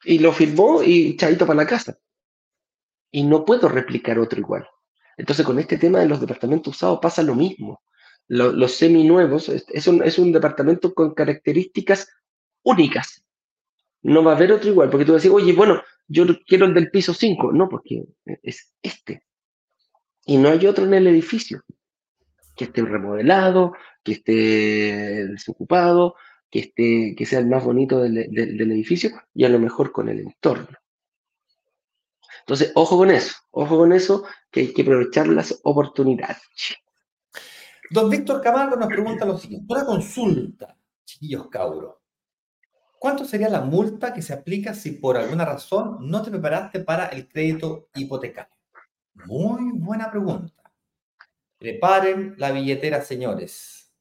Y 0.05 0.19
lo 0.19 0.33
firmó 0.33 0.83
y 0.83 1.17
chaito 1.17 1.47
para 1.47 1.57
la 1.57 1.67
casa. 1.67 1.99
Y 3.11 3.25
no 3.25 3.45
puedo 3.45 3.69
replicar 3.69 4.19
otro 4.19 4.39
igual. 4.39 4.69
Entonces 5.17 5.45
con 5.45 5.59
este 5.59 5.79
tema 5.79 6.01
de 6.01 6.07
los 6.07 6.21
departamentos 6.21 6.77
usados 6.77 6.99
pasa 7.01 7.23
lo 7.23 7.35
mismo. 7.35 7.83
Los 8.31 8.77
seminuevos 8.77 9.49
es 9.49 9.87
un, 9.89 10.05
es 10.05 10.17
un 10.17 10.31
departamento 10.31 10.95
con 10.95 11.15
características 11.15 12.09
únicas. 12.63 13.25
No 14.03 14.23
va 14.23 14.33
a 14.33 14.37
haber 14.37 14.53
otro 14.53 14.71
igual, 14.71 14.89
porque 14.89 15.05
tú 15.05 15.13
vas 15.13 15.27
a 15.27 15.33
oye, 15.33 15.53
bueno, 15.53 15.83
yo 16.07 16.25
quiero 16.47 16.67
el 16.67 16.75
del 16.75 16.91
piso 16.91 17.13
5. 17.13 17.53
No, 17.53 17.69
porque 17.69 18.05
es 18.43 18.73
este. 18.83 19.25
Y 20.27 20.37
no 20.37 20.49
hay 20.49 20.65
otro 20.67 20.85
en 20.85 20.95
el 20.95 21.09
edificio 21.09 21.65
que 22.57 22.65
esté 22.65 22.83
remodelado, 22.83 23.73
que 24.05 24.13
esté 24.13 25.27
desocupado, 25.27 26.15
que, 26.51 26.61
esté, 26.61 27.15
que 27.17 27.27
sea 27.27 27.41
el 27.41 27.47
más 27.47 27.65
bonito 27.65 28.01
del, 28.01 28.17
edificio 28.17 29.11
y 29.35 29.45
a 29.45 29.49
lo 29.49 29.59
mejor 29.59 29.91
con 29.91 30.09
el 30.09 30.21
entorno. 30.21 30.69
Entonces, 32.41 32.71
ojo 32.77 32.97
con 32.97 33.11
eso, 33.11 33.35
ojo 33.51 33.77
con 33.77 33.93
eso, 33.93 34.25
que 34.53 34.61
hay 34.61 34.73
que 34.73 34.83
aprovechar 34.83 35.27
las 35.27 35.61
oportunidades. 35.65 36.43
Don 37.91 38.09
Víctor 38.09 38.41
Camargo 38.41 38.77
nos 38.77 38.87
pregunta 38.87 39.25
lo 39.25 39.37
siguiente, 39.37 39.75
una 39.75 39.85
consulta, 39.85 40.77
chiquillos 41.05 41.49
cabros. 41.49 41.97
¿Cuánto 43.01 43.25
sería 43.25 43.49
la 43.49 43.63
multa 43.63 44.15
que 44.15 44.23
se 44.23 44.33
aplica 44.33 44.75
si 44.75 44.93
por 44.93 45.17
alguna 45.17 45.45
razón 45.45 45.97
no 46.09 46.23
te 46.23 46.31
preparaste 46.31 46.81
para 46.81 47.07
el 47.07 47.27
crédito 47.27 47.89
hipotecario? 47.97 48.55
Muy 49.27 49.73
buena 49.73 50.09
pregunta. 50.09 50.63
Preparen 51.59 52.37
la 52.39 52.53
billetera, 52.53 53.03
señores. 53.03 53.93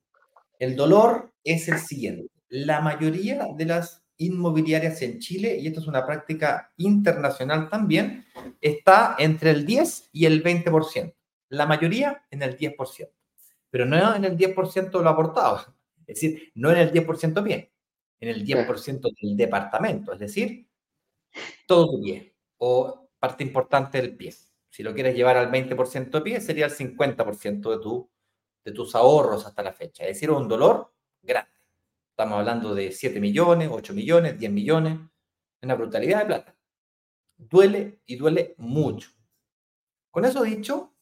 El 0.59 0.75
dolor 0.75 1.33
es 1.43 1.67
el 1.67 1.79
siguiente. 1.79 2.31
La 2.49 2.81
mayoría 2.81 3.47
de 3.55 3.65
las 3.65 4.03
inmobiliarias 4.17 5.01
en 5.01 5.17
Chile, 5.17 5.57
y 5.57 5.65
esto 5.65 5.79
es 5.79 5.87
una 5.87 6.05
práctica 6.05 6.71
internacional 6.77 7.69
también, 7.69 8.25
está 8.61 9.15
entre 9.17 9.49
el 9.49 9.65
10 9.65 10.09
y 10.11 10.25
el 10.25 10.43
20%. 10.43 11.15
La 11.49 11.65
mayoría 11.65 12.23
en 12.29 12.43
el 12.43 12.55
10%, 12.55 13.09
pero 13.69 13.85
no 13.85 14.15
en 14.15 14.25
el 14.25 14.37
10% 14.37 14.97
de 14.97 15.03
lo 15.03 15.09
aportado. 15.09 15.57
Es 16.07 16.15
decir, 16.15 16.51
no 16.55 16.71
en 16.71 16.77
el 16.77 16.91
10% 16.91 17.43
bien 17.43 17.69
en 18.19 18.29
el 18.29 18.45
10% 18.45 19.01
del 19.21 19.37
departamento, 19.37 20.13
es 20.13 20.19
decir, 20.19 20.67
todo 21.65 21.87
su 21.87 22.01
pie 22.01 22.35
o 22.57 23.09
parte 23.17 23.43
importante 23.43 24.01
del 24.01 24.15
pie. 24.15 24.33
Si 24.69 24.83
lo 24.83 24.93
quieres 24.93 25.15
llevar 25.15 25.37
al 25.37 25.51
20% 25.51 26.09
de 26.09 26.21
pie, 26.21 26.41
sería 26.41 26.65
el 26.65 26.71
50% 26.71 27.71
de, 27.71 27.79
tu, 27.79 28.09
de 28.63 28.71
tus 28.71 28.95
ahorros 28.95 29.45
hasta 29.45 29.63
la 29.63 29.73
fecha. 29.73 30.03
Es 30.03 30.15
decir, 30.15 30.31
un 30.31 30.47
dolor 30.47 30.93
grande. 31.21 31.51
Estamos 32.11 32.39
hablando 32.39 32.75
de 32.75 32.91
7 32.91 33.19
millones, 33.19 33.69
8 33.71 33.93
millones, 33.93 34.37
10 34.37 34.51
millones, 34.51 34.99
una 35.61 35.75
brutalidad 35.75 36.19
de 36.19 36.25
plata. 36.25 36.55
Duele 37.37 38.01
y 38.05 38.17
duele 38.17 38.55
mucho. 38.57 39.11
Con 40.11 40.25
eso 40.25 40.43
dicho, 40.43 40.93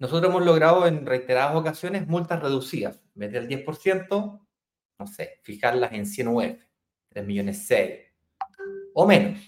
nosotros 0.00 0.30
hemos 0.30 0.44
logrado 0.44 0.86
en 0.86 1.04
reiteradas 1.04 1.54
ocasiones 1.54 2.08
multas 2.08 2.40
reducidas. 2.40 3.02
En 3.14 3.20
vez 3.20 3.32
del 3.32 3.46
10%, 3.46 4.40
no 4.98 5.06
sé, 5.06 5.40
fijarlas 5.42 5.92
en 5.92 6.06
100 6.06 6.28
UF, 6.28 6.64
3 7.10 7.26
millones 7.26 7.66
6 7.66 8.00
o 8.94 9.06
menos. 9.06 9.38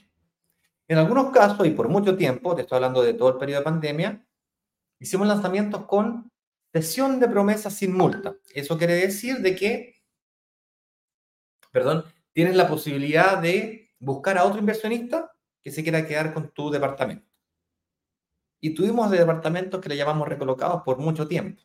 En 0.88 0.98
algunos 0.98 1.30
casos, 1.30 1.66
y 1.66 1.70
por 1.70 1.88
mucho 1.88 2.18
tiempo, 2.18 2.54
te 2.54 2.62
estoy 2.62 2.76
hablando 2.76 3.02
de 3.02 3.14
todo 3.14 3.30
el 3.30 3.38
periodo 3.38 3.60
de 3.60 3.64
pandemia, 3.64 4.26
hicimos 5.00 5.26
lanzamientos 5.26 5.86
con 5.86 6.30
cesión 6.70 7.18
de 7.18 7.28
promesas 7.28 7.72
sin 7.72 7.96
multa. 7.96 8.36
Eso 8.54 8.76
quiere 8.76 8.94
decir 8.94 9.38
de 9.38 9.56
que, 9.56 10.02
perdón, 11.70 12.04
tienes 12.34 12.56
la 12.56 12.68
posibilidad 12.68 13.40
de 13.40 13.94
buscar 13.98 14.36
a 14.36 14.44
otro 14.44 14.58
inversionista 14.58 15.32
que 15.62 15.70
se 15.70 15.82
quiera 15.82 16.06
quedar 16.06 16.34
con 16.34 16.50
tu 16.52 16.70
departamento. 16.70 17.31
Y 18.62 18.74
tuvimos 18.74 19.10
de 19.10 19.18
departamentos 19.18 19.80
que 19.80 19.88
le 19.88 19.96
llamamos 19.96 20.28
recolocados 20.28 20.82
por 20.84 20.96
mucho 20.98 21.26
tiempo. 21.26 21.60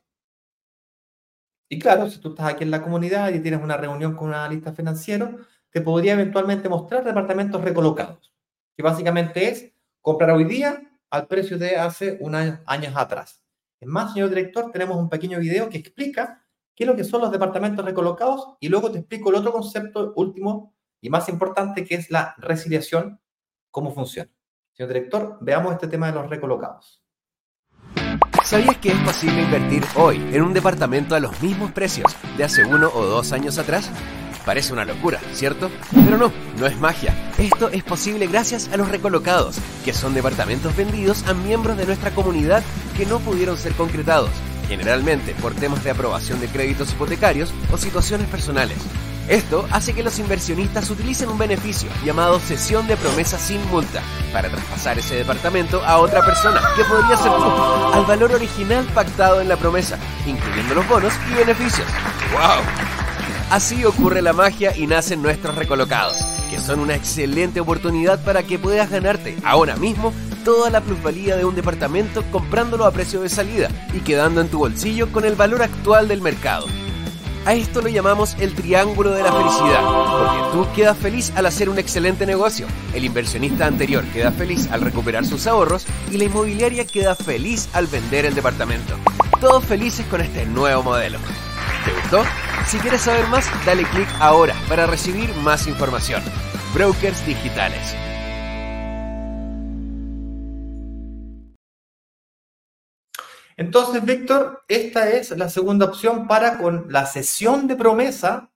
Y 1.70 1.78
claro, 1.80 2.10
si 2.10 2.20
tú 2.20 2.30
estás 2.30 2.48
aquí 2.48 2.64
en 2.64 2.72
la 2.72 2.82
comunidad 2.82 3.32
y 3.34 3.40
tienes 3.40 3.62
una 3.62 3.78
reunión 3.78 4.16
con 4.16 4.30
un 4.30 4.34
analista 4.34 4.74
financiero, 4.74 5.38
te 5.70 5.82
podría 5.82 6.14
eventualmente 6.14 6.70
mostrar 6.70 7.04
departamentos 7.04 7.62
recolocados, 7.62 8.34
que 8.76 8.82
básicamente 8.82 9.48
es 9.48 9.74
comprar 10.02 10.32
hoy 10.32 10.46
día 10.46 10.82
al 11.12 11.28
precio 11.28 11.60
de 11.60 11.78
hace 11.78 12.18
unos 12.20 12.60
años 12.66 12.94
atrás. 12.96 13.44
Es 13.80 13.88
más, 13.88 14.14
señor 14.14 14.30
director, 14.30 14.72
tenemos 14.72 14.98
un 14.98 15.10
pequeño 15.10 15.40
video 15.40 15.70
que 15.70 15.78
explica 15.78 16.44
qué 16.74 16.86
es 16.86 16.88
lo 16.88 16.96
que 16.96 17.04
son 17.04 17.22
los 17.22 17.32
departamentos 17.32 17.86
recolocados 17.86 18.56
y 18.60 18.70
luego 18.70 18.92
te 18.92 19.00
explico 19.00 19.30
el 19.30 19.36
otro 19.36 19.52
concepto 19.52 20.14
último 20.16 20.74
y 21.00 21.10
más 21.10 21.30
importante 21.30 21.86
que 21.86 21.96
es 21.96 22.10
la 22.10 22.34
resiliación, 22.40 23.20
cómo 23.70 23.94
funciona. 23.94 24.37
Señor 24.78 24.94
director, 24.94 25.38
veamos 25.42 25.74
este 25.74 25.88
tema 25.88 26.06
de 26.06 26.14
los 26.14 26.30
recolocados. 26.30 27.02
¿Sabías 28.44 28.78
que 28.78 28.90
es 28.90 29.00
posible 29.00 29.42
invertir 29.42 29.84
hoy 29.96 30.18
en 30.32 30.44
un 30.44 30.54
departamento 30.54 31.16
a 31.16 31.20
los 31.20 31.42
mismos 31.42 31.72
precios 31.72 32.16
de 32.38 32.44
hace 32.44 32.64
uno 32.64 32.92
o 32.94 33.04
dos 33.04 33.32
años 33.32 33.58
atrás? 33.58 33.90
Parece 34.46 34.74
una 34.74 34.86
locura, 34.86 35.20
¿cierto? 35.34 35.72
Pero 35.92 36.20
no, 36.20 36.32
no 36.60 36.68
es 36.68 36.80
magia. 36.80 37.16
Esto 37.40 37.70
es 37.70 37.84
posible 37.84 38.28
gracias 38.28 38.72
a 38.72 38.78
los 38.78 38.92
recolocados, 38.92 39.58
que 39.84 39.94
son 39.94 40.14
departamentos 40.14 40.78
vendidos 40.78 41.28
a 41.28 41.34
miembros 41.34 41.76
de 41.76 41.88
nuestra 41.88 42.12
comunidad 42.12 42.62
que 42.96 43.08
no 43.08 43.18
pudieron 43.18 43.58
ser 43.58 43.74
concretados, 43.74 44.30
generalmente 44.68 45.34
por 45.42 45.56
temas 45.56 45.84
de 45.84 45.90
aprobación 45.90 46.40
de 46.40 46.50
créditos 46.50 46.94
hipotecarios 46.94 47.52
o 47.74 47.78
situaciones 47.78 48.28
personales. 48.28 48.78
Esto 49.28 49.68
hace 49.72 49.94
que 49.94 50.04
los 50.04 50.20
inversionistas 50.20 50.90
utilicen 50.90 51.28
un 51.28 51.38
beneficio 51.38 51.90
llamado 52.06 52.40
cesión 52.40 52.88
de 52.88 52.96
promesa 52.96 53.38
sin 53.38 53.66
multa 53.70 54.02
para 54.32 54.50
traspasar 54.50 54.98
ese 55.00 55.16
departamento 55.16 55.84
a 55.84 55.98
otra 55.98 56.26
persona, 56.26 56.62
que 56.78 56.86
podría 56.86 57.18
ser 57.18 57.32
tú, 57.32 57.52
al 57.94 58.06
valor 58.06 58.32
original 58.32 58.86
pactado 58.94 59.42
en 59.42 59.50
la 59.50 59.58
promesa, 59.58 59.98
incluyendo 60.26 60.76
los 60.76 60.88
bonos 60.88 61.14
y 61.30 61.34
beneficios. 61.36 61.86
¡Wow! 62.32 62.64
Así 63.52 63.84
ocurre 63.84 64.22
la 64.22 64.32
magia 64.32 64.76
y 64.76 64.88
nacen 64.88 65.22
nuestros 65.22 65.56
recolocados, 65.56 66.18
que 66.50 66.60
son 66.60 66.80
una 66.80 66.96
excelente 66.96 67.60
oportunidad 67.60 68.24
para 68.24 68.44
que 68.44 68.60
puedas 68.60 68.90
ganarte 68.90 69.38
ahora 69.44 69.76
mismo 69.76 70.14
toda 70.46 70.70
la 70.70 70.80
plusvalía 70.80 71.36
de 71.36 71.44
un 71.44 71.56
departamento 71.56 72.24
comprándolo 72.32 72.86
a 72.86 72.92
precio 72.92 73.22
de 73.22 73.28
salida 73.28 73.70
y 73.94 74.00
quedando 74.00 74.40
en 74.40 74.48
tu 74.48 74.60
bolsillo 74.60 75.12
con 75.12 75.26
el 75.26 75.36
valor 75.36 75.64
actual 75.64 76.08
del 76.08 76.22
mercado. 76.22 76.66
A 77.48 77.54
esto 77.54 77.82
lo 77.82 77.88
llamamos 77.88 78.36
el 78.42 78.54
triángulo 78.54 79.12
de 79.12 79.24
la 79.24 79.32
felicidad, 79.32 79.82
porque 79.82 80.52
tú 80.52 80.76
quedas 80.76 80.98
feliz 80.98 81.32
al 81.34 81.46
hacer 81.46 81.70
un 81.70 81.80
excelente 81.80 82.26
negocio, 82.26 82.68
el 82.94 83.06
inversionista 83.06 83.66
anterior 83.66 84.04
queda 84.12 84.34
feliz 84.34 84.68
al 84.70 84.82
recuperar 84.82 85.26
sus 85.26 85.48
ahorros 85.48 85.86
y 86.12 86.18
la 86.18 86.26
inmobiliaria 86.26 86.86
queda 86.86 87.16
feliz 87.16 87.70
al 87.72 87.88
vender 87.88 88.26
el 88.26 88.36
departamento. 88.36 88.96
Todos 89.40 89.64
felices 89.64 90.06
con 90.08 90.20
este 90.20 90.46
nuevo 90.46 90.84
modelo. 90.84 91.20
¿Te 91.86 91.94
gustó? 91.94 92.30
Si 92.68 92.80
quieres 92.80 93.04
saber 93.04 93.26
más, 93.28 93.50
dale 93.66 93.84
clic 93.84 94.10
ahora 94.20 94.54
para 94.68 94.86
recibir 94.86 95.34
más 95.36 95.68
información. 95.68 96.22
Brokers 96.74 97.26
Digitales. 97.26 97.96
Entonces, 103.58 104.06
Víctor, 104.06 104.64
esta 104.68 105.10
es 105.10 105.36
la 105.36 105.50
segunda 105.50 105.88
opción 105.88 106.28
para 106.28 106.60
con 106.60 106.86
la 106.90 107.08
sesión 107.08 107.68
de 107.68 107.76
promesa 107.76 108.52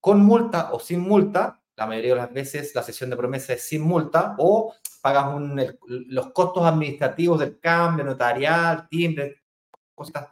con 0.00 0.24
multa 0.24 0.72
o 0.72 0.80
sin 0.80 1.00
multa. 1.00 1.62
La 1.76 1.86
mayoría 1.86 2.14
de 2.14 2.20
las 2.22 2.32
veces 2.32 2.74
la 2.74 2.82
sesión 2.82 3.10
de 3.10 3.16
promesa 3.16 3.52
es 3.52 3.62
sin 3.62 3.82
multa 3.82 4.34
o 4.38 4.74
pagas 5.02 5.26
los 5.86 6.32
costos 6.32 6.64
administrativos 6.64 7.38
del 7.38 7.60
cambio, 7.60 8.04
notarial, 8.04 8.88
timbre, 8.88 9.42
cosas 9.94 10.26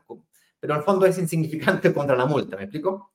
pero 0.60 0.74
en 0.74 0.80
el 0.80 0.84
fondo 0.84 1.06
es 1.06 1.18
insignificante 1.18 1.92
contra 1.94 2.16
la 2.16 2.26
multa, 2.26 2.56
¿me 2.56 2.64
explico? 2.64 3.12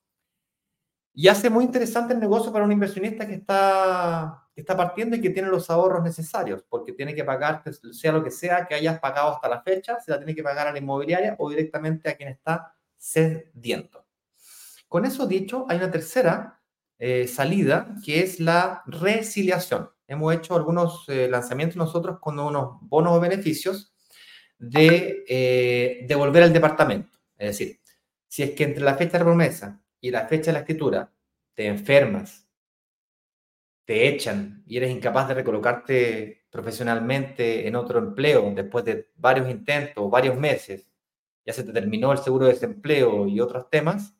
Y 1.13 1.27
hace 1.27 1.49
muy 1.49 1.63
interesante 1.63 2.13
el 2.13 2.19
negocio 2.19 2.51
para 2.51 2.65
un 2.65 2.71
inversionista 2.71 3.27
que 3.27 3.35
está, 3.35 4.47
que 4.53 4.61
está 4.61 4.75
partiendo 4.75 5.15
y 5.15 5.21
que 5.21 5.29
tiene 5.29 5.47
los 5.47 5.69
ahorros 5.69 6.03
necesarios, 6.03 6.63
porque 6.67 6.93
tiene 6.93 7.13
que 7.13 7.23
pagar, 7.23 7.61
pues, 7.63 7.81
sea 7.91 8.11
lo 8.11 8.23
que 8.23 8.31
sea 8.31 8.65
que 8.65 8.73
hayas 8.73 8.99
pagado 8.99 9.29
hasta 9.29 9.47
la 9.47 9.61
fecha, 9.61 9.99
se 9.99 10.09
la 10.09 10.17
tiene 10.17 10.33
que 10.33 10.41
pagar 10.41 10.67
a 10.67 10.71
la 10.71 10.79
inmobiliaria 10.79 11.35
o 11.37 11.49
directamente 11.49 12.09
a 12.09 12.15
quien 12.15 12.29
está 12.29 12.73
cediendo. 12.97 14.05
Con 14.87 15.05
eso 15.05 15.27
dicho, 15.27 15.65
hay 15.69 15.77
una 15.77 15.91
tercera 15.91 16.59
eh, 16.97 17.27
salida 17.27 17.95
que 18.03 18.21
es 18.21 18.39
la 18.39 18.81
resiliación. 18.87 19.89
Hemos 20.07 20.33
hecho 20.33 20.55
algunos 20.55 21.05
eh, 21.09 21.27
lanzamientos 21.29 21.77
nosotros 21.77 22.17
con 22.19 22.39
unos 22.39 22.77
bonos 22.81 23.13
o 23.13 23.19
beneficios 23.19 23.93
de 24.57 25.23
eh, 25.27 26.05
devolver 26.07 26.43
el 26.43 26.53
departamento. 26.53 27.19
Es 27.37 27.57
decir, 27.57 27.79
si 28.27 28.43
es 28.43 28.51
que 28.51 28.63
entre 28.63 28.83
la 28.83 28.95
fecha 28.95 29.17
de 29.17 29.25
promesa 29.25 29.82
y 30.03 30.11
la 30.11 30.27
fecha 30.27 30.47
de 30.47 30.53
la 30.53 30.59
escritura 30.59 31.13
te 31.53 31.65
enfermas, 31.65 32.45
te 33.85 34.09
echan 34.09 34.61
y 34.67 34.75
eres 34.75 34.91
incapaz 34.91 35.29
de 35.29 35.33
recolocarte 35.33 36.45
profesionalmente 36.49 37.65
en 37.65 37.77
otro 37.77 37.99
empleo 37.99 38.51
después 38.53 38.83
de 38.83 39.11
varios 39.15 39.49
intentos, 39.49 40.11
varios 40.11 40.37
meses, 40.37 40.91
ya 41.45 41.53
se 41.53 41.63
te 41.63 41.71
terminó 41.71 42.11
el 42.11 42.17
seguro 42.17 42.45
de 42.45 42.51
desempleo 42.51 43.27
y 43.27 43.39
otros 43.39 43.69
temas, 43.69 44.13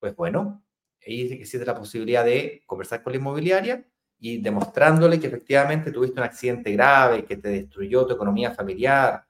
pues 0.00 0.16
bueno, 0.16 0.64
ahí 1.06 1.32
existe 1.32 1.64
la 1.64 1.76
posibilidad 1.76 2.24
de 2.24 2.64
conversar 2.66 3.04
con 3.04 3.12
la 3.12 3.20
inmobiliaria 3.20 3.86
y 4.18 4.42
demostrándole 4.42 5.20
que 5.20 5.28
efectivamente 5.28 5.92
tuviste 5.92 6.18
un 6.18 6.26
accidente 6.26 6.72
grave 6.72 7.24
que 7.24 7.36
te 7.36 7.50
destruyó 7.50 8.04
tu 8.04 8.14
economía 8.14 8.50
familiar, 8.50 9.28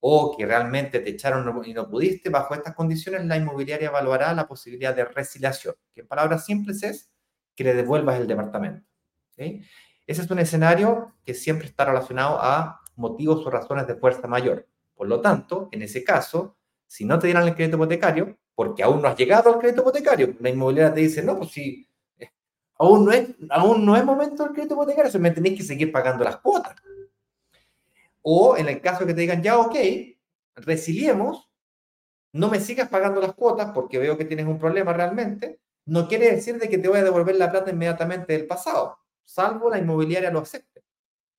o 0.00 0.36
que 0.36 0.46
realmente 0.46 1.00
te 1.00 1.10
echaron 1.10 1.62
y 1.64 1.74
no 1.74 1.88
pudiste, 1.88 2.30
bajo 2.30 2.54
estas 2.54 2.74
condiciones 2.74 3.24
la 3.26 3.36
inmobiliaria 3.36 3.88
evaluará 3.88 4.32
la 4.34 4.48
posibilidad 4.48 4.94
de 4.94 5.04
resiliación, 5.04 5.74
que 5.94 6.00
en 6.00 6.08
palabras 6.08 6.46
simples 6.46 6.82
es 6.82 7.10
que 7.54 7.64
le 7.64 7.74
devuelvas 7.74 8.18
el 8.18 8.26
departamento. 8.26 8.86
Ese 9.36 10.22
es 10.22 10.30
un 10.30 10.38
escenario 10.38 11.14
que 11.24 11.34
siempre 11.34 11.66
está 11.66 11.84
relacionado 11.84 12.38
a 12.40 12.80
motivos 12.96 13.46
o 13.46 13.50
razones 13.50 13.86
de 13.86 13.94
fuerza 13.94 14.26
mayor. 14.26 14.66
Por 14.94 15.08
lo 15.08 15.20
tanto, 15.20 15.68
en 15.72 15.82
ese 15.82 16.02
caso, 16.04 16.56
si 16.86 17.04
no 17.04 17.18
te 17.18 17.26
dieran 17.26 17.46
el 17.46 17.54
crédito 17.54 17.76
hipotecario, 17.76 18.38
porque 18.54 18.82
aún 18.82 19.00
no 19.00 19.08
has 19.08 19.16
llegado 19.16 19.52
al 19.52 19.58
crédito 19.58 19.82
hipotecario, 19.82 20.34
la 20.40 20.50
inmobiliaria 20.50 20.92
te 20.92 21.00
dice, 21.00 21.22
no, 21.22 21.38
pues 21.38 21.50
si 21.50 21.88
eh, 22.18 22.30
aún 22.78 23.06
no 23.06 23.12
es, 23.12 23.28
aún 23.48 23.86
no 23.86 23.96
es 23.96 24.04
momento 24.04 24.44
del 24.44 24.52
crédito 24.52 24.74
hipotecario, 24.74 25.20
me 25.20 25.30
tenéis 25.30 25.58
que 25.58 25.64
seguir 25.64 25.92
pagando 25.92 26.24
las 26.24 26.36
cuotas. 26.38 26.74
O 28.22 28.56
en 28.56 28.68
el 28.68 28.80
caso 28.80 29.06
que 29.06 29.14
te 29.14 29.20
digan, 29.22 29.42
ya, 29.42 29.58
ok, 29.58 29.76
resiliemos, 30.56 31.50
no 32.32 32.48
me 32.48 32.60
sigas 32.60 32.88
pagando 32.88 33.20
las 33.20 33.34
cuotas 33.34 33.72
porque 33.72 33.98
veo 33.98 34.16
que 34.16 34.24
tienes 34.24 34.46
un 34.46 34.58
problema 34.58 34.92
realmente, 34.92 35.60
no 35.86 36.06
quiere 36.06 36.30
decir 36.30 36.58
de 36.58 36.68
que 36.68 36.78
te 36.78 36.88
voy 36.88 36.98
a 36.98 37.04
devolver 37.04 37.36
la 37.36 37.50
plata 37.50 37.70
inmediatamente 37.70 38.32
del 38.32 38.46
pasado, 38.46 38.98
salvo 39.24 39.70
la 39.70 39.78
inmobiliaria 39.78 40.30
lo 40.30 40.40
acepte. 40.40 40.84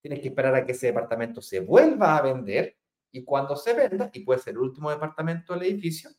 Tienes 0.02 0.20
que 0.20 0.30
esperar 0.30 0.56
a 0.56 0.66
que 0.66 0.72
ese 0.72 0.88
departamento 0.88 1.42
se 1.42 1.60
vuelva 1.60 2.18
a 2.18 2.22
vender 2.22 2.78
y 3.12 3.24
cuando 3.24 3.56
se 3.56 3.74
venda, 3.74 4.10
y 4.14 4.22
puede 4.22 4.40
ser 4.40 4.54
el 4.54 4.60
último 4.60 4.90
departamento 4.90 5.54
del 5.54 5.64
edificio, 5.64 6.10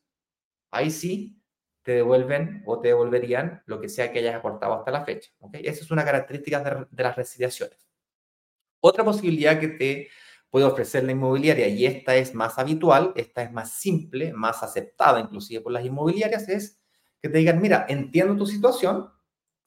ahí 0.70 0.90
sí 0.90 1.42
te 1.82 1.92
devuelven 1.92 2.62
o 2.66 2.80
te 2.80 2.88
devolverían 2.88 3.62
lo 3.66 3.80
que 3.80 3.88
sea 3.88 4.12
que 4.12 4.20
hayas 4.20 4.36
aportado 4.36 4.74
hasta 4.74 4.90
la 4.90 5.04
fecha. 5.04 5.30
Esa 5.52 5.84
es 5.84 5.90
una 5.90 6.04
característica 6.04 6.60
de, 6.60 6.86
de 6.88 7.02
las 7.02 7.16
resiliaciones. 7.16 7.88
Otra 8.80 9.04
posibilidad 9.04 9.58
que 9.58 9.68
te 9.68 10.08
puede 10.52 10.66
ofrecer 10.66 11.02
la 11.04 11.12
inmobiliaria 11.12 11.66
y 11.66 11.86
esta 11.86 12.14
es 12.14 12.34
más 12.34 12.58
habitual, 12.58 13.14
esta 13.16 13.42
es 13.42 13.50
más 13.52 13.72
simple, 13.72 14.34
más 14.34 14.62
aceptada 14.62 15.18
inclusive 15.18 15.62
por 15.62 15.72
las 15.72 15.82
inmobiliarias, 15.82 16.46
es 16.50 16.78
que 17.22 17.30
te 17.30 17.38
digan, 17.38 17.58
mira, 17.58 17.86
entiendo 17.88 18.36
tu 18.36 18.44
situación, 18.44 19.10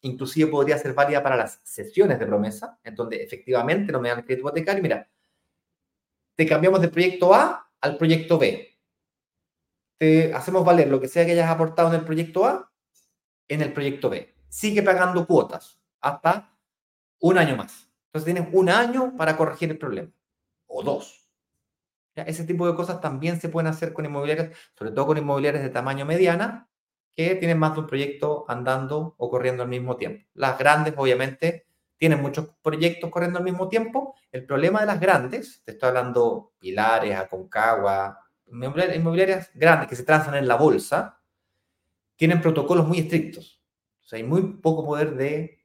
inclusive 0.01 0.51
podría 0.51 0.77
ser 0.77 0.93
válida 0.93 1.23
para 1.23 1.37
las 1.37 1.59
sesiones 1.63 2.19
de 2.19 2.27
promesa, 2.27 2.79
en 2.83 2.93
donde 2.93 3.23
efectivamente 3.23 3.91
no 3.91 3.99
me 3.99 4.09
dan 4.09 4.19
el 4.19 4.25
crédito 4.25 4.47
hipotecario, 4.47 4.83
mira, 4.83 5.09
te 6.35 6.45
cambiamos 6.45 6.79
del 6.79 6.91
proyecto 6.91 7.33
A 7.33 7.67
al 7.81 7.97
proyecto 7.97 8.37
B. 8.37 8.77
Te 9.97 10.35
hacemos 10.35 10.63
valer 10.63 10.87
lo 10.87 11.01
que 11.01 11.07
sea 11.07 11.25
que 11.25 11.31
hayas 11.31 11.49
aportado 11.49 11.89
en 11.89 11.95
el 11.95 12.05
proyecto 12.05 12.45
A 12.45 12.71
en 13.47 13.61
el 13.63 13.73
proyecto 13.73 14.11
B. 14.11 14.35
Sigue 14.49 14.83
pagando 14.83 15.25
cuotas 15.25 15.79
hasta 15.99 16.55
un 17.21 17.39
año 17.39 17.55
más. 17.55 17.89
Entonces 18.13 18.31
tienes 18.31 18.53
un 18.53 18.69
año 18.69 19.17
para 19.17 19.35
corregir 19.35 19.71
el 19.71 19.79
problema. 19.79 20.11
O 20.77 20.83
dos. 20.83 21.25
Ese 22.15 22.43
tipo 22.43 22.67
de 22.67 22.75
cosas 22.75 22.99
también 22.99 23.39
se 23.39 23.47
pueden 23.47 23.67
hacer 23.67 23.93
con 23.93 24.03
inmobiliarias, 24.03 24.57
sobre 24.77 24.91
todo 24.91 25.07
con 25.07 25.17
inmobiliarias 25.17 25.63
de 25.63 25.69
tamaño 25.69 26.05
mediana, 26.05 26.69
que 27.15 27.35
tienen 27.35 27.57
más 27.57 27.73
de 27.73 27.79
un 27.79 27.87
proyecto 27.87 28.43
andando 28.49 29.15
o 29.17 29.29
corriendo 29.29 29.63
al 29.63 29.69
mismo 29.69 29.95
tiempo. 29.95 30.27
Las 30.33 30.57
grandes, 30.57 30.93
obviamente, 30.97 31.65
tienen 31.97 32.21
muchos 32.21 32.49
proyectos 32.61 33.09
corriendo 33.09 33.39
al 33.39 33.45
mismo 33.45 33.69
tiempo. 33.69 34.15
El 34.33 34.45
problema 34.45 34.81
de 34.81 34.87
las 34.87 34.99
grandes, 34.99 35.61
te 35.63 35.71
estoy 35.71 35.87
hablando 35.87 36.51
Pilares, 36.59 37.15
Aconcagua, 37.15 38.19
inmobiliarias 38.47 39.51
grandes 39.53 39.87
que 39.87 39.95
se 39.95 40.03
transan 40.03 40.35
en 40.35 40.47
la 40.47 40.55
bolsa, 40.55 41.21
tienen 42.17 42.41
protocolos 42.41 42.85
muy 42.85 42.99
estrictos. 42.99 43.61
O 44.03 44.07
sea, 44.07 44.17
hay 44.17 44.23
muy 44.23 44.41
poco 44.57 44.85
poder 44.85 45.15
de, 45.15 45.57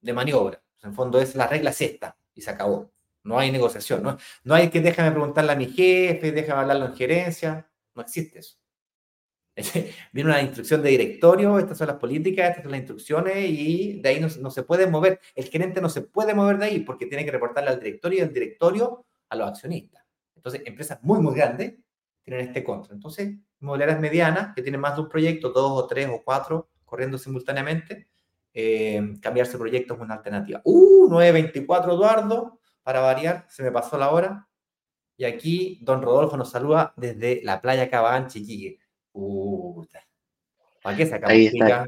de 0.00 0.12
maniobra. 0.12 0.62
en 0.84 0.94
fondo 0.94 1.20
es 1.20 1.34
la 1.34 1.48
regla 1.48 1.72
sexta 1.72 2.16
y 2.34 2.40
se 2.40 2.50
acabó. 2.50 2.93
No 3.24 3.38
hay 3.38 3.50
negociación. 3.50 4.02
No, 4.02 4.16
no 4.44 4.54
hay 4.54 4.70
que 4.70 4.80
déjame 4.80 5.10
preguntarle 5.10 5.52
a 5.52 5.56
mi 5.56 5.66
jefe, 5.66 6.30
déjame 6.32 6.60
hablarlo 6.60 6.86
en 6.86 6.94
gerencia. 6.94 7.68
No 7.94 8.02
existe 8.02 8.38
eso. 8.38 8.56
Viene 10.12 10.30
una 10.30 10.42
instrucción 10.42 10.82
de 10.82 10.90
directorio, 10.90 11.58
estas 11.58 11.78
son 11.78 11.86
las 11.86 11.96
políticas, 11.96 12.50
estas 12.50 12.64
son 12.64 12.72
las 12.72 12.80
instrucciones 12.80 13.36
y 13.48 14.00
de 14.00 14.08
ahí 14.08 14.20
no, 14.20 14.50
se 14.50 14.62
puede 14.64 14.86
mover. 14.86 15.20
El 15.34 15.44
gerente 15.44 15.80
no 15.80 15.88
se 15.88 16.02
puede 16.02 16.34
mover 16.34 16.58
de 16.58 16.66
ahí 16.66 16.80
porque 16.80 17.06
tiene 17.06 17.24
que 17.24 17.30
reportarle 17.30 17.70
al 17.70 17.78
directorio 17.78 18.18
y 18.18 18.22
el 18.22 18.32
directorio 18.32 19.06
a 19.28 19.36
los 19.36 19.48
accionistas. 19.48 20.04
Entonces, 20.34 20.62
empresas 20.66 20.98
muy, 21.02 21.20
muy 21.20 21.34
grandes 21.34 21.74
tienen 22.22 22.46
este 22.46 22.64
control. 22.64 22.96
Entonces, 22.96 23.34
inmobiliarias 23.60 24.00
medianas 24.00 24.54
que 24.54 24.62
tienen 24.62 24.80
más 24.80 24.96
de 24.96 25.02
un 25.02 25.08
proyecto, 25.08 25.50
dos 25.50 25.84
o 25.84 25.86
tres 25.86 26.08
o 26.08 26.20
cuatro 26.24 26.68
corriendo 26.84 27.16
simultáneamente, 27.16 28.08
eh, 28.52 29.14
cambiarse 29.20 29.56
proyectos 29.56 29.96
es 29.96 30.02
una 30.02 30.14
alternativa. 30.14 30.60
Uh, 30.64 31.08
924 31.08 31.92
Eduardo, 31.92 32.60
para 32.84 33.00
variar, 33.00 33.46
se 33.48 33.62
me 33.64 33.72
pasó 33.72 33.98
la 33.98 34.10
hora. 34.10 34.46
Y 35.16 35.24
aquí 35.24 35.80
don 35.82 36.02
Rodolfo 36.02 36.36
nos 36.36 36.50
saluda 36.50 36.92
desde 36.96 37.40
la 37.42 37.60
playa 37.60 37.90
Cabán, 37.90 38.28
Chiquique. 38.28 38.78
¿Para 40.82 40.96
qué 40.96 41.06
sacamos 41.06 41.30
Ahí 41.30 41.46
está. 41.46 41.86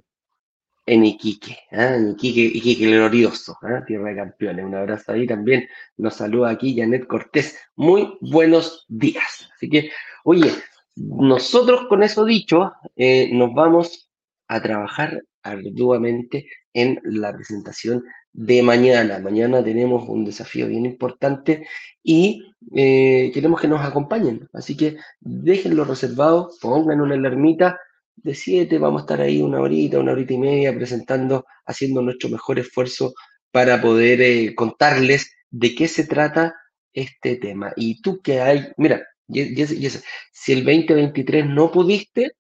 En 0.88 1.05
Iquique, 1.05 1.59
¿eh? 1.72 1.94
en 1.97 2.11
Iquique, 2.11 2.40
Iquique 2.40 2.86
glorioso, 2.86 3.59
¿eh? 3.62 3.82
tierra 3.86 4.11
de 4.11 4.16
campeones. 4.16 4.64
Un 4.64 4.74
abrazo 4.76 5.12
ahí 5.12 5.26
también. 5.26 5.68
Nos 5.97 6.14
saluda 6.14 6.51
aquí 6.51 6.76
Janet 6.76 7.07
Cortés. 7.09 7.59
Muy 7.74 8.16
buenos 8.20 8.86
días. 8.88 9.49
Así 9.55 9.68
que, 9.68 9.90
oye, 10.22 10.53
nosotros 10.94 11.86
con 11.88 12.05
eso 12.05 12.24
dicho, 12.24 12.72
eh, 12.94 13.28
nos 13.32 13.53
vamos 13.53 14.09
a 14.47 14.62
trabajar 14.62 15.24
arduamente 15.42 16.49
en 16.72 17.01
la 17.03 17.32
presentación 17.32 18.05
de 18.37 18.62
mañana. 18.62 19.18
Mañana 19.18 19.64
tenemos 19.64 20.07
un 20.09 20.24
desafío 20.26 20.68
bien 20.68 20.84
importante 20.84 21.66
y 22.03 22.45
eh, 22.74 23.30
queremos 23.32 23.61
que 23.61 23.68
nos 23.68 23.80
acompañen. 23.80 24.47
Así 24.53 24.76
que 24.76 24.99
déjenlo 25.20 25.84
reservado, 25.84 26.51
pongan 26.61 27.01
una 27.01 27.14
alarmita 27.14 27.80
de 28.14 28.34
7, 28.34 28.78
vamos 28.78 29.01
a 29.01 29.05
estar 29.05 29.20
ahí 29.22 29.41
una 29.41 29.61
horita, 29.61 29.99
una 29.99 30.12
horita 30.12 30.34
y 30.34 30.39
media 30.39 30.74
presentando, 30.74 31.47
haciendo 31.64 32.03
nuestro 32.03 32.28
mejor 32.28 32.59
esfuerzo 32.59 33.14
para 33.51 33.80
poder 33.80 34.20
eh, 34.20 34.55
contarles 34.55 35.32
de 35.51 35.74
qué 35.74 35.89
se 35.89 36.07
trata 36.07 36.55
este 36.93 37.37
tema. 37.37 37.72
Y 37.74 38.03
tú 38.03 38.20
que 38.20 38.43
hay, 38.43 38.68
mira, 38.76 39.03
si 39.32 40.53
el 40.53 40.64
2023 40.64 41.47
no 41.47 41.72
pudiste, 41.72 42.32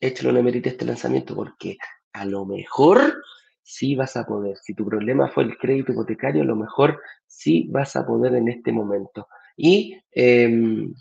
échale 0.00 0.30
una 0.30 0.42
merita 0.42 0.68
este 0.68 0.84
lanzamiento 0.84 1.34
porque 1.34 1.78
a 2.12 2.24
lo 2.24 2.46
mejor 2.46 3.22
sí 3.68 3.94
vas 3.94 4.16
a 4.16 4.24
poder. 4.24 4.56
Si 4.56 4.72
tu 4.74 4.86
problema 4.86 5.28
fue 5.28 5.44
el 5.44 5.58
crédito 5.58 5.92
hipotecario, 5.92 6.42
lo 6.42 6.56
mejor 6.56 7.00
sí 7.26 7.68
vas 7.70 7.96
a 7.96 8.06
poder 8.06 8.34
en 8.34 8.48
este 8.48 8.72
momento. 8.72 9.28
Y 9.58 9.94
em, 10.10 10.94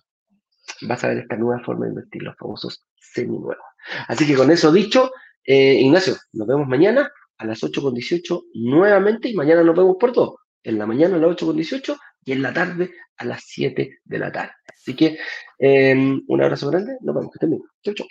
vas 0.81 1.01
a 1.03 1.07
ver 1.07 1.19
esta 1.19 1.37
nueva 1.37 1.63
forma 1.63 1.85
de 1.85 1.91
invertir, 1.91 2.23
los 2.23 2.35
famosos 2.35 2.85
seminuevos. 2.99 3.63
Así 4.09 4.27
que 4.27 4.35
con 4.35 4.51
eso 4.51 4.69
dicho, 4.71 5.11
eh, 5.45 5.79
Ignacio, 5.79 6.15
nos 6.33 6.45
vemos 6.45 6.67
mañana 6.67 7.09
a 7.37 7.45
las 7.45 7.63
8.18 7.63 8.47
nuevamente 8.55 9.29
y 9.29 9.33
mañana 9.33 9.63
nos 9.63 9.75
vemos 9.75 9.95
por 9.97 10.11
todo. 10.11 10.39
En 10.61 10.77
la 10.77 10.85
mañana 10.85 11.15
a 11.15 11.19
las 11.19 11.37
8.18 11.37 11.97
y 12.25 12.33
en 12.33 12.41
la 12.41 12.53
tarde 12.53 12.91
a 13.15 13.23
las 13.23 13.43
7 13.45 13.99
de 14.03 14.19
la 14.19 14.29
tarde. 14.29 14.51
Así 14.67 14.93
que 14.93 15.17
em, 15.57 16.21
un 16.27 16.41
abrazo 16.41 16.69
grande, 16.69 16.97
nos 16.99 17.15
vemos, 17.15 17.31
que 17.31 17.37
estén 17.37 17.51
bien. 17.51 17.63
Chau, 17.81 17.93
chau. 17.93 18.07